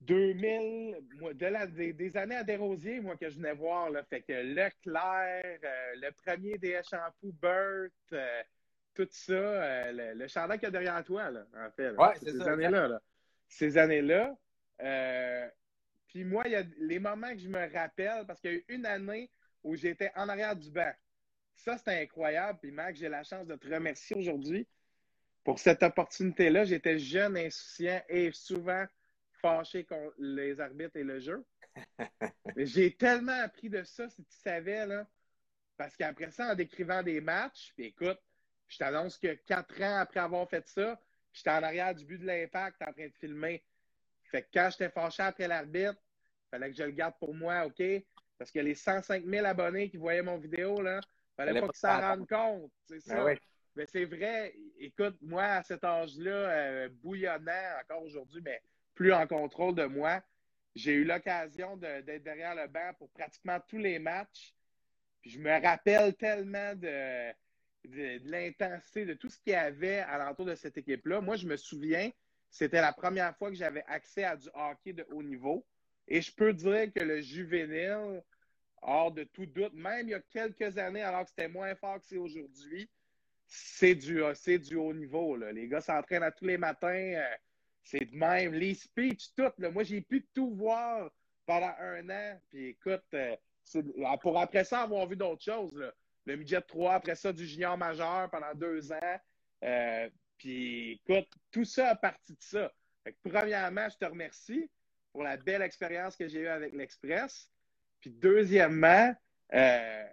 2000, 0.00 0.96
de 1.34 1.46
la, 1.46 1.66
des, 1.66 2.16
années 2.16 2.36
à 2.36 2.42
Desrosiers, 2.42 3.00
moi, 3.00 3.18
que 3.18 3.28
je 3.28 3.36
venais 3.36 3.52
voir. 3.52 3.90
Là. 3.90 4.02
Fait 4.04 4.22
que 4.22 4.32
Leclerc, 4.32 5.58
euh, 5.62 5.92
le 5.96 6.10
premier 6.24 6.56
des 6.56 6.80
Shampoo, 6.88 7.34
Burt, 7.38 7.92
euh, 8.14 8.42
tout 8.94 9.08
ça, 9.10 9.92
le, 9.92 10.14
le 10.14 10.26
chandail 10.26 10.58
qu'il 10.58 10.68
y 10.68 10.68
a 10.68 10.70
derrière 10.70 11.04
toi, 11.04 11.30
là, 11.30 11.44
en 11.54 11.70
fait. 11.70 11.90
Ouais, 11.90 12.14
c'est 12.16 12.30
ces 12.30 12.48
années-là. 12.48 12.88
Là. 12.88 13.02
Ces 13.46 13.76
années-là, 13.76 14.34
puis 16.12 16.24
moi, 16.24 16.42
il 16.44 16.52
y 16.52 16.56
a 16.56 16.64
les 16.78 16.98
moments 16.98 17.32
que 17.32 17.38
je 17.38 17.48
me 17.48 17.72
rappelle, 17.72 18.26
parce 18.26 18.38
qu'il 18.40 18.52
y 18.52 18.54
a 18.54 18.58
eu 18.58 18.64
une 18.68 18.84
année 18.84 19.30
où 19.64 19.74
j'étais 19.76 20.12
en 20.14 20.28
arrière 20.28 20.54
du 20.54 20.70
banc. 20.70 20.92
Ça, 21.54 21.78
c'était 21.78 22.02
incroyable. 22.02 22.58
Puis, 22.60 22.70
Mac, 22.70 22.96
j'ai 22.96 23.08
la 23.08 23.22
chance 23.22 23.46
de 23.46 23.56
te 23.56 23.66
remercier 23.66 24.16
aujourd'hui 24.16 24.68
pour 25.42 25.58
cette 25.58 25.82
opportunité-là. 25.82 26.64
J'étais 26.64 26.98
jeune, 26.98 27.36
insouciant 27.38 28.02
et 28.10 28.30
souvent 28.32 28.84
fâché 29.40 29.84
contre 29.84 30.14
les 30.18 30.60
arbitres 30.60 30.96
et 30.96 31.02
le 31.02 31.18
jeu. 31.18 31.44
Mais 32.56 32.66
j'ai 32.66 32.94
tellement 32.94 33.40
appris 33.40 33.70
de 33.70 33.82
ça, 33.82 34.06
si 34.10 34.22
tu 34.22 34.36
savais, 34.36 34.84
là. 34.86 35.06
Parce 35.78 35.96
qu'après 35.96 36.30
ça, 36.30 36.52
en 36.52 36.54
décrivant 36.54 37.02
des 37.02 37.22
matchs, 37.22 37.72
puis 37.74 37.86
écoute, 37.86 38.18
je 38.68 38.76
t'annonce 38.76 39.16
que 39.16 39.34
quatre 39.46 39.80
ans 39.80 39.98
après 39.98 40.20
avoir 40.20 40.46
fait 40.48 40.68
ça, 40.68 41.00
j'étais 41.32 41.50
en 41.50 41.62
arrière 41.62 41.94
du 41.94 42.04
but 42.04 42.18
de 42.18 42.26
l'impact 42.26 42.82
en 42.82 42.92
train 42.92 43.06
de 43.06 43.14
filmer. 43.14 43.64
Fait 44.32 44.42
que 44.42 44.48
quand 44.52 44.68
j'étais 44.72 44.88
fâché 44.90 45.22
après 45.22 45.46
l'arbitre, 45.46 45.94
il 45.94 46.48
fallait 46.50 46.70
que 46.70 46.76
je 46.76 46.82
le 46.82 46.90
garde 46.90 47.14
pour 47.20 47.34
moi, 47.34 47.66
OK? 47.66 47.82
Parce 48.38 48.50
que 48.50 48.58
les 48.58 48.74
105 48.74 49.24
000 49.24 49.46
abonnés 49.46 49.88
qui 49.90 49.98
voyaient 49.98 50.22
mon 50.22 50.38
vidéo, 50.38 50.80
là, 50.82 51.00
fallait 51.36 51.52
pas 51.60 51.68
qu'ils 51.68 51.76
s'en 51.78 52.00
rendent 52.00 52.28
compte. 52.28 52.72
C'est 52.88 53.06
Ben 53.06 53.16
ça. 53.16 53.24
oui. 53.26 53.34
Mais 53.76 53.86
c'est 53.86 54.04
vrai, 54.04 54.54
écoute, 54.78 55.16
moi, 55.22 55.44
à 55.44 55.62
cet 55.62 55.84
âge-là, 55.84 56.30
euh, 56.30 56.88
bouillonnant 57.02 57.78
encore 57.80 58.02
aujourd'hui, 58.02 58.42
mais 58.44 58.60
plus 58.94 59.12
en 59.12 59.26
contrôle 59.26 59.74
de 59.74 59.84
moi, 59.84 60.20
j'ai 60.74 60.92
eu 60.92 61.04
l'occasion 61.04 61.76
de- 61.76 62.00
d'être 62.02 62.22
derrière 62.22 62.54
le 62.54 62.66
banc 62.66 62.92
pour 62.98 63.10
pratiquement 63.10 63.58
tous 63.68 63.78
les 63.78 63.98
matchs. 63.98 64.54
Puis 65.20 65.30
je 65.30 65.38
me 65.38 65.50
rappelle 65.62 66.14
tellement 66.16 66.74
de, 66.74 67.30
de, 67.84 68.18
de 68.18 68.30
l'intensité, 68.30 69.04
de 69.06 69.14
tout 69.14 69.28
ce 69.28 69.38
qu'il 69.40 69.52
y 69.52 69.56
avait 69.56 70.00
alentour 70.00 70.46
de 70.46 70.54
cette 70.54 70.76
équipe-là. 70.76 71.20
Moi, 71.20 71.36
je 71.36 71.46
me 71.46 71.56
souviens, 71.56 72.10
c'était 72.52 72.82
la 72.82 72.92
première 72.92 73.34
fois 73.36 73.48
que 73.48 73.56
j'avais 73.56 73.82
accès 73.88 74.24
à 74.24 74.36
du 74.36 74.48
hockey 74.54 74.92
de 74.92 75.06
haut 75.10 75.22
niveau. 75.22 75.66
Et 76.06 76.20
je 76.20 76.32
peux 76.32 76.52
dire 76.52 76.92
que 76.94 77.02
le 77.02 77.20
juvénile, 77.22 78.22
hors 78.82 79.10
de 79.10 79.24
tout 79.24 79.46
doute, 79.46 79.72
même 79.72 80.08
il 80.08 80.10
y 80.10 80.14
a 80.14 80.20
quelques 80.20 80.76
années, 80.76 81.02
alors 81.02 81.22
que 81.24 81.30
c'était 81.30 81.48
moins 81.48 81.74
fort 81.74 81.98
que 81.98 82.04
c'est 82.06 82.18
aujourd'hui, 82.18 82.90
c'est 83.46 83.94
du, 83.94 84.20
du 84.58 84.76
haut 84.76 84.92
niveau. 84.92 85.36
Là. 85.36 85.50
Les 85.50 85.66
gars 85.66 85.80
s'entraînent 85.80 86.22
à 86.22 86.30
tous 86.30 86.44
les 86.44 86.58
matins. 86.58 86.88
euh, 86.88 87.24
c'est 87.82 88.04
de 88.04 88.14
même. 88.16 88.52
Les 88.52 88.74
speeches, 88.74 89.34
tout. 89.34 89.50
Là. 89.58 89.70
Moi, 89.70 89.82
j'ai 89.84 90.02
pu 90.02 90.26
tout 90.34 90.54
voir 90.54 91.10
pendant 91.46 91.72
un 91.80 92.08
an. 92.10 92.40
Puis 92.50 92.68
écoute, 92.68 93.02
euh, 93.14 93.34
c'est- 93.64 93.84
pour 94.20 94.38
après 94.38 94.64
ça 94.64 94.82
avoir 94.82 95.06
vu 95.06 95.16
d'autres 95.16 95.42
choses. 95.42 95.92
Le 96.26 96.36
midget 96.36 96.60
3, 96.60 96.94
après 96.94 97.14
ça, 97.14 97.32
du 97.32 97.46
junior 97.46 97.76
majeur 97.78 98.30
pendant 98.30 98.54
deux 98.54 98.92
ans. 98.92 99.18
Euh, 99.64 100.08
puis 100.42 101.00
écoute, 101.06 101.28
tout 101.52 101.64
ça 101.64 101.90
a 101.90 101.94
parti 101.94 102.32
de 102.32 102.42
ça. 102.42 102.72
Fait 103.04 103.12
que, 103.12 103.28
premièrement, 103.28 103.88
je 103.88 103.96
te 103.96 104.04
remercie 104.04 104.68
pour 105.12 105.22
la 105.22 105.36
belle 105.36 105.62
expérience 105.62 106.16
que 106.16 106.26
j'ai 106.26 106.40
eue 106.40 106.48
avec 106.48 106.72
l'Express. 106.72 107.48
Puis 108.00 108.10
deuxièmement, 108.10 109.14
euh, 109.54 110.06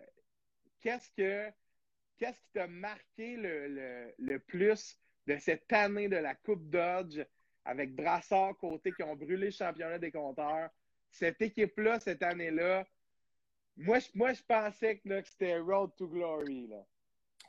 qu'est-ce 0.82 1.10
que 1.18 1.50
qui 2.20 2.26
t'a 2.54 2.68
marqué 2.68 3.38
le, 3.38 4.38
plus 4.38 5.00
de 5.26 5.38
cette 5.38 5.74
année 5.74 6.10
de 6.10 6.18
la 6.18 6.36
Coupe 6.36 6.70
Dodge 6.70 7.20
avec 7.66 7.96
Brassard 7.96 8.56
côté 8.58 8.92
qui 8.92 9.02
ont 9.02 9.16
brûlé 9.16 9.46
le 9.46 9.52
championnat 9.52 9.98
des 9.98 10.12
compteurs? 10.12 10.70
Cette 11.10 11.42
équipe-là, 11.42 12.00
cette 12.00 12.22
année-là, 12.22 12.86
moi, 13.78 13.98
je, 13.98 14.10
moi, 14.14 14.34
je 14.34 14.44
pensais 14.44 15.00
que, 15.00 15.22
que 15.22 15.28
c'était 15.28 15.58
Road 15.58 15.90
to 15.98 16.08
Glory. 16.08 16.68
Là. 16.68 16.86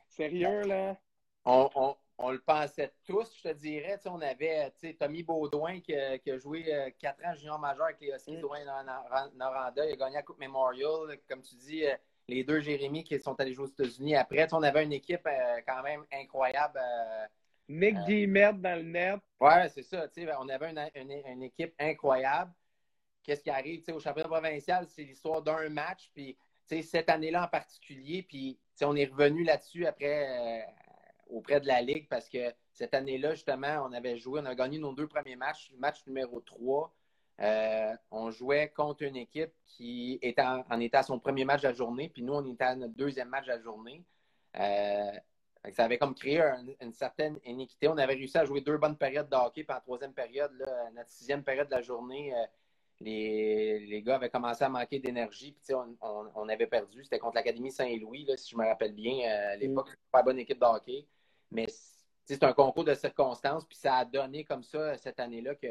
Sérieux, 0.08 0.62
là? 0.62 0.96
On, 1.44 1.68
on- 1.74 1.96
on 2.22 2.30
le 2.32 2.38
pensait 2.40 2.92
tous, 3.06 3.34
je 3.38 3.48
te 3.48 3.54
dirais. 3.54 3.96
Tu 3.96 4.02
sais, 4.04 4.08
on 4.10 4.20
avait 4.20 4.70
tu 4.78 4.88
sais, 4.88 4.94
Tommy 4.94 5.22
Baudouin 5.22 5.80
qui, 5.80 5.94
a- 5.96 6.18
qui 6.18 6.30
a 6.30 6.36
joué 6.38 6.72
euh, 6.72 6.90
quatre 6.98 7.24
ans 7.24 7.34
junior 7.34 7.58
majeur 7.58 7.86
avec 7.86 8.00
les 8.00 8.10
Huskies 8.12 8.36
Mm. 8.36 8.40
de 8.42 9.36
Noranda. 9.38 9.86
Il 9.86 9.92
a 9.92 9.96
gagné 9.96 10.14
la 10.16 10.22
Coupe 10.22 10.38
Memorial. 10.38 11.18
Comme 11.28 11.40
tu 11.42 11.54
dis, 11.56 11.86
euh, 11.86 11.94
les 12.28 12.44
deux 12.44 12.60
Jérémy 12.60 13.02
qui 13.04 13.18
sont 13.18 13.38
allés 13.40 13.54
jouer 13.54 13.64
aux 13.64 13.68
États-Unis 13.68 14.16
après. 14.16 14.44
Tu 14.44 14.50
sais, 14.50 14.54
on 14.54 14.62
avait 14.62 14.84
une 14.84 14.92
équipe 14.92 15.26
euh, 15.26 15.60
quand 15.66 15.82
même 15.82 16.04
incroyable. 16.12 16.78
euh, 16.82 17.26
Nick 17.68 17.96
Euh, 17.96 18.04
Guillemette 18.06 18.60
dans 18.60 18.76
le 18.76 18.82
net. 18.84 19.20
Ouais, 19.40 19.68
c'est 19.70 19.82
ça. 19.82 20.06
tu 20.08 20.22
sais, 20.22 20.30
On 20.38 20.48
avait 20.48 20.70
une, 20.70 20.90
une- 21.10 21.22
une 21.26 21.42
équipe 21.44 21.74
incroyable. 21.78 22.52
Qu'est-ce 23.22 23.42
qui 23.42 23.50
arrive? 23.50 23.78
Tu 23.80 23.84
sais, 23.86 23.92
au 23.92 24.00
championnat 24.00 24.28
provincial? 24.28 24.86
C'est 24.88 25.04
l'histoire 25.04 25.40
d'un 25.40 25.68
match. 25.70 26.10
Puis, 26.14 26.36
tu 26.68 26.76
sais, 26.76 26.82
cette 26.82 27.08
année-là 27.08 27.44
en 27.44 27.48
particulier, 27.48 28.22
puis 28.22 28.58
tu 28.60 28.78
sais, 28.78 28.84
on 28.84 28.94
est 28.94 29.06
revenu 29.06 29.42
là-dessus 29.44 29.86
après 29.86 30.26
euh, 30.28 30.62
auprès 31.30 31.60
de 31.60 31.66
la 31.66 31.80
Ligue 31.82 32.08
parce 32.08 32.28
que 32.28 32.52
cette 32.72 32.94
année-là, 32.94 33.32
justement, 33.34 33.86
on 33.88 33.92
avait 33.92 34.16
joué, 34.18 34.40
on 34.42 34.46
a 34.46 34.54
gagné 34.54 34.78
nos 34.78 34.92
deux 34.92 35.06
premiers 35.08 35.36
matchs. 35.36 35.72
Match 35.78 36.06
numéro 36.06 36.40
3, 36.40 36.94
euh, 37.40 37.94
on 38.10 38.30
jouait 38.30 38.68
contre 38.70 39.02
une 39.04 39.16
équipe 39.16 39.52
qui 39.66 40.18
était 40.22 40.42
en, 40.42 40.64
en 40.70 40.80
était 40.80 40.98
à 40.98 41.02
son 41.02 41.18
premier 41.18 41.44
match 41.44 41.62
de 41.62 41.68
la 41.68 41.74
journée, 41.74 42.08
puis 42.08 42.22
nous, 42.22 42.34
on 42.34 42.44
était 42.52 42.64
à 42.64 42.76
notre 42.76 42.94
deuxième 42.94 43.28
match 43.28 43.46
de 43.46 43.50
la 43.52 43.60
journée. 43.60 44.04
Euh, 44.58 45.10
ça 45.72 45.84
avait 45.84 45.98
comme 45.98 46.14
créé 46.14 46.40
un- 46.40 46.64
une 46.80 46.92
certaine 46.92 47.38
iniquité. 47.44 47.86
On 47.88 47.98
avait 47.98 48.14
réussi 48.14 48.38
à 48.38 48.44
jouer 48.44 48.60
deux 48.62 48.78
bonnes 48.78 48.96
périodes 48.96 49.28
de 49.28 49.36
hockey, 49.36 49.64
puis 49.64 49.76
en 49.76 49.80
troisième 49.80 50.12
période, 50.14 50.52
là, 50.58 50.90
notre 50.94 51.10
sixième 51.10 51.42
période 51.44 51.68
de 51.68 51.74
la 51.74 51.82
journée, 51.82 52.34
euh, 52.34 52.44
les, 53.00 53.80
les 53.86 54.02
gars 54.02 54.16
avaient 54.16 54.28
commencé 54.30 54.62
à 54.64 54.68
manquer 54.68 54.98
d'énergie, 54.98 55.52
puis 55.52 55.74
on, 55.74 55.96
on- 56.02 56.30
on 56.34 56.48
avait 56.48 56.66
perdu. 56.66 57.02
C'était 57.04 57.18
contre 57.18 57.36
l'Académie 57.36 57.70
Saint-Louis, 57.72 58.26
si 58.36 58.50
je 58.50 58.56
me 58.56 58.66
rappelle 58.66 58.92
bien, 58.92 59.26
à 59.30 59.56
l'époque, 59.56 59.88
c'était 59.88 60.00
pas 60.12 60.18
une 60.20 60.24
bonne 60.26 60.38
équipe 60.38 60.58
de 60.60 60.64
hockey. 60.66 61.06
Mais 61.50 61.66
c'est 62.24 62.42
un 62.44 62.52
concours 62.52 62.84
de 62.84 62.94
circonstances, 62.94 63.64
puis 63.64 63.76
ça 63.76 63.96
a 63.96 64.04
donné 64.04 64.44
comme 64.44 64.62
ça 64.62 64.96
cette 64.96 65.18
année-là 65.20 65.54
que 65.56 65.68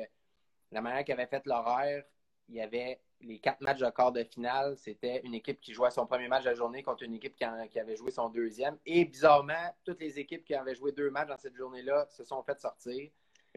la 0.72 0.82
manière 0.82 1.04
qu'ils 1.04 1.14
avaient 1.14 1.28
fait 1.28 1.46
l'horaire, 1.46 2.04
il 2.50 2.56
y 2.56 2.62
avait 2.62 3.00
les 3.22 3.40
quatre 3.40 3.62
matchs 3.62 3.80
de 3.80 3.90
quart 3.90 4.12
de 4.12 4.24
finale. 4.24 4.76
C'était 4.78 5.22
une 5.24 5.34
équipe 5.34 5.60
qui 5.62 5.74
jouait 5.74 5.92
son 5.92 6.06
premier 6.06 6.28
match 6.28 6.44
de 6.44 6.50
la 6.50 6.56
journée 6.56 6.84
contre 6.84 7.04
une 7.04 7.14
équipe 7.16 7.36
qui, 7.36 7.46
en- 7.46 7.68
qui 7.68 7.80
avait 7.80 7.96
joué 7.96 8.12
son 8.12 8.30
deuxième. 8.30 8.78
Et 8.86 9.06
bizarrement, 9.06 9.74
toutes 9.84 10.00
les 10.00 10.20
équipes 10.20 10.44
qui 10.46 10.56
avaient 10.56 10.76
joué 10.76 10.92
deux 10.92 11.10
matchs 11.12 11.28
dans 11.28 11.38
cette 11.38 11.56
journée-là 11.56 12.08
se 12.10 12.24
sont 12.24 12.42
fait 12.44 12.60
sortir. 12.60 13.10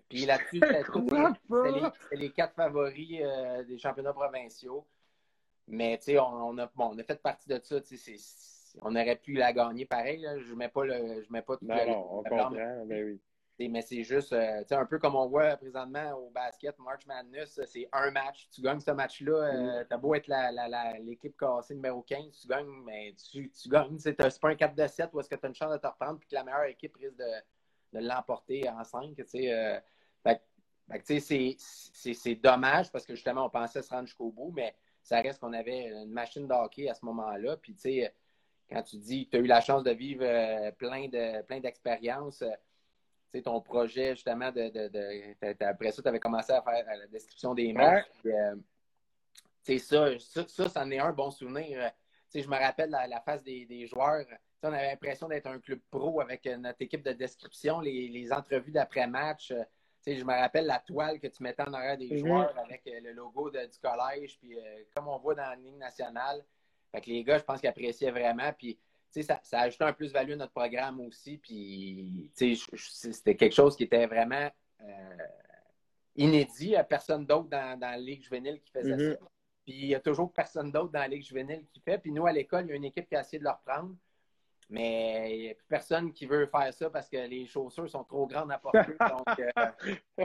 Puis 0.08 0.24
là-dessus, 0.26 0.61
c'était 0.61 0.82
les- 2.12 2.32
quatre 2.32 2.54
favoris 2.54 3.20
euh, 3.22 3.62
des 3.64 3.78
championnats 3.78 4.12
provinciaux. 4.12 4.87
Mais 5.68 5.96
tu 5.98 6.04
sais, 6.04 6.18
on, 6.18 6.24
on 6.48 6.58
a, 6.58 6.66
bon, 6.74 6.90
on 6.94 6.98
a 6.98 7.04
fait 7.04 7.20
partie 7.22 7.48
de 7.48 7.61
ça. 7.62 7.80
c'est- 7.85 7.98
on 8.80 8.94
aurait 8.96 9.16
pu 9.16 9.35
la 9.35 9.52
gagner 9.52 9.85
pareil. 9.85 10.20
là. 10.20 10.38
Je 10.38 10.50
ne 10.50 10.56
mets 10.56 10.68
pas 10.68 10.85
le, 10.85 11.22
je 11.22 11.32
mets 11.32 11.42
pas 11.42 11.56
tout 11.56 11.66
Non, 11.66 11.74
le- 11.76 11.87
non, 11.90 12.06
on 12.11 12.22
comprend. 12.22 12.50
blâme. 12.50 12.87
Ben 12.88 13.04
oui. 13.04 13.20
Mais 13.68 13.82
c'est 13.82 14.02
juste, 14.02 14.32
euh, 14.32 14.62
tu 14.62 14.68
sais, 14.68 14.74
un 14.74 14.87
peu 14.87 14.98
comme 14.98 15.14
on 15.14 15.28
voit 15.28 15.56
présentement 15.56 16.14
au 16.14 16.30
basket, 16.30 16.76
March 16.80 17.06
Madness, 17.06 17.61
c'est 17.66 17.88
un 17.92 18.11
match. 18.11 18.48
Tu 18.52 18.61
gagnes 18.61 18.80
ce 18.80 18.90
match-là, 18.90 19.32
euh, 19.35 19.85
t'as 19.88 19.98
beau 19.98 20.16
être 20.16 20.26
l'équipe 21.00 21.37
cassée 21.37 21.74
numéro 21.76 22.02
15, 22.02 22.40
tu 22.40 22.48
gagnes, 22.48 22.66
mais 22.85 23.14
tu, 23.30 23.48
tu 23.52 23.68
gagnes. 23.68 23.96
C'est 23.98 24.14
pas 24.16 24.48
un 24.48 24.56
4 24.56 24.74
de 24.74 24.87
7 24.88 25.11
où 25.12 25.20
est-ce 25.20 25.28
que 25.28 25.37
tu 25.37 25.46
as 25.46 25.48
une 25.48 25.54
chance 25.54 25.70
de 25.72 25.76
te 25.78 25.87
reprendre 25.87 26.18
puis 26.18 26.28
que 26.28 26.35
la 26.35 26.42
meilleure 26.42 26.64
équipe 26.64 26.96
risque 26.96 27.14
de, 27.16 28.00
de 28.00 28.04
l'emporter 28.04 28.68
en 28.68 28.82
5. 28.82 29.14
Tu 29.14 29.24
sais, 29.26 29.52
euh, 29.52 29.78
c'est- 31.20 32.35
dommage 32.42 32.90
parce 32.90 33.06
que 33.06 33.14
justement, 33.14 33.46
on 33.46 33.50
pensait 33.50 33.82
se 33.82 33.90
rendre 33.90 34.06
jusqu'au 34.06 34.30
bout, 34.30 34.50
mais 34.54 34.74
ça 35.02 35.20
reste 35.20 35.40
qu'on 35.40 35.52
avait 35.52 35.88
une 35.88 36.11
machine 36.11 36.46
de 36.46 36.52
hockey 36.52 36.88
à 36.88 36.94
ce 36.94 37.04
moment-là. 37.04 37.56
Puis, 37.56 37.74
tu 37.74 37.80
sais, 37.82 38.14
quand 38.72 38.82
tu 38.82 38.96
dis 38.96 39.26
que 39.26 39.30
tu 39.32 39.37
as 39.37 39.40
eu 39.40 39.46
la 39.46 39.61
chance 39.61 39.82
de 39.82 39.90
vivre 39.92 40.24
euh, 40.24 40.70
plein 40.72 41.08
de 41.08 41.42
plein 41.42 41.61
d'expériences, 41.61 42.42
euh, 42.42 42.50
tu 43.32 43.38
sais, 43.38 43.42
ton 43.42 43.61
projet, 43.61 44.14
justement, 44.14 44.50
de, 44.52 45.64
après 45.64 45.90
ça, 45.90 46.02
tu 46.02 46.08
avais 46.08 46.20
commencé 46.20 46.52
à 46.52 46.62
faire 46.62 46.85
euh, 46.88 46.96
la 46.96 47.06
description 47.06 47.54
des 47.54 47.72
matchs. 47.72 48.06
puis, 48.22 48.32
euh, 48.32 48.54
ça, 49.78 50.18
ça, 50.18 50.48
ça, 50.48 50.68
c'en 50.68 50.90
est 50.90 50.98
un 50.98 51.12
bon 51.12 51.30
souvenir. 51.30 51.78
Euh, 51.82 51.88
je 52.35 52.48
me 52.48 52.56
rappelle 52.58 52.90
la, 52.90 53.06
la 53.06 53.20
face 53.20 53.42
des, 53.42 53.64
des 53.66 53.87
joueurs. 53.87 54.24
On 54.62 54.72
avait 54.72 54.88
l'impression 54.90 55.28
d'être 55.28 55.46
un 55.48 55.58
club 55.58 55.80
pro 55.90 56.20
avec 56.20 56.46
euh, 56.46 56.56
notre 56.56 56.80
équipe 56.82 57.02
de 57.02 57.12
description, 57.12 57.80
les, 57.80 58.08
les 58.08 58.32
entrevues 58.32 58.70
d'après-match. 58.72 59.50
Euh, 59.50 59.62
je 60.06 60.24
me 60.24 60.32
rappelle 60.32 60.66
la 60.66 60.78
toile 60.80 61.20
que 61.20 61.26
tu 61.28 61.42
mettais 61.42 61.62
en 61.62 61.72
arrière 61.74 61.96
des 61.98 62.11
Mhm. 62.11 62.18
joueurs 62.18 62.58
avec 62.58 62.82
euh, 62.87 63.00
le 63.02 63.12
logo 63.12 63.50
de- 63.50 63.66
du 63.66 63.78
collège, 63.78 64.38
puis 64.38 64.58
euh, 64.58 64.82
comme 64.94 65.08
on 65.08 65.18
voit 65.18 65.35
dans 65.35 65.42
la 65.48 65.56
ligne 65.56 65.78
nationale. 65.78 66.44
Fait 66.92 67.00
que 67.00 67.11
les 67.11 67.24
gars, 67.24 67.38
je 67.38 67.44
pense 67.44 67.61
qu'ils 67.61 67.68
appréciaient 67.70 68.11
vraiment. 68.11 68.52
Puis, 68.52 68.76
tu 68.76 68.83
sais, 69.11 69.22
ça, 69.22 69.40
ça 69.42 69.61
a 69.61 69.62
ajouté 69.64 69.85
un 69.85 69.92
plus-value 69.92 70.33
à 70.33 70.37
notre 70.37 70.52
programme 70.52 71.00
aussi. 71.00 71.38
Puis, 71.38 72.31
c'était 72.35 73.35
quelque 73.37 73.55
chose 73.55 73.76
qui 73.76 73.85
était 73.85 74.07
vraiment 74.07 74.50
euh, 74.83 75.16
inédit 76.16 76.76
à 76.76 76.85
personne 76.85 77.24
d'autre 77.26 77.48
dans, 77.48 77.78
dans 77.78 77.90
la 77.90 77.98
Ligue 77.98 78.22
juvénile 78.22 78.61
qui 78.61 78.70
faisait 78.70 78.96
Mhm. 78.96 79.12
ça. 79.12 79.18
Puis, 79.64 79.74
il 79.74 79.87
y 79.87 79.94
a 79.94 80.00
toujours 80.00 80.33
personne 80.33 80.70
d'autre 80.72 80.90
dans 80.92 80.98
la 81.00 81.09
Ligue 81.09 81.22
juvénile 81.24 81.64
qui 81.72 81.81
fait. 81.81 81.98
Puis, 81.98 82.11
nous, 82.12 82.26
à 82.26 82.33
l'école, 82.33 82.64
il 82.66 82.70
y 82.70 82.72
a 82.72 82.76
une 82.76 82.85
équipe 82.85 83.09
qui 83.09 83.16
a 83.16 83.20
essayé 83.20 83.38
de 83.38 83.44
le 83.44 83.50
reprendre. 83.50 83.94
Mais 84.70 85.37
il 85.37 85.40
n'y 85.42 85.50
a 85.50 85.55
plus 85.55 85.66
personne 85.68 86.12
qui 86.12 86.24
veut 86.24 86.46
faire 86.46 86.72
ça 86.72 86.88
parce 86.88 87.09
que 87.09 87.16
les 87.18 87.46
chaussures 87.46 87.90
sont 87.90 88.05
trop 88.05 88.26
grandes 88.26 88.50
à 88.52 88.59
porter. 88.59 88.94
donc, 89.00 89.26
euh, 90.18 90.24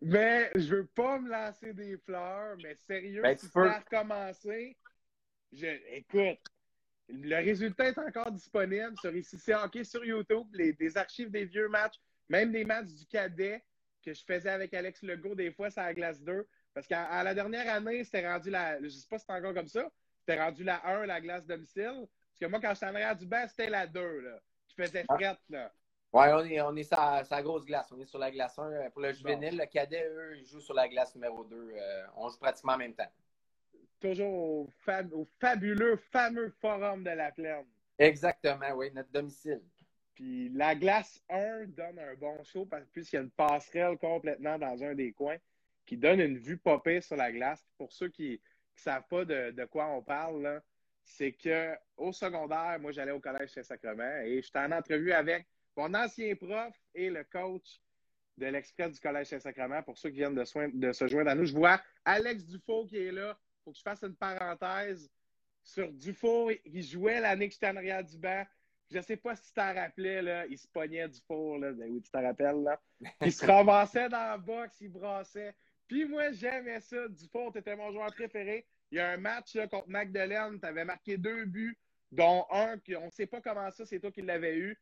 Mais 0.00 0.50
je 0.54 0.76
veux 0.76 0.86
pas 0.86 1.18
me 1.18 1.30
lancer 1.30 1.72
des 1.72 1.96
fleurs, 1.96 2.56
mais 2.62 2.74
sérieux, 2.74 3.22
Ben, 3.22 3.36
si 3.36 3.46
tu 3.46 3.52
peux. 3.52 3.68
recommencé, 3.68 4.76
je, 5.52 5.66
écoute, 5.92 6.38
le 7.08 7.36
résultat 7.36 7.86
est 7.88 7.98
encore 7.98 8.30
disponible 8.30 8.94
sur 9.00 9.14
ICC 9.14 9.54
Hockey 9.64 9.84
sur 9.84 10.04
YouTube, 10.04 10.46
les, 10.52 10.72
des 10.74 10.96
archives 10.96 11.30
des 11.30 11.44
vieux 11.46 11.68
matchs, 11.68 11.98
même 12.28 12.52
des 12.52 12.64
matchs 12.64 12.88
du 12.92 13.06
cadet 13.06 13.64
que 14.04 14.12
je 14.12 14.22
faisais 14.24 14.50
avec 14.50 14.72
Alex 14.74 15.02
Legault 15.02 15.34
des 15.34 15.50
fois, 15.52 15.70
c'est 15.70 15.80
à 15.80 15.84
la 15.86 15.94
glace 15.94 16.20
2. 16.22 16.46
Parce 16.74 16.86
qu'à 16.86 17.22
la 17.24 17.34
dernière 17.34 17.72
année, 17.74 18.04
c'était 18.04 18.28
rendu 18.30 18.50
la. 18.50 18.80
Je 18.80 18.88
sais 18.88 19.06
pas 19.08 19.18
si 19.18 19.24
c'est 19.26 19.32
encore 19.32 19.54
comme 19.54 19.66
ça. 19.66 19.90
C'était 20.20 20.40
rendu 20.40 20.62
la 20.62 20.86
1, 20.86 21.06
la 21.06 21.20
glace 21.20 21.44
domicile. 21.46 22.06
Parce 22.06 22.38
que 22.40 22.46
moi, 22.46 22.60
quand 22.60 22.72
j'étais 22.74 22.86
en 22.86 22.94
arrière 22.94 23.16
du 23.16 23.26
banc, 23.26 23.44
c'était 23.48 23.70
la 23.70 23.86
2, 23.86 24.20
là. 24.20 24.40
Je 24.68 24.84
faisais 24.84 25.04
Ah. 25.08 25.14
frette, 25.16 25.38
là. 25.48 25.72
Oui, 26.12 26.24
on 26.32 26.44
est, 26.44 26.60
on 26.60 26.76
est 26.76 26.84
sur, 26.84 26.96
la- 27.00 27.24
sur 27.24 27.34
la 27.34 27.42
grosse 27.42 27.64
glace. 27.64 27.90
On 27.90 28.00
est 28.00 28.04
sur 28.06 28.18
la 28.18 28.30
glace 28.30 28.56
1. 28.58 28.90
Pour 28.90 29.00
le 29.02 29.12
juvénile, 29.12 29.56
le 29.58 29.66
cadet, 29.66 30.06
eux, 30.08 30.36
ils 30.38 30.46
jouent 30.46 30.60
sur 30.60 30.74
la 30.74 30.86
glace 30.88 31.14
numéro 31.16 31.42
2. 31.44 31.56
Euh, 31.74 32.06
on 32.16 32.28
joue 32.28 32.38
pratiquement 32.38 32.74
en 32.74 32.78
même 32.78 32.94
temps. 32.94 33.10
Toujours 34.00 34.32
au, 34.32 34.70
fab- 34.86 35.12
au 35.12 35.26
fabuleux, 35.40 35.96
fameux 36.12 36.50
forum 36.60 37.02
de 37.02 37.10
la 37.10 37.32
plaine. 37.32 37.64
Exactement, 37.98 38.70
oui, 38.76 38.90
notre 38.94 39.10
domicile. 39.10 39.60
Puis 40.14 40.48
la 40.50 40.74
glace 40.74 41.22
1 41.28 41.66
donne 41.68 41.98
un 41.98 42.14
bon 42.14 42.42
show 42.44 42.64
parce 42.66 42.84
puisqu'il 42.90 43.16
y 43.16 43.18
a 43.18 43.22
une 43.22 43.30
passerelle 43.30 43.96
complètement 43.98 44.58
dans 44.58 44.82
un 44.84 44.94
des 44.94 45.12
coins 45.12 45.36
qui 45.86 45.96
donne 45.96 46.20
une 46.20 46.38
vue 46.38 46.58
popée 46.58 47.00
sur 47.00 47.16
la 47.16 47.32
glace. 47.32 47.64
Pour 47.76 47.92
ceux 47.92 48.08
qui 48.08 48.32
ne 48.32 48.80
savent 48.80 49.06
pas 49.08 49.24
de, 49.24 49.50
de 49.52 49.64
quoi 49.64 49.86
on 49.88 50.02
parle, 50.02 50.60
c'est 51.04 51.32
que 51.32 51.74
au 51.96 52.12
secondaire, 52.12 52.78
moi 52.80 52.92
j'allais 52.92 53.12
au 53.12 53.20
collège 53.20 53.50
Saint-Sacrement 53.50 54.20
et 54.24 54.42
j'étais 54.42 54.58
en 54.58 54.72
entrevue 54.72 55.12
avec 55.12 55.46
mon 55.76 55.92
ancien 55.94 56.34
prof 56.36 56.74
et 56.94 57.10
le 57.10 57.24
coach 57.24 57.80
de 58.36 58.46
l'Express 58.46 58.92
du 58.92 59.00
Collège 59.00 59.28
Saint-Sacrement 59.28 59.82
pour 59.82 59.98
ceux 59.98 60.10
qui 60.10 60.16
viennent 60.18 60.34
de, 60.34 60.44
soin- 60.44 60.68
de 60.72 60.92
se 60.92 61.06
joindre 61.08 61.30
à 61.30 61.34
nous. 61.34 61.44
Je 61.46 61.54
vois 61.54 61.80
Alex 62.04 62.44
Dufault 62.44 62.86
qui 62.86 62.98
est 62.98 63.12
là. 63.12 63.36
Il 63.68 63.70
faut 63.70 63.72
que 63.72 63.78
je 63.78 63.82
fasse 63.82 64.02
une 64.02 64.16
parenthèse 64.16 65.10
sur 65.62 65.92
Dufault 65.92 66.50
qui 66.64 66.82
jouait 66.82 67.20
l'année 67.20 67.48
que 67.48 67.54
j'étais 67.54 67.68
en 67.68 67.76
arrière 67.76 68.02
du 68.02 68.16
banc. 68.16 68.46
Je 68.90 69.00
sais 69.00 69.18
pas 69.18 69.36
si 69.36 69.48
tu 69.48 69.52
t'en 69.52 69.74
rappelais, 69.74 70.22
là, 70.22 70.46
il 70.46 70.56
se 70.56 70.66
pognait 70.68 71.06
Dufour, 71.08 71.58
là. 71.58 71.72
Ben 71.72 71.90
oui, 71.90 72.00
tu 72.00 72.10
t'en 72.10 72.22
rappelles, 72.22 72.62
là. 72.62 72.80
Il 73.20 73.32
se 73.32 73.44
ramassait 73.44 74.08
dans 74.08 74.16
la 74.16 74.38
boxe, 74.38 74.80
il 74.80 74.88
brassait. 74.88 75.54
Puis 75.86 76.06
moi, 76.06 76.32
j'aimais 76.32 76.80
ça. 76.80 77.06
Dufour, 77.08 77.52
t'étais 77.52 77.76
mon 77.76 77.92
joueur 77.92 78.10
préféré. 78.14 78.66
Il 78.90 78.96
y 78.96 79.00
a 79.00 79.10
un 79.10 79.18
match 79.18 79.54
là, 79.54 79.68
contre 79.68 79.88
Magdalene, 79.88 80.58
tu 80.58 80.66
avais 80.66 80.86
marqué 80.86 81.18
deux 81.18 81.44
buts, 81.44 81.78
dont 82.10 82.46
un, 82.50 82.78
qu'on 82.78 83.06
ne 83.06 83.10
sait 83.10 83.26
pas 83.26 83.42
comment 83.42 83.70
ça, 83.70 83.84
c'est 83.84 84.00
toi 84.00 84.10
qui 84.10 84.22
l'avais 84.22 84.56
eu. 84.56 84.80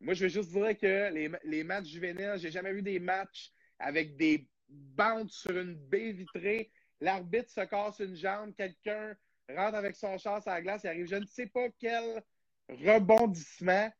Moi, 0.00 0.14
je 0.14 0.24
veux 0.24 0.28
juste 0.28 0.50
dire 0.50 0.76
que 0.76 1.12
les, 1.12 1.30
les 1.44 1.62
matchs 1.62 1.86
juvéniles, 1.86 2.34
j'ai 2.36 2.50
jamais 2.50 2.72
vu 2.72 2.82
des 2.82 2.98
matchs 2.98 3.52
avec 3.78 4.16
des 4.16 4.48
bandes 4.68 5.30
sur 5.30 5.56
une 5.56 5.76
baie 5.76 6.10
vitrée. 6.10 6.72
L'arbitre 7.00 7.50
se 7.50 7.60
casse 7.62 7.98
une 7.98 8.16
jambe, 8.16 8.54
quelqu'un 8.54 9.16
rentre 9.48 9.76
avec 9.76 9.94
son 9.96 10.16
char 10.18 10.42
sur 10.42 10.50
la 10.50 10.62
glace, 10.62 10.82
il 10.84 10.88
arrive 10.88 11.06
je 11.06 11.16
ne 11.16 11.26
sais 11.26 11.46
pas 11.46 11.68
quel 11.78 12.22
rebondissement. 12.68 13.90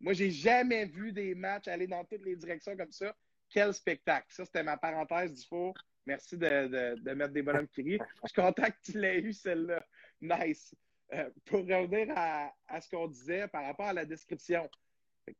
Moi, 0.00 0.12
j'ai 0.12 0.30
jamais 0.30 0.86
vu 0.86 1.12
des 1.12 1.34
matchs 1.34 1.68
aller 1.68 1.86
dans 1.86 2.04
toutes 2.04 2.24
les 2.24 2.36
directions 2.36 2.76
comme 2.76 2.92
ça. 2.92 3.14
Quel 3.50 3.72
spectacle. 3.72 4.26
Ça, 4.30 4.44
c'était 4.44 4.62
ma 4.62 4.76
parenthèse 4.76 5.32
du 5.32 5.46
four. 5.46 5.74
Merci 6.06 6.36
de, 6.36 6.96
de, 6.96 7.14
mettre 7.14 7.32
des 7.32 7.42
bonhommes 7.42 7.68
qui 7.68 7.82
rient. 7.82 7.98
Je 8.22 8.28
suis 8.28 8.40
content 8.42 8.64
que 8.64 8.92
tu 8.92 8.98
l'aies 8.98 9.20
eu, 9.20 9.32
celle-là. 9.32 9.84
Nice. 10.20 10.74
Euh, 11.12 11.30
pour 11.44 11.60
revenir 11.60 12.12
à, 12.16 12.52
à 12.66 12.80
ce 12.80 12.88
qu'on 12.88 13.06
disait 13.06 13.46
par 13.48 13.64
rapport 13.64 13.86
à 13.86 13.92
la 13.92 14.04
description. 14.04 14.68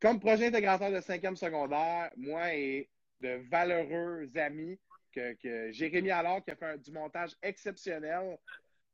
Comme 0.00 0.20
projet 0.20 0.46
intégrateur 0.46 0.90
de 0.90 1.00
cinquième 1.00 1.36
secondaire, 1.36 2.10
moi 2.16 2.54
et 2.54 2.88
de 3.20 3.40
valeureux 3.50 4.30
amis, 4.36 4.78
que, 5.14 5.70
Jérémy 5.72 6.10
Allard 6.10 6.42
qui 6.44 6.50
a 6.50 6.56
fait 6.56 6.66
un- 6.66 6.76
du 6.76 6.90
montage 6.90 7.34
exceptionnel, 7.42 8.36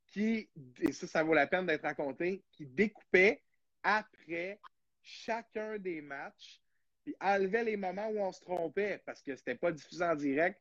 qui, 0.07 0.51
et 0.81 0.93
ça, 0.93 1.07
ça 1.07 1.23
vaut 1.23 1.35
la 1.35 1.47
peine 1.47 1.67
d'être 1.67 1.83
raconté, 1.83 2.43
qui 2.53 2.67
découpait 2.67 3.43
après 3.83 4.61
chacun 5.03 5.79
des 5.79 6.01
matchs, 6.01 6.61
puis 7.05 7.15
enlevait 7.21 7.65
les 7.65 7.77
moments 7.77 8.09
où 8.09 8.19
on 8.19 8.33
se 8.33 8.41
trompait 8.41 9.01
parce 9.07 9.23
que 9.23 9.35
c'était 9.37 9.55
pas 9.55 9.73
diffusé 9.73 10.05
en 10.05 10.15
direct. 10.15 10.61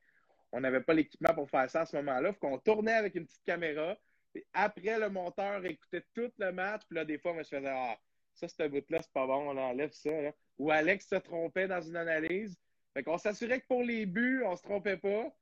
On 0.52 0.60
n'avait 0.60 0.80
pas 0.80 0.94
l'équipement 0.94 1.34
pour 1.34 1.48
faire 1.50 1.68
ça 1.70 1.82
à 1.82 1.86
ce 1.86 1.94
moment-là. 1.96 2.32
Faut 2.32 2.40
qu'on 2.40 2.58
tournait 2.58 2.94
avec 2.94 3.14
une 3.14 3.26
petite 3.26 3.44
caméra. 3.44 3.96
Puis 4.32 4.44
après, 4.52 4.98
le 4.98 5.08
monteur 5.10 5.64
écoutait 5.64 6.04
tout 6.14 6.32
le 6.38 6.52
match. 6.52 6.82
Puis 6.88 6.96
là, 6.96 7.04
des 7.04 7.18
fois, 7.18 7.34
moi, 7.34 7.42
je 7.42 7.48
faisais 7.48 7.68
Ah, 7.68 7.96
ça, 8.34 8.48
ce 8.48 8.66
bout-là, 8.68 9.00
c'est 9.02 9.12
pas 9.12 9.26
bon, 9.26 9.50
on 9.50 9.56
enlève 9.58 9.92
ça. 9.92 10.10
Ou 10.58 10.70
Alex 10.70 11.06
se 11.08 11.16
trompait 11.16 11.68
dans 11.68 11.82
une 11.82 11.96
analyse. 11.96 12.56
Fait 12.94 13.02
qu'on 13.04 13.18
s'assurait 13.18 13.60
que 13.60 13.66
pour 13.66 13.82
les 13.82 14.06
buts, 14.06 14.42
on 14.44 14.56
se 14.56 14.62
trompait 14.62 14.96
pas. 14.96 15.32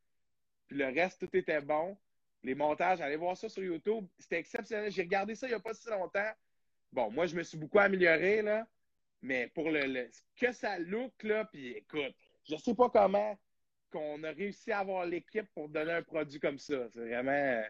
Puis 0.68 0.76
le 0.76 0.86
reste, 0.86 1.20
tout 1.20 1.36
était 1.36 1.60
bon. 1.60 1.96
Les 2.44 2.54
montages, 2.54 3.00
allez 3.00 3.16
voir 3.16 3.36
ça 3.36 3.48
sur 3.48 3.62
YouTube. 3.64 4.06
C'était 4.18 4.38
exceptionnel. 4.38 4.92
J'ai 4.92 5.02
regardé 5.02 5.34
ça 5.34 5.46
il 5.46 5.50
n'y 5.50 5.56
a 5.56 5.60
pas 5.60 5.74
si 5.74 5.88
longtemps. 5.90 6.30
Bon, 6.92 7.10
moi, 7.10 7.26
je 7.26 7.34
me 7.34 7.42
suis 7.42 7.58
beaucoup 7.58 7.78
amélioré, 7.80 8.42
là. 8.42 8.66
Mais 9.20 9.48
pour 9.48 9.70
le, 9.70 9.80
le- 9.86 10.08
que 10.36 10.52
ça 10.52 10.78
look, 10.78 11.12
là, 11.24 11.44
puis 11.46 11.72
écoute, 11.72 12.14
je 12.48 12.54
sais 12.56 12.74
pas 12.74 12.88
comment 12.88 13.36
qu'on 13.90 14.22
a 14.22 14.30
réussi 14.30 14.70
à 14.70 14.78
avoir 14.80 15.04
l'équipe 15.06 15.46
pour 15.54 15.68
donner 15.68 15.92
un 15.92 16.02
produit 16.02 16.38
comme 16.38 16.58
ça. 16.58 16.88
C'est 16.92 17.00
vraiment. 17.00 17.32
euh, 17.32 17.62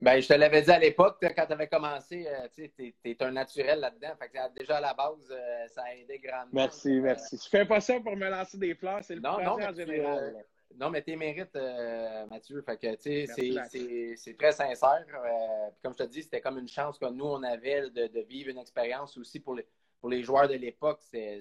Ben, 0.00 0.20
je 0.20 0.28
te 0.28 0.32
l'avais 0.34 0.62
dit 0.62 0.70
à 0.70 0.78
l'époque, 0.78 1.18
quand 1.20 1.46
tu 1.46 1.52
avais 1.52 1.68
commencé, 1.68 2.26
euh, 2.26 2.48
tu 2.54 2.94
es 3.04 3.22
un 3.22 3.32
naturel 3.32 3.80
là-dedans. 3.80 4.14
Fait 4.18 4.28
que 4.30 4.58
déjà 4.58 4.76
à 4.78 4.80
la 4.80 4.94
base, 4.94 5.28
euh, 5.30 5.66
ça 5.68 5.82
a 5.82 5.94
aidé 5.94 6.18
grandement. 6.20 6.48
Merci, 6.52 6.96
Euh, 6.98 7.02
merci. 7.02 7.36
Je 7.44 7.48
fais 7.48 7.66
pas 7.66 7.80
ça 7.80 8.00
pour 8.00 8.16
me 8.16 8.28
lancer 8.30 8.56
des 8.56 8.74
fleurs, 8.74 9.04
c'est 9.04 9.16
le 9.16 9.20
Non, 9.20 9.34
projet 9.34 9.44
non, 9.44 9.68
en 9.68 9.72
tu, 9.74 9.84
général. 9.84 10.34
euh. 10.36 10.42
Non, 10.76 10.90
mais 10.90 11.02
tes 11.02 11.16
mérites, 11.16 11.56
euh, 11.56 12.26
Mathieu. 12.26 12.62
Fait 12.62 12.76
que, 12.76 12.94
tu 12.96 13.02
sais, 13.02 13.24
Merci, 13.26 13.34
c'est- 13.34 13.54
Max. 13.54 13.70
c'est 13.70 14.16
c'est 14.16 14.36
très 14.36 14.52
sincère. 14.52 15.04
Euh, 15.14 15.70
comme 15.82 15.92
je 15.94 15.98
te 16.04 16.08
dis, 16.08 16.22
c'était 16.22 16.40
comme 16.40 16.58
une 16.58 16.68
chance 16.68 16.98
que 16.98 17.06
nous, 17.10 17.24
on 17.24 17.42
avait 17.42 17.90
de, 17.90 18.06
de 18.06 18.20
vivre 18.20 18.50
une 18.50 18.58
expérience 18.58 19.16
aussi 19.16 19.40
pour 19.40 19.54
les, 19.54 19.66
pour 20.00 20.08
les 20.10 20.22
joueurs 20.22 20.46
de 20.48 20.54
l'époque. 20.54 21.00
C'était 21.02 21.40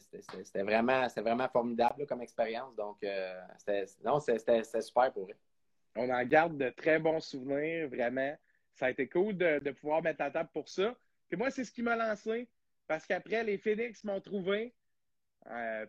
vraiment, 0.64 1.08
c'était 1.10 1.22
vraiment 1.22 1.48
formidable 1.50 2.00
là, 2.02 2.06
comme 2.06 2.22
expérience. 2.22 2.76
Donc, 2.76 3.04
euh, 3.04 3.40
c'était 3.58 3.86
non, 4.04 4.20
c'était 4.20 4.64
c'était 4.64 4.82
super 4.82 5.12
pour 5.14 5.30
eux. 5.30 5.36
On 5.96 6.10
en 6.10 6.24
garde 6.24 6.58
de 6.58 6.70
très 6.70 7.00
bons 7.00 7.20
souvenirs, 7.20 7.90
vraiment. 7.90 8.36
Ça 8.74 8.86
a 8.88 8.90
été 8.92 9.08
cool 9.10 9.36
de, 9.36 9.60
de 9.60 9.72
pouvoir 9.72 10.02
mettre 10.04 10.22
la 10.22 10.32
table 10.32 10.50
pour 10.54 10.70
ça. 10.70 10.96
Puis 11.28 11.38
moi, 11.38 11.50
c'est 11.52 11.64
ce 11.66 11.72
qui 11.72 11.82
m'a 11.84 11.96
lancé. 11.96 12.48
Parce 12.88 13.06
qu'après, 13.06 13.44
les 13.44 13.58
Phoenix 13.58 14.04
m'ont 14.04 14.22
trouvé. 14.22 14.74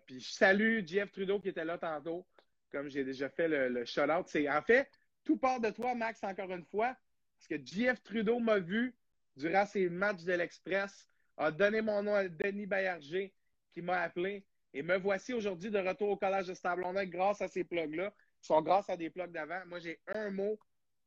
Puis 0.07 0.20
je 0.20 0.33
salue 0.33 0.85
Jeff 0.87 1.12
Trudeau 1.12 1.38
qui 1.40 1.48
était 1.51 1.64
là 1.64 1.79
tantôt, 1.79 2.27
comme 2.70 2.88
j'ai 2.88 3.04
déjà 3.04 3.28
fait 3.28 3.48
le, 3.48 3.85
shout-out. 3.85 4.26
C'est 4.28 4.48
en 4.48 4.62
fait, 4.62 4.90
tout 5.24 5.37
part 5.37 5.61
de 5.61 5.70
toi, 5.70 5.94
Max, 5.94 6.22
encore 6.22 6.50
une 6.52 6.64
fois. 6.64 6.96
Parce 7.38 7.48
que 7.48 7.64
Jeff 7.64 8.02
Trudeau 8.02 8.40
m'a 8.40 8.59
vu 8.59 8.94
durant 9.37 9.64
ses 9.64 9.88
matchs 9.88 10.24
de 10.24 10.33
l'Express, 10.33 11.09
a 11.37 11.50
donné 11.50 11.81
mon 11.81 12.02
nom 12.02 12.14
à 12.14 12.28
Denis 12.28 12.66
Baillarger, 12.66 13.33
qui 13.72 13.83
m'a 13.83 14.00
appelé. 14.00 14.44
Et 14.74 14.83
me 14.83 14.96
voici 14.98 15.33
aujourd'hui 15.33 15.70
de 15.70 15.78
retour 15.78 16.11
au 16.11 16.16
Collège 16.16 16.48
de 16.48 16.54
Sablonnec 16.54 17.11
grâce 17.11 17.40
à 17.40 17.48
ces 17.48 17.64
plugs-là. 17.64 18.12
Ils 18.42 18.46
sont 18.46 18.61
grâce 18.61 18.90
à 18.90 18.96
des 18.96 19.11
plugs 19.11 19.33
d'avant. 19.33 19.61
Moi, 19.66 19.78
j'ai 19.78 20.00
un 20.09 20.31
mot 20.31 20.59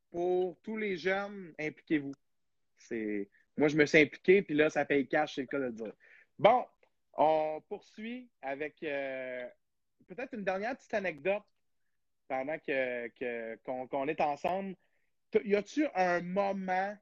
pour 0.09 0.57
tous 0.61 0.77
les 0.77 0.97
jeunes, 0.97 1.53
impliquez-vous. 1.59 2.13
C'est 2.77 3.29
Moi, 3.57 3.67
je 3.67 3.77
me 3.77 3.85
suis 3.85 3.99
impliqué, 3.99 4.41
puis 4.41 4.55
là, 4.55 4.69
ça 4.69 4.85
paye 4.85 5.07
cash, 5.07 5.35
c'est 5.35 5.41
le 5.41 5.47
cas 5.47 5.59
de 5.59 5.65
le 5.65 5.71
dire. 5.73 5.93
Bon, 6.39 6.65
on 7.13 7.61
poursuit 7.67 8.29
avec 8.41 8.81
euh, 8.83 9.47
peut-être 10.07 10.33
une 10.33 10.43
dernière 10.43 10.75
petite 10.75 10.93
anecdote 10.93 11.43
pendant 12.31 12.57
que, 12.59 13.09
que- 13.09 13.55
qu'on, 13.65 13.87
qu'on 13.87 14.07
est 14.07 14.21
ensemble. 14.21 14.73
Y 15.43 15.53
a-tu 15.53 15.85
un 15.95 16.21
moment 16.21 16.95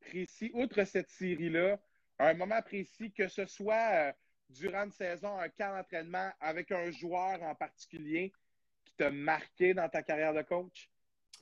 précis, 0.00 0.50
outre 0.54 0.84
cette 0.84 1.10
série-là, 1.10 1.78
un 2.18 2.32
moment 2.32 2.62
précis, 2.62 3.12
que 3.12 3.28
ce 3.28 3.44
soit 3.44 3.90
euh, 3.92 4.12
durant 4.48 4.84
une 4.84 4.90
saison, 4.92 5.38
un 5.38 5.50
camp 5.50 5.76
d'entraînement 5.76 6.30
avec 6.40 6.72
un 6.72 6.90
joueur 6.90 7.42
en 7.42 7.54
particulier 7.54 8.32
qui 8.86 8.94
t'a 8.94 9.10
marqué 9.10 9.74
dans 9.74 9.88
ta 9.90 10.02
carrière 10.02 10.32
de 10.32 10.40
coach? 10.40 10.88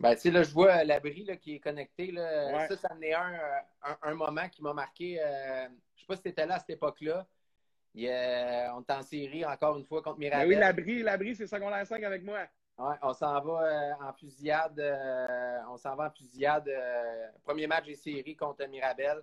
Ben, 0.01 0.15
tu 0.17 0.23
sais, 0.23 0.31
là, 0.33 0.43
je 0.43 0.51
vois 0.53 0.79
euh, 0.81 0.85
l'abri 0.85 1.23
là, 1.25 1.37
qui 1.37 1.55
est 1.55 1.61
connecté. 1.61 2.11
Là. 2.11 2.53
Ouais. 2.57 2.67
Ça, 2.67 2.77
ça 2.77 2.89
en 2.93 3.01
est 3.01 3.15
un, 3.15 3.35
euh, 3.35 3.59
un, 3.85 3.99
un 4.03 4.15
moment 4.15 4.49
qui 4.49 4.63
m'a 4.63 4.73
marqué. 4.75 5.19
euh, 5.21 5.69
je 5.95 6.01
sais 6.01 6.07
pas 6.09 6.17
si 6.17 6.23
tu 6.23 6.29
étais 6.31 6.45
là 6.47 6.57
à 6.57 6.59
cette 6.59 6.71
époque-là. 6.71 7.25
Il 7.95 8.07
on 8.09 8.81
est 8.83 8.91
en 8.93 9.03
série 9.03 9.45
encore 9.45 9.77
une 9.79 9.85
fois 9.85 10.03
contre 10.03 10.19
Ben 10.19 10.27
Mirabel. 10.27 10.49
oui, 10.49 10.55
l'abri, 10.57 11.03
l'abri, 11.03 11.35
c'est 11.37 11.47
secondaire 11.47 11.87
5 11.87 12.03
avec 12.03 12.23
moi. 12.23 12.47
Ouais, 12.79 12.95
on 13.03 13.13
s'en 13.13 13.41
va 13.41 13.63
euh, 13.63 13.93
en 14.09 14.13
fusillade. 14.13 14.79
euh, 14.79 15.59
on 15.69 15.77
s'en 15.77 15.97
va 15.97 16.07
en 16.07 16.11
fusillade. 16.11 16.69
euh, 16.69 17.29
premier 17.43 17.67
match 17.67 17.87
des 17.87 17.97
séries 17.97 18.37
contre 18.37 18.65
Mirabel. 18.67 19.21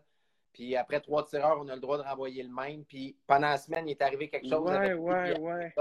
Puis 0.51 0.75
après 0.75 0.99
trois 0.99 1.25
tireurs, 1.25 1.60
on 1.62 1.67
a 1.69 1.75
le 1.75 1.81
droit 1.81 1.97
de 1.97 2.03
renvoyer 2.03 2.43
le 2.43 2.49
même. 2.49 2.83
Puis 2.83 3.15
pendant 3.25 3.47
la 3.49 3.58
semaine, 3.58 3.87
il 3.87 3.91
est 3.91 4.01
arrivé 4.01 4.29
quelque 4.29 4.49
chose. 4.49 4.69
Ouais, 4.69 4.75
avec 4.75 4.99
ouais, 4.99 5.39
ouais. 5.39 5.73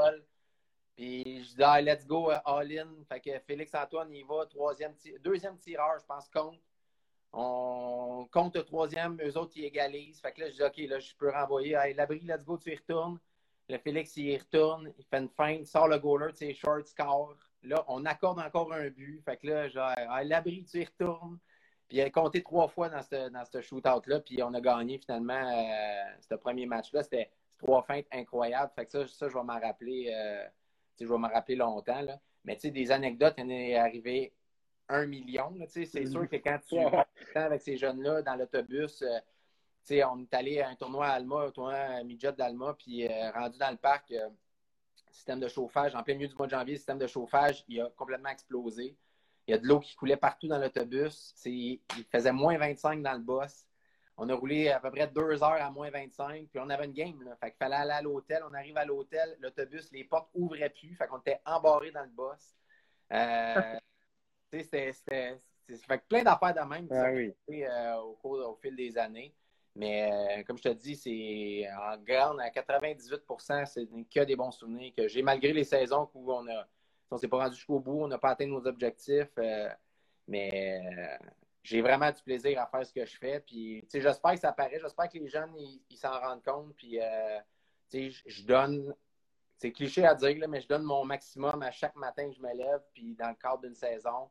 Puis 0.97 1.45
je 1.45 1.57
dis, 1.57 1.62
ah, 1.62 1.81
let's 1.81 2.07
go, 2.07 2.31
euh, 2.31 2.39
all-in. 2.45 2.89
Fait 3.09 3.18
que 3.18 3.37
Félix-Antoine, 3.41 4.12
il 4.12 4.25
va, 4.25 4.47
troisième, 4.47 4.95
deuxième 5.20 5.59
tireur, 5.59 5.99
je 5.99 6.07
pense, 6.07 6.29
compte. 6.29 6.61
On 7.33 8.29
compte 8.31 8.55
le 8.55 8.62
troisième, 8.62 9.18
eux 9.20 9.37
autres, 9.37 9.55
ils 9.57 9.64
égalisent. 9.64 10.20
Fait 10.20 10.31
que 10.31 10.43
là, 10.43 10.51
je 10.51 10.55
dis, 10.55 10.62
OK, 10.62 10.77
là, 10.89 11.01
je 11.01 11.12
peux 11.16 11.33
renvoyer. 11.33 11.75
Hey, 11.75 11.95
Labri, 11.95 12.20
let's 12.20 12.45
go, 12.45 12.57
tu 12.57 12.70
y 12.70 12.77
retournes. 12.77 13.18
Le 13.68 13.79
Félix, 13.79 14.16
il 14.16 14.27
y 14.29 14.37
retourne, 14.39 14.93
il 14.97 15.05
fait 15.05 15.18
une 15.18 15.29
feinte, 15.29 15.66
sort 15.66 15.89
le 15.89 15.99
goaler, 15.99 16.31
tu 16.33 16.47
sais, 16.47 16.55
short, 16.55 16.87
score. 16.87 17.35
Là, 17.65 17.85
on 17.89 18.05
accorde 18.05 18.39
encore 18.39 18.73
un 18.73 18.89
but. 18.91 19.23
Fait 19.25 19.37
que 19.37 19.47
là, 19.47 19.69
genre, 19.69 19.95
Labri, 20.25 20.65
tu 20.65 20.81
y 20.81 20.85
retournes. 20.85 21.39
Puis 21.89 21.99
il 21.99 22.01
a 22.01 22.11
compté 22.11 22.43
trois 22.43 22.69
fois 22.69 22.89
dans 22.89 23.03
ce, 23.03 23.29
dans 23.29 23.45
ce 23.45 23.61
shootout-là, 23.61 24.21
puis 24.21 24.43
on 24.43 24.55
a 24.55 24.61
gagné 24.61 24.99
finalement 24.99 25.35
euh, 25.35 26.05
ce 26.21 26.35
premier 26.35 26.67
match-là. 26.67 27.03
C'était 27.03 27.31
trois 27.59 27.83
feintes 27.83 28.07
incroyables. 28.11 28.73
Fait 28.75 28.87
que 28.87 28.93
ça, 28.93 29.07
ça 29.07 29.29
je 29.29 29.35
vais 29.35 29.43
m'en 29.43 29.61
rappeler, 29.61 30.11
euh, 30.15 30.47
je 30.99 31.07
vais 31.07 31.19
m'en 31.19 31.29
rappeler 31.29 31.57
longtemps. 31.57 32.01
Là. 32.01 32.19
Mais 32.45 32.55
tu 32.57 32.62
sais, 32.62 32.71
des 32.71 32.91
anecdotes, 32.91 33.35
il 33.39 33.45
en 33.45 33.49
est 33.51 33.77
arrivé 33.77 34.35
un 34.89 35.07
million. 35.07 35.53
C'est 35.67 35.87
sûr 35.87 36.29
que 36.29 36.37
quand 36.37 36.59
tu 36.67 36.77
du 36.77 37.33
temps 37.33 37.41
avec 37.41 37.62
ces 37.62 37.77
jeunes-là 37.77 38.23
dans 38.23 38.37
l'autobus, 38.37 39.03
euh, 39.03 39.19
tu 39.87 39.97
sais, 39.97 40.05
on 40.05 40.21
est 40.21 40.35
allé 40.35 40.61
à 40.61 40.69
un 40.69 40.77
tournoi 40.77 41.07
à 41.07 41.12
Alma, 41.12 41.43
un 41.43 41.51
tournoi 41.51 41.75
à 41.75 42.03
midget 42.03 42.33
d'Alma, 42.33 42.75
puis 42.79 43.07
euh, 43.07 43.31
rendu 43.33 43.59
dans 43.59 43.71
le 43.71 43.77
parc, 43.77 44.11
euh, 44.12 44.29
système 45.15 45.41
de 45.41 45.49
chauffage, 45.49 45.95
en 45.95 46.03
plein 46.03 46.15
milieu 46.15 46.29
du 46.29 46.35
mois 46.35 46.47
de 46.47 46.51
janvier, 46.53 46.73
le 46.75 46.79
système 46.79 46.99
de 46.99 47.07
chauffage, 47.07 47.65
il 47.69 47.81
a 47.81 47.89
complètement 47.91 48.29
explosé. 48.31 48.97
Il 49.47 49.51
y 49.53 49.55
a 49.55 49.59
de 49.59 49.67
l'eau 49.67 49.79
qui 49.81 49.95
coulait 49.95 50.17
partout 50.17 50.49
dans 50.49 50.59
l'autobus. 50.59 51.35
Il 51.47 51.81
faisait 52.11 52.33
moins 52.33 52.57
25 52.59 53.03
dans 53.03 53.12
le 53.12 53.19
boss. 53.21 53.67
On 54.17 54.29
a 54.29 54.35
roulé 54.35 54.69
à 54.71 54.79
peu 54.81 54.91
près 54.91 55.07
deux 55.09 55.43
heures 55.43 55.61
à 55.61 55.71
moins 55.71 55.91
25, 55.91 56.49
puis 56.49 56.61
on 56.61 56.71
avait 56.71 56.85
une 56.85 56.93
game. 56.93 57.21
Là. 57.23 57.37
Fait 57.37 57.51
qu'il 57.51 57.59
fallait 57.59 57.75
aller 57.75 57.91
à 57.91 58.01
l'hôtel. 58.03 58.43
On 58.49 58.55
arrive 58.55 58.77
à 58.77 58.85
l'hôtel, 58.85 59.37
l'autobus, 59.41 59.91
les 59.93 60.05
portes 60.05 60.31
ouvraient 60.35 60.71
plus. 60.71 60.95
Fait 60.95 61.07
qu'on 61.09 61.19
était 61.19 61.41
embarrés 61.45 61.91
dans 61.91 62.05
le 62.05 62.11
boss. 62.11 62.55
Euh, 63.12 63.77
c'était- 64.51 65.41
plein 66.09 66.23
d'affaires 66.23 66.55
de 66.55 66.61
même 66.69 66.87
qui 66.87 66.95
Ah 66.95 67.05
sont 67.09 67.15
oui. 67.15 67.33
passées, 67.47 67.67
euh, 67.67 67.97
au, 67.97 68.12
cours, 68.15 68.39
au 68.49 68.55
fil 68.57 68.77
des 68.77 68.97
années. 68.97 69.35
Mais 69.77 70.11
euh, 70.11 70.43
comme 70.45 70.57
je 70.57 70.62
te 70.62 70.68
dis, 70.68 70.95
c'est 70.97 71.68
en 71.72 71.97
grande, 71.99 72.41
à 72.41 72.51
98% 72.51 73.66
c'est 73.66 73.87
que 73.87 74.25
des 74.25 74.37
bons 74.37 74.53
souvenirs 74.53 74.93
que 74.97 75.09
j'ai, 75.09 75.22
malgré 75.22 75.53
les 75.53 75.64
saisons 75.64 76.09
où 76.14 76.33
on 76.33 76.47
a 76.49 76.66
on 77.11 77.18
s'est 77.18 77.29
pas 77.29 77.39
rendu 77.39 77.55
jusqu'au 77.55 77.79
bout, 77.79 78.03
on 78.03 78.09
n'a 78.09 78.18
pas 78.18 78.31
atteint 78.31 78.47
nos 78.47 78.66
objectifs. 78.66 79.31
euh, 79.39 79.68
mais 80.27 80.83
euh, 80.85 81.27
j'ai 81.62 81.81
vraiment 81.81 82.11
du 82.11 82.22
plaisir 82.22 82.61
à 82.61 82.66
faire 82.66 82.85
ce 82.85 82.93
que 82.93 83.05
je 83.07 83.16
fais. 83.16 83.41
Puis, 83.41 83.87
j'espère 83.93 84.33
que 84.33 84.41
ça 84.41 84.53
paraît. 84.53 84.79
J'espère 84.81 85.09
que 85.09 85.18
les 85.18 85.29
jeunes, 85.29 85.55
ils 85.91 85.97
s'en 85.97 86.18
rendent 86.18 86.43
compte. 86.43 86.75
Puis, 86.77 86.99
je 87.93 88.43
donne, 88.43 88.95
c'est 89.57 89.72
cliché 89.72 90.05
à 90.05 90.14
dire, 90.14 90.37
là, 90.39 90.47
mais 90.49 90.61
je 90.61 90.68
donne 90.68 90.83
mon 90.83 91.05
maximum 91.05 91.62
à 91.62 91.70
chaque 91.70 91.95
matin 91.97 92.29
que 92.29 92.35
je 92.35 92.43
me 92.43 92.53
lève, 92.53 92.83
puis 92.93 93.14
dans 93.14 93.29
le 93.29 93.35
cadre 93.37 93.61
d'une 93.61 93.75
saison. 93.75 94.29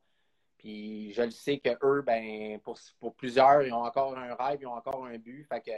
Puis, 0.64 1.12
je 1.12 1.22
le 1.24 1.32
sais 1.32 1.60
que 1.60 1.72
eux, 1.84 2.04
ben, 2.04 2.58
pour, 2.62 2.80
pour 2.98 3.14
plusieurs, 3.16 3.64
ils 3.64 3.74
ont 3.74 3.84
encore 3.84 4.18
un 4.18 4.34
rêve, 4.34 4.60
ils 4.62 4.66
ont 4.66 4.72
encore 4.76 5.06
un 5.06 5.18
but. 5.18 5.44
Fait 5.44 5.60
que 5.60 5.72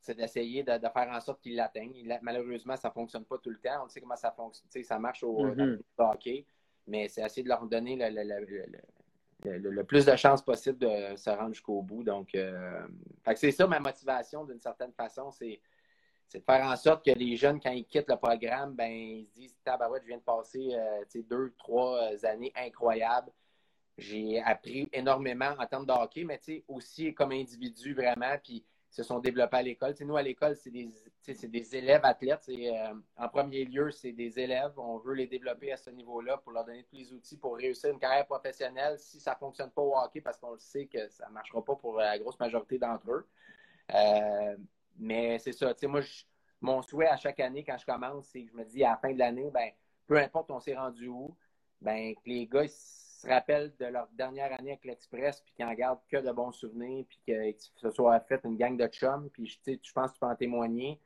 c'est 0.00 0.14
d'essayer 0.14 0.62
de, 0.62 0.78
de 0.78 0.88
faire 0.88 1.08
en 1.10 1.18
sorte 1.20 1.40
qu'ils 1.42 1.56
l'atteignent. 1.56 2.16
Malheureusement, 2.22 2.76
ça 2.76 2.90
ne 2.90 2.92
fonctionne 2.92 3.24
pas 3.24 3.38
tout 3.38 3.50
le 3.50 3.58
temps. 3.58 3.84
On 3.84 3.88
sait 3.88 4.00
comment 4.00 4.14
ça 4.14 4.30
fonctionne. 4.30 4.84
Ça 4.84 5.00
marche 5.00 5.24
au 5.24 5.46
Mhm. 5.46 5.56
le 5.58 5.84
hockey, 5.98 6.46
mais 6.86 7.08
c'est 7.08 7.22
essayer 7.22 7.42
de 7.42 7.48
leur 7.48 7.66
donner 7.66 7.96
le, 7.96 8.08
le- 8.08 9.58
le- 9.58 9.70
le- 9.70 9.84
plus 9.84 10.06
de 10.06 10.14
chances 10.14 10.42
possible 10.42 10.78
de 10.78 11.16
se 11.16 11.30
rendre 11.30 11.52
jusqu'au 11.52 11.82
bout. 11.82 12.04
Donc, 12.04 12.36
euh, 12.36 12.86
c'est 13.34 13.50
ça 13.50 13.66
ma 13.66 13.80
motivation 13.80 14.44
d'une 14.44 14.60
certaine 14.60 14.92
façon. 14.92 15.32
C'est 15.32 15.60
de 16.32 16.38
faire 16.38 16.64
en 16.66 16.76
sorte 16.76 17.04
que 17.04 17.10
les 17.10 17.36
jeunes, 17.36 17.58
quand 17.60 17.72
ils 17.72 17.84
quittent 17.84 18.08
le 18.10 18.16
programme, 18.16 18.74
ben, 18.74 18.90
ils 18.92 19.26
se 19.26 19.32
disent 19.32 19.56
Tabarouette, 19.64 20.02
je 20.04 20.08
viens 20.08 20.18
de 20.18 20.22
passer 20.22 20.68
euh, 20.72 21.04
deux, 21.28 21.52
trois 21.58 22.12
euh, 22.12 22.16
années 22.28 22.52
incroyables. 22.54 23.32
J'ai 23.96 24.40
appris 24.40 24.88
énormément 24.92 25.54
en 25.58 25.66
termes 25.66 25.86
de 25.86 25.92
hockey, 25.92 26.24
mais 26.24 26.40
aussi 26.68 27.14
comme 27.14 27.32
individu 27.32 27.94
vraiment, 27.94 28.36
puis 28.42 28.64
se 28.90 29.02
sont 29.02 29.18
développés 29.18 29.56
à 29.56 29.62
l'école. 29.62 29.94
Nous, 30.00 30.16
à 30.16 30.22
l'école, 30.22 30.56
c'est 30.56 30.70
des, 30.70 30.88
des 31.26 31.76
élèves 31.76 32.04
athlètes. 32.04 32.48
Euh, 32.48 32.94
en 33.16 33.28
premier 33.28 33.64
lieu, 33.64 33.90
c'est 33.90 34.12
des 34.12 34.38
élèves. 34.38 34.72
On 34.76 34.98
veut 34.98 35.14
les 35.14 35.26
développer 35.26 35.72
à 35.72 35.76
ce 35.76 35.90
niveau-là 35.90 36.36
pour 36.38 36.52
leur 36.52 36.64
donner 36.64 36.84
tous 36.84 36.96
les 36.96 37.12
outils 37.12 37.36
pour 37.36 37.56
réussir 37.56 37.90
une 37.90 37.98
carrière 37.98 38.26
professionnelle 38.26 38.96
si 38.98 39.18
ça 39.18 39.32
ne 39.32 39.36
fonctionne 39.36 39.70
pas 39.70 39.82
au 39.82 39.96
hockey, 39.96 40.20
parce 40.20 40.38
qu'on 40.38 40.52
le 40.52 40.58
sait 40.58 40.86
que 40.86 41.08
ça 41.08 41.26
ne 41.28 41.32
marchera 41.32 41.64
pas 41.64 41.74
pour 41.74 41.96
la 41.96 42.16
grosse 42.18 42.38
majorité 42.38 42.78
d'entre 42.78 43.10
eux. 43.10 43.26
Euh, 43.92 44.56
mais 44.96 45.40
c'est 45.40 45.52
ça. 45.52 45.74
Moi, 45.84 46.00
mon 46.60 46.80
souhait 46.80 47.08
à 47.08 47.16
chaque 47.16 47.40
année, 47.40 47.64
quand 47.64 47.76
je 47.76 47.86
commence, 47.86 48.26
c'est 48.26 48.42
que 48.44 48.50
je 48.50 48.56
me 48.56 48.64
dis 48.64 48.84
à 48.84 48.90
la 48.90 48.96
fin 48.96 49.12
de 49.12 49.18
l'année, 49.18 49.50
ben, 49.52 49.70
peu 50.06 50.18
importe 50.18 50.50
on 50.52 50.60
s'est 50.60 50.76
rendu 50.76 51.08
où, 51.08 51.36
ben, 51.80 52.14
que 52.14 52.20
les 52.26 52.46
gars 52.46 52.62
ils 52.62 52.70
se 53.24 53.28
rappellent 53.28 53.74
de 53.78 53.86
leur 53.86 54.08
dernière 54.12 54.52
année 54.58 54.72
avec 54.72 54.84
l'Express, 54.84 55.40
puis 55.40 55.54
qu'ils 55.54 55.64
en 55.64 55.74
gardent 55.74 56.00
que 56.08 56.16
de 56.16 56.30
bons 56.32 56.52
souvenirs, 56.52 57.04
puis 57.08 57.20
que, 57.26 57.54
ce 57.76 57.90
soit 57.90 58.20
fait 58.20 58.40
une 58.44 58.56
gang 58.56 58.76
de 58.76 58.86
chums, 58.86 59.28
puis 59.30 59.46
je 59.46 59.92
pense 59.92 60.10
que 60.10 60.14
tu 60.14 60.20
peux 60.20 60.26
en 60.26 60.36
témoigner. 60.36 61.00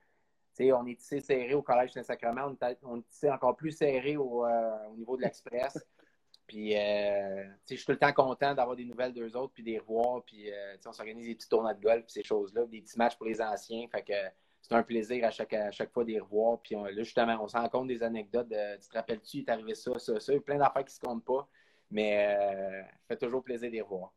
On 0.61 0.87
est 0.87 0.99
tissé 0.99 1.21
serré 1.21 1.55
au 1.55 1.63
Collège 1.63 1.93
Saint-Sacrement, 1.93 2.53
on 2.83 2.97
est, 2.99 3.09
tissé 3.09 3.31
encore 3.31 3.57
plus 3.57 3.73
serré 3.73 4.17
au, 4.17 4.45
euh, 4.45 4.89
au 4.91 4.97
niveau 4.97 5.17
de 5.17 5.23
l'Express. 5.23 5.79
Puis, 6.49 6.75
euh, 6.77 7.45
je 7.69 7.77
suis 7.77 7.85
tout 7.85 7.93
le 7.93 7.99
temps 7.99 8.13
content 8.13 8.55
d'avoir 8.55 8.75
des 8.75 8.87
nouvelles 8.87 9.13
d'eux 9.13 9.37
autres, 9.37 9.53
puis 9.53 9.63
des 9.63 9.79
revoir. 9.79 10.23
Puis, 10.25 10.51
euh, 10.51 10.77
on 10.87 10.93
s'organise 10.93 11.27
des 11.27 11.35
petits 11.35 11.49
tournois 11.49 11.75
de 11.75 11.81
golf, 11.83 12.05
puis 12.05 12.13
ces 12.13 12.23
choses-là, 12.23 12.65
des 12.65 12.81
petits 12.81 12.97
matchs 12.97 13.17
pour 13.17 13.27
les 13.27 13.43
anciens. 13.43 13.87
Fait 13.93 14.03
que 14.03 14.15
c'est 14.63 14.75
un 14.75 14.83
plaisir 14.83 15.27
à 15.27 15.31
chaque, 15.31 15.53
à 15.53 15.71
chaque 15.71 15.93
fois 15.93 16.05
de 16.05 16.09
les 16.09 16.21
revoir. 16.21 16.59
Puis 16.63 16.75
on- 16.75 16.85
là, 16.85 17.03
justement, 17.03 17.37
on 17.43 17.49
se 17.49 17.57
rend 17.57 17.69
compte 17.69 17.89
des 17.89 18.03
anecdotes. 18.03 18.49
tu 18.49 18.89
te 18.89 18.97
rappelles-tu, 18.97 19.37
il 19.37 19.41
est 19.41 19.51
arrivé 19.51 19.75
ça, 19.75 19.99
ça, 19.99 20.19
ça. 20.19 20.33
Plein 20.41 20.57
d'affaires 20.57 20.87
qui 20.87 20.95
se 20.95 21.01
comptent 21.01 21.25
pas. 21.25 21.47
Mais 21.91 22.37
euh, 22.39 22.83
fait 23.09 23.17
toujours 23.17 23.43
plaisir 23.43 23.69
de 23.69 23.75
les 23.75 23.81
revoir. 23.81 24.13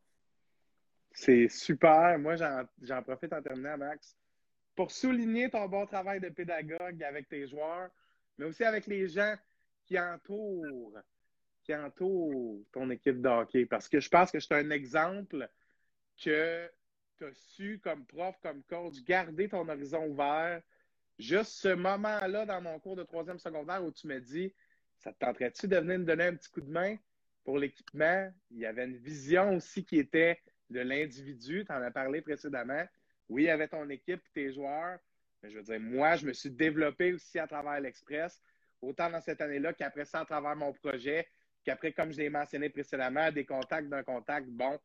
C'est 1.12 1.48
super. 1.48 2.18
Moi, 2.18 2.36
j'en 2.36 2.64
j'en 2.82 3.02
profite 3.02 3.32
en 3.32 3.42
terminant, 3.42 3.76
Max, 3.76 4.16
pour 4.74 4.90
souligner 4.90 5.50
ton 5.50 5.66
bon 5.68 5.86
travail 5.86 6.20
de 6.20 6.28
pédagogue 6.28 7.02
avec 7.02 7.28
tes 7.28 7.46
joueurs, 7.46 7.90
mais 8.38 8.46
aussi 8.46 8.64
avec 8.64 8.86
les 8.86 9.08
gens 9.08 9.34
qui 9.84 9.98
entourent, 9.98 10.98
qui 11.62 11.74
entourent 11.74 12.60
ton 12.72 12.90
équipe 12.90 13.20
de 13.20 13.28
hockey. 13.28 13.66
Parce 13.66 13.88
que 13.88 14.00
je 14.00 14.08
pense 14.08 14.30
que 14.30 14.40
c'est 14.40 14.54
un 14.54 14.70
exemple 14.70 15.48
que 16.22 16.70
tu 17.18 17.24
as 17.24 17.34
su, 17.34 17.78
comme 17.82 18.04
prof, 18.06 18.36
comme 18.42 18.62
coach, 18.64 19.02
garder 19.04 19.48
ton 19.48 19.68
horizon 19.68 20.06
ouvert. 20.06 20.62
Juste 21.18 21.52
ce 21.52 21.68
moment-là 21.74 22.46
dans 22.46 22.60
mon 22.60 22.78
cours 22.80 22.96
de 22.96 23.04
troisième 23.04 23.38
secondaire 23.38 23.84
où 23.84 23.92
tu 23.92 24.06
me 24.06 24.18
dis 24.18 24.54
Ça 24.98 25.12
te 25.12 25.18
tenterait-tu 25.18 25.68
de 25.68 25.76
venir 25.76 25.98
me 25.98 26.04
donner 26.04 26.24
un 26.24 26.34
petit 26.34 26.50
coup 26.50 26.62
de 26.62 26.70
main? 26.70 26.96
Pour 27.44 27.58
l'équipement? 27.58 28.30
Il 28.50 28.58
y 28.58 28.66
avait 28.66 28.84
une 28.84 28.96
vision 28.96 29.56
aussi 29.56 29.84
qui 29.84 29.98
était 29.98 30.40
de 30.70 30.80
l'individu. 30.80 31.64
Tu 31.64 31.72
en 31.72 31.82
as 31.82 31.90
parlé 31.90 32.22
précédemment. 32.22 32.84
Oui, 33.28 33.44
il 33.44 33.46
y 33.46 33.50
avait 33.50 33.68
ton 33.68 33.88
équipe 33.88 34.22
tes 34.34 34.52
joueurs. 34.52 34.98
Mais 35.42 35.50
je 35.50 35.56
veux 35.56 35.64
dire, 35.64 35.80
moi, 35.80 36.16
je 36.16 36.26
me 36.26 36.32
suis 36.32 36.50
développé 36.50 37.12
aussi 37.12 37.38
à 37.38 37.46
travers 37.46 37.80
l'Express, 37.80 38.40
autant 38.80 39.10
dans 39.10 39.20
cette 39.20 39.40
année-là 39.40 39.72
qu'après 39.72 40.04
ça, 40.04 40.20
à 40.20 40.24
travers 40.24 40.54
mon 40.54 40.72
projet, 40.72 41.26
qu'après, 41.64 41.92
comme 41.92 42.12
je 42.12 42.18
l'ai 42.18 42.30
mentionné 42.30 42.68
précédemment, 42.68 43.30
des 43.32 43.44
contacts 43.44 43.88
d'un 43.88 44.02
contact. 44.02 44.46
Bon, 44.48 44.78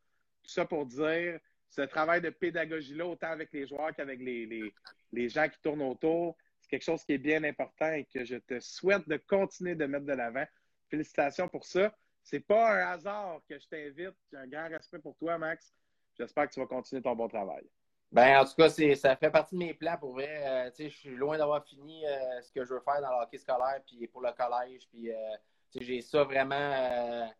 tout 0.43 0.49
ça 0.49 0.65
pour 0.65 0.85
dire 0.85 1.39
ce 1.69 1.81
travail 1.81 2.21
de 2.21 2.29
pédagogie-là, 2.29 3.05
autant 3.05 3.31
avec 3.31 3.51
les 3.51 3.67
joueurs 3.67 3.93
qu'avec 3.93 4.19
les, 4.19 4.45
les, 4.45 4.73
les 5.11 5.29
gens 5.29 5.47
qui 5.47 5.59
tournent 5.61 5.81
autour, 5.81 6.37
c'est 6.59 6.69
quelque 6.69 6.83
chose 6.83 7.03
qui 7.03 7.13
est 7.13 7.17
bien 7.17 7.43
important 7.43 7.91
et 7.91 8.05
que 8.05 8.23
je 8.23 8.37
te 8.37 8.59
souhaite 8.59 9.07
de 9.07 9.17
continuer 9.17 9.75
de 9.75 9.85
mettre 9.85 10.05
de 10.05 10.13
l'avant. 10.13 10.45
Félicitations 10.89 11.47
pour 11.47 11.65
ça. 11.65 11.95
C'est 12.29 12.41
pas 12.41 12.73
un 12.73 12.91
hasard 12.91 13.39
que 13.47 13.57
je 13.57 13.65
t'invite. 13.69 14.17
J'ai 14.29 14.37
un 14.37 14.47
grand 14.47 14.67
respect 14.67 14.99
pour 14.99 15.15
toi, 15.15 15.37
Max. 15.37 15.73
J'espère 16.19 16.49
que 16.49 16.53
tu 16.55 16.59
vas 16.59 16.65
continuer 16.65 17.01
ton 17.01 17.15
bon 17.15 17.29
travail. 17.29 17.63
Ben, 18.11 18.41
en 18.41 18.43
tout 18.43 18.53
cas, 18.57 18.67
ça 18.67 19.15
fait 19.15 19.31
partie 19.31 19.55
de 19.55 19.59
mes 19.59 19.73
plans 19.73 19.95
pour 19.97 20.11
vrai. 20.11 20.43
Euh, 20.45 20.69
je 20.77 20.89
suis 20.89 21.15
loin 21.15 21.37
d'avoir 21.37 21.63
fini 21.63 22.05
euh, 22.05 22.41
ce 22.41 22.51
que 22.51 22.65
je 22.65 22.73
veux 22.73 22.81
faire 22.81 22.99
dans 22.99 23.11
le 23.11 23.23
hockey 23.23 23.37
scolaire 23.37 23.79
puis 23.85 24.07
pour 24.07 24.19
le 24.19 24.31
collège. 24.33 24.89
Euh, 24.93 25.37
j'ai 25.79 26.01
ça 26.01 26.25
vraiment 26.25 27.31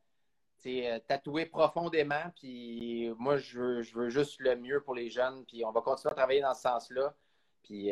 tatoué 1.06 1.48
profondément. 1.48 2.32
Puis 2.38 3.12
moi, 3.18 3.36
je 3.36 3.60
veux, 3.60 3.82
je 3.82 3.94
veux 3.94 4.10
juste 4.10 4.40
le 4.40 4.56
mieux 4.56 4.80
pour 4.80 4.96
les 4.96 5.10
jeunes. 5.10 5.44
Puis 5.48 5.66
on 5.66 5.72
va 5.74 5.82
continuer 5.82 6.14
à 6.14 6.16
travailler 6.16 6.42
dans 6.42 6.54
ce 6.54 6.62
sens-là. 6.62 7.14
Puis 7.62 7.92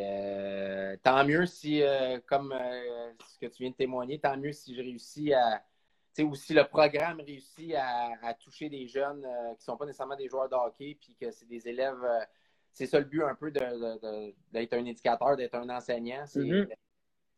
tant 1.04 1.26
mieux 1.26 1.46
si, 1.46 1.84
comme 2.26 2.56
ce 3.28 3.38
que 3.38 3.48
tu 3.48 3.64
viens 3.64 3.72
de 3.72 3.76
témoigner, 3.76 4.18
tant 4.18 4.38
mieux 4.38 4.54
si 4.54 4.74
je 4.74 4.82
réussis 4.82 5.34
à. 5.34 5.62
Ou 6.24 6.36
si 6.36 6.54
le 6.54 6.64
programme 6.66 7.20
réussit 7.20 7.74
à, 7.76 8.12
à 8.24 8.34
toucher 8.34 8.70
des 8.70 8.88
jeunes 8.88 9.26
euh, 9.26 9.50
qui 9.56 9.60
ne 9.60 9.64
sont 9.64 9.78
pas 9.78 9.86
nécessairement 9.86 10.16
des 10.16 10.30
joueurs 10.30 10.48
de 10.50 10.56
hockey, 10.56 10.98
puis 11.00 11.16
que 11.20 11.32
c'est 11.32 11.48
des 11.48 11.68
élèves. 11.68 12.02
euh, 12.04 12.20
c'est 12.72 12.86
ça 12.88 13.00
le 13.00 13.06
but 13.06 13.24
un 13.24 13.36
peu 13.36 13.52
d'être 13.52 14.74
un 14.74 14.86
éducateur, 14.86 15.36
d'être 15.38 15.56
un 15.56 15.70
enseignant. 15.70 16.26
C'est, 16.26 16.40
Mhm. 16.40 16.68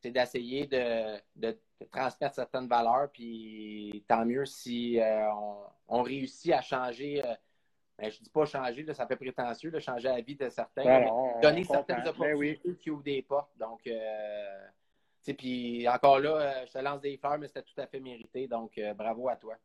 c'est 0.01 0.11
d'essayer 0.11 0.65
de, 0.67 1.17
de- 1.36 1.59
de 1.80 1.86
transmettre 1.91 2.34
certaines 2.36 2.67
valeurs. 2.67 3.09
Puis 3.11 4.03
tant 4.07 4.25
mieux 4.25 4.45
si 4.45 4.99
euh, 4.99 5.32
on, 5.34 5.57
on 5.88 6.01
réussit 6.01 6.53
à 6.53 6.61
changer. 6.61 7.21
ben, 7.99 8.11
je 8.11 8.19
dis 8.21 8.30
pas 8.30 8.45
changer, 8.45 8.84
là, 8.84 8.93
ça 8.93 9.07
fait 9.07 9.15
prétentieux, 9.15 9.71
de 9.71 9.80
changer 9.80 10.07
la 10.07 10.21
vie 10.21 10.36
de 10.36 10.49
certains. 10.49 11.05
on- 11.07 11.39
donner 11.39 11.65
on 11.67 11.71
certaines. 11.73 12.03
Ben 12.03 12.36
oui. 12.36 12.51
opportunités 12.53 12.75
qui 12.82 12.89
ouvrent 12.91 13.03
des 13.03 13.21
portes. 13.23 13.55
Donc, 13.57 13.86
euh, 13.88 14.67
puis 15.34 15.88
encore 15.89 16.19
là, 16.19 16.36
euh, 16.36 16.65
je 16.65 16.71
te 16.71 16.78
lance 16.80 17.01
des 17.01 17.17
fleurs, 17.17 17.38
mais 17.38 17.47
c'était 17.47 17.63
tout 17.63 17.80
à 17.80 17.88
fait 17.88 17.99
mérité. 17.99 18.47
Donc, 18.47 18.78
euh, 18.78 18.93
bravo 18.93 19.30
à 19.30 19.36
toi. 19.36 19.55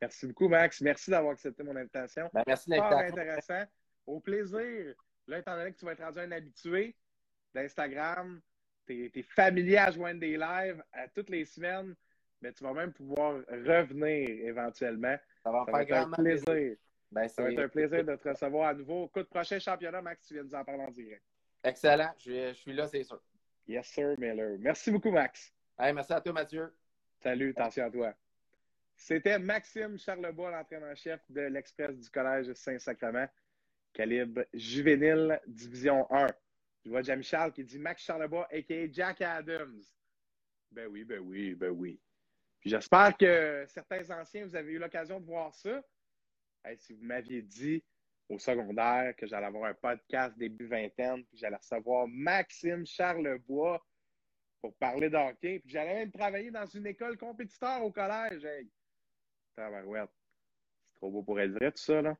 Merci 0.00 0.26
beaucoup, 0.26 0.48
Max. 0.48 0.80
Merci 0.80 1.10
d'avoir 1.10 1.32
accepté 1.32 1.62
mon 1.62 1.74
invitation. 1.74 2.30
Ben, 2.32 2.42
merci 2.46 2.70
Fort 2.74 2.92
intéressant. 2.92 3.64
Au 4.06 4.20
plaisir. 4.20 4.94
Là, 5.26 5.38
étant 5.38 5.56
donné 5.56 5.72
que 5.72 5.78
tu 5.78 5.84
vas 5.84 5.92
être 5.92 6.04
rendu 6.04 6.20
un 6.20 6.32
habitué 6.32 6.96
d'Instagram, 7.54 8.40
tu 8.86 9.10
es, 9.14 9.22
familier 9.22 9.78
à 9.78 9.90
joindre 9.90 10.20
des 10.20 10.36
lives 10.36 10.82
à 10.92 11.08
toutes 11.08 11.28
les 11.28 11.44
semaines, 11.44 11.94
mais 12.40 12.52
tu 12.52 12.64
vas 12.64 12.72
même 12.72 12.92
pouvoir 12.92 13.40
revenir 13.48 14.28
éventuellement. 14.28 15.16
Ça 15.42 15.50
va 15.50 15.60
me 15.60 15.66
Ça 15.66 15.72
va 15.72 15.84
faire 15.86 15.98
être 15.98 16.08
un 16.08 16.22
plaisir. 16.22 16.76
Ben, 17.10 17.28
Ça 17.28 17.42
va 17.42 17.50
être 17.50 17.58
un 17.58 17.68
plaisir 17.68 18.04
de 18.04 18.16
te 18.16 18.28
recevoir 18.28 18.68
à 18.68 18.74
nouveau. 18.74 19.06
Écoute, 19.06 19.28
prochain 19.28 19.58
championnat, 19.58 20.00
Max, 20.00 20.26
tu 20.26 20.34
viens 20.34 20.44
de 20.44 20.48
nous 20.48 20.54
en 20.54 20.64
parler 20.64 20.84
en 20.84 20.90
direct. 20.90 21.22
excellent. 21.64 22.14
Je, 22.18 22.48
je 22.48 22.52
suis 22.52 22.72
là, 22.72 22.86
c'est 22.86 23.02
sûr. 23.02 23.20
Yes, 23.68 23.86
sir, 23.88 24.14
Miller. 24.18 24.56
Merci 24.58 24.90
beaucoup, 24.90 25.10
Max. 25.10 25.52
Hey, 25.78 25.92
merci 25.92 26.14
à 26.14 26.22
toi, 26.22 26.32
Mathieu. 26.32 26.72
Salut, 27.22 27.50
attention 27.50 27.84
à 27.84 27.90
toi. 27.90 28.14
C'était 28.96 29.38
Maxime 29.38 29.98
Charlebois, 29.98 30.50
l'entraîneur-chef 30.50 31.20
de 31.30 31.42
l'Express 31.42 31.94
du 31.98 32.08
Collège 32.08 32.50
Saint-Sacrement, 32.54 33.28
calibre 33.92 34.46
juvénile, 34.54 35.38
division 35.46 36.10
1. 36.10 36.28
Je 36.82 36.90
vois 36.90 37.02
Jean-Michel 37.02 37.52
qui 37.52 37.62
dit 37.62 37.78
Max 37.78 38.02
Charlebois, 38.02 38.48
a.k.a. 38.50 38.90
Jack 38.90 39.20
Adams. 39.20 39.82
Ben 40.72 40.86
oui, 40.86 41.04
ben 41.04 41.18
oui, 41.18 41.54
ben 41.54 41.70
oui. 41.70 42.00
Puis 42.60 42.70
j'espère 42.70 43.14
que 43.18 43.66
certains 43.68 44.10
anciens, 44.18 44.46
vous 44.46 44.56
avez 44.56 44.72
eu 44.72 44.78
l'occasion 44.78 45.20
de 45.20 45.26
voir 45.26 45.54
ça. 45.54 45.84
si 46.78 46.94
vous 46.94 47.04
m'aviez 47.04 47.42
dit 47.42 47.84
au 48.28 48.38
secondaire 48.38 49.14
que 49.16 49.26
j'allais 49.26 49.46
avoir 49.46 49.70
un 49.70 49.74
podcast 49.74 50.36
début 50.36 50.66
vingtaine, 50.66 51.24
puis 51.24 51.38
j'allais 51.38 51.56
recevoir 51.56 52.06
Maxime 52.08 52.84
Charlebois 52.84 53.84
pour 54.60 54.74
parler 54.76 55.08
d'hockey, 55.08 55.60
puis 55.60 55.70
j'allais 55.70 55.94
même 55.94 56.12
travailler 56.12 56.50
dans 56.50 56.66
une 56.66 56.86
école 56.86 57.16
compétiteur 57.16 57.82
au 57.82 57.90
collège. 57.90 58.44
Hey, 58.44 58.68
c'est 59.56 59.62
trop 60.96 61.10
beau 61.10 61.22
pour 61.22 61.40
être 61.40 61.52
vrai, 61.52 61.70
tout 61.70 61.82
ça, 61.82 62.02
là. 62.02 62.16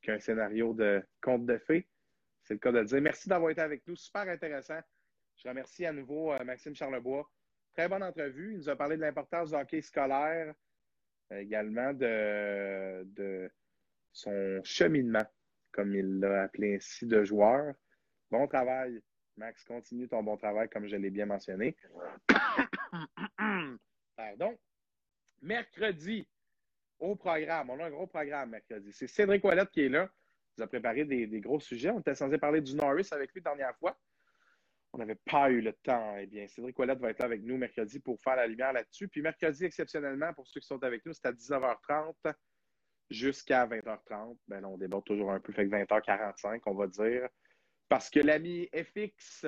Qu'un 0.00 0.18
scénario 0.18 0.72
de 0.74 1.02
conte 1.20 1.46
de 1.46 1.58
fées. 1.58 1.86
C'est 2.42 2.54
le 2.54 2.60
cas 2.60 2.72
de 2.72 2.78
le 2.78 2.84
dire. 2.84 3.00
Merci 3.00 3.28
d'avoir 3.28 3.50
été 3.50 3.60
avec 3.60 3.86
nous. 3.86 3.96
Super 3.96 4.28
intéressant. 4.28 4.80
Je 5.36 5.48
remercie 5.48 5.84
à 5.84 5.92
nouveau 5.92 6.32
euh, 6.32 6.44
Maxime 6.44 6.74
Charlebois. 6.74 7.28
Très 7.74 7.88
bonne 7.88 8.02
entrevue. 8.02 8.52
Il 8.52 8.58
nous 8.58 8.68
a 8.68 8.76
parlé 8.76 8.96
de 8.96 9.02
l'importance 9.02 9.50
du 9.50 9.56
hockey 9.56 9.82
scolaire, 9.82 10.54
euh, 11.32 11.38
également 11.38 11.92
de 11.92 13.50
son 14.16 14.60
cheminement, 14.64 15.26
comme 15.72 15.94
il 15.94 16.20
l'a 16.20 16.44
appelé 16.44 16.76
ainsi, 16.76 17.06
de 17.06 17.22
joueur. 17.22 17.74
Bon 18.30 18.46
travail, 18.46 19.02
Max. 19.36 19.62
Continue 19.64 20.08
ton 20.08 20.22
bon 20.22 20.38
travail, 20.38 20.70
comme 20.70 20.86
je 20.86 20.96
l'ai 20.96 21.10
bien 21.10 21.26
mentionné. 21.26 21.76
Pardon. 24.16 24.56
Mercredi, 25.42 26.26
au 26.98 27.14
programme, 27.14 27.68
on 27.68 27.78
a 27.78 27.84
un 27.84 27.90
gros 27.90 28.06
programme 28.06 28.50
mercredi. 28.50 28.90
C'est 28.90 29.06
Cédric 29.06 29.44
Ouellette 29.44 29.70
qui 29.70 29.82
est 29.82 29.90
là. 29.90 30.08
Il 30.56 30.60
nous 30.60 30.64
a 30.64 30.66
préparé 30.66 31.04
des, 31.04 31.40
gros 31.40 31.60
sujets. 31.60 31.90
On 31.90 32.00
était 32.00 32.14
censé 32.14 32.38
parler 32.38 32.62
du 32.62 32.74
Norris 32.74 33.08
avec 33.10 33.34
lui 33.34 33.42
la 33.44 33.54
dernière 33.54 33.76
fois. 33.76 33.98
On 34.94 34.98
n'avait 34.98 35.18
pas 35.30 35.50
eu 35.50 35.60
le 35.60 35.74
temps. 35.74 36.16
Eh 36.16 36.26
bien, 36.26 36.46
Cédric 36.48 36.78
Ouellette 36.78 37.00
va 37.00 37.10
être 37.10 37.18
là 37.18 37.26
avec 37.26 37.42
nous 37.42 37.58
mercredi 37.58 38.00
pour 38.00 38.18
faire 38.22 38.36
la 38.36 38.46
lumière 38.46 38.72
là-dessus. 38.72 39.08
Puis 39.08 39.20
mercredi, 39.20 39.66
exceptionnellement, 39.66 40.32
pour 40.32 40.48
ceux 40.48 40.60
qui 40.60 40.66
sont 40.66 40.82
avec 40.82 41.04
nous, 41.04 41.12
c'est 41.12 41.26
à 41.26 41.32
19h30 41.32 42.34
jusqu'à 43.10 43.66
20h30. 43.66 44.36
Ben 44.48 44.64
on 44.64 44.76
déborde 44.76 45.04
toujours 45.04 45.32
un 45.32 45.40
peu, 45.40 45.52
fait 45.52 45.68
que 45.68 45.74
20h45, 45.74 46.60
on 46.66 46.74
va 46.74 46.86
dire. 46.86 47.28
Parce 47.88 48.10
que 48.10 48.20
l'ami 48.20 48.68
FX 48.74 49.46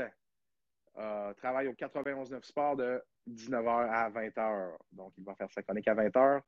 euh, 0.96 1.34
travaille 1.34 1.68
au 1.68 1.72
91.9 1.72 2.42
Sport 2.42 2.76
de 2.76 3.02
19h 3.28 3.90
à 3.90 4.10
20h. 4.10 4.76
Donc, 4.92 5.12
il 5.16 5.24
va 5.24 5.34
faire 5.34 5.50
sa 5.50 5.62
chronique 5.62 5.88
à 5.88 5.94
20h. 5.94 6.40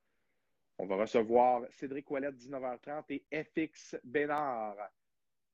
On 0.78 0.86
va 0.86 0.96
recevoir 0.96 1.62
Cédric 1.70 2.10
Ouellette, 2.10 2.36
19h30 2.36 3.04
et 3.08 3.44
FX 3.44 3.96
Bénard, 4.02 4.76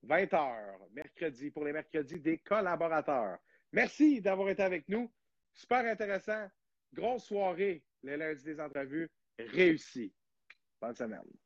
20h, 0.07 0.93
mercredi, 0.93 1.51
pour 1.51 1.65
les 1.65 1.73
mercredis 1.73 2.21
des 2.21 2.39
collaborateurs. 2.39 3.39
Merci 3.73 4.21
d'avoir 4.21 4.49
été 4.51 4.63
avec 4.63 4.89
nous. 4.89 5.11
Super 5.53 5.85
intéressant. 5.85 6.49
Grosse 6.93 7.25
soirée, 7.25 7.83
les 8.03 8.17
lundis 8.17 8.45
des 8.45 8.61
entrevues. 8.61 9.11
Réussi. 9.39 10.15
Bonne 10.81 10.95
semaine. 10.95 11.46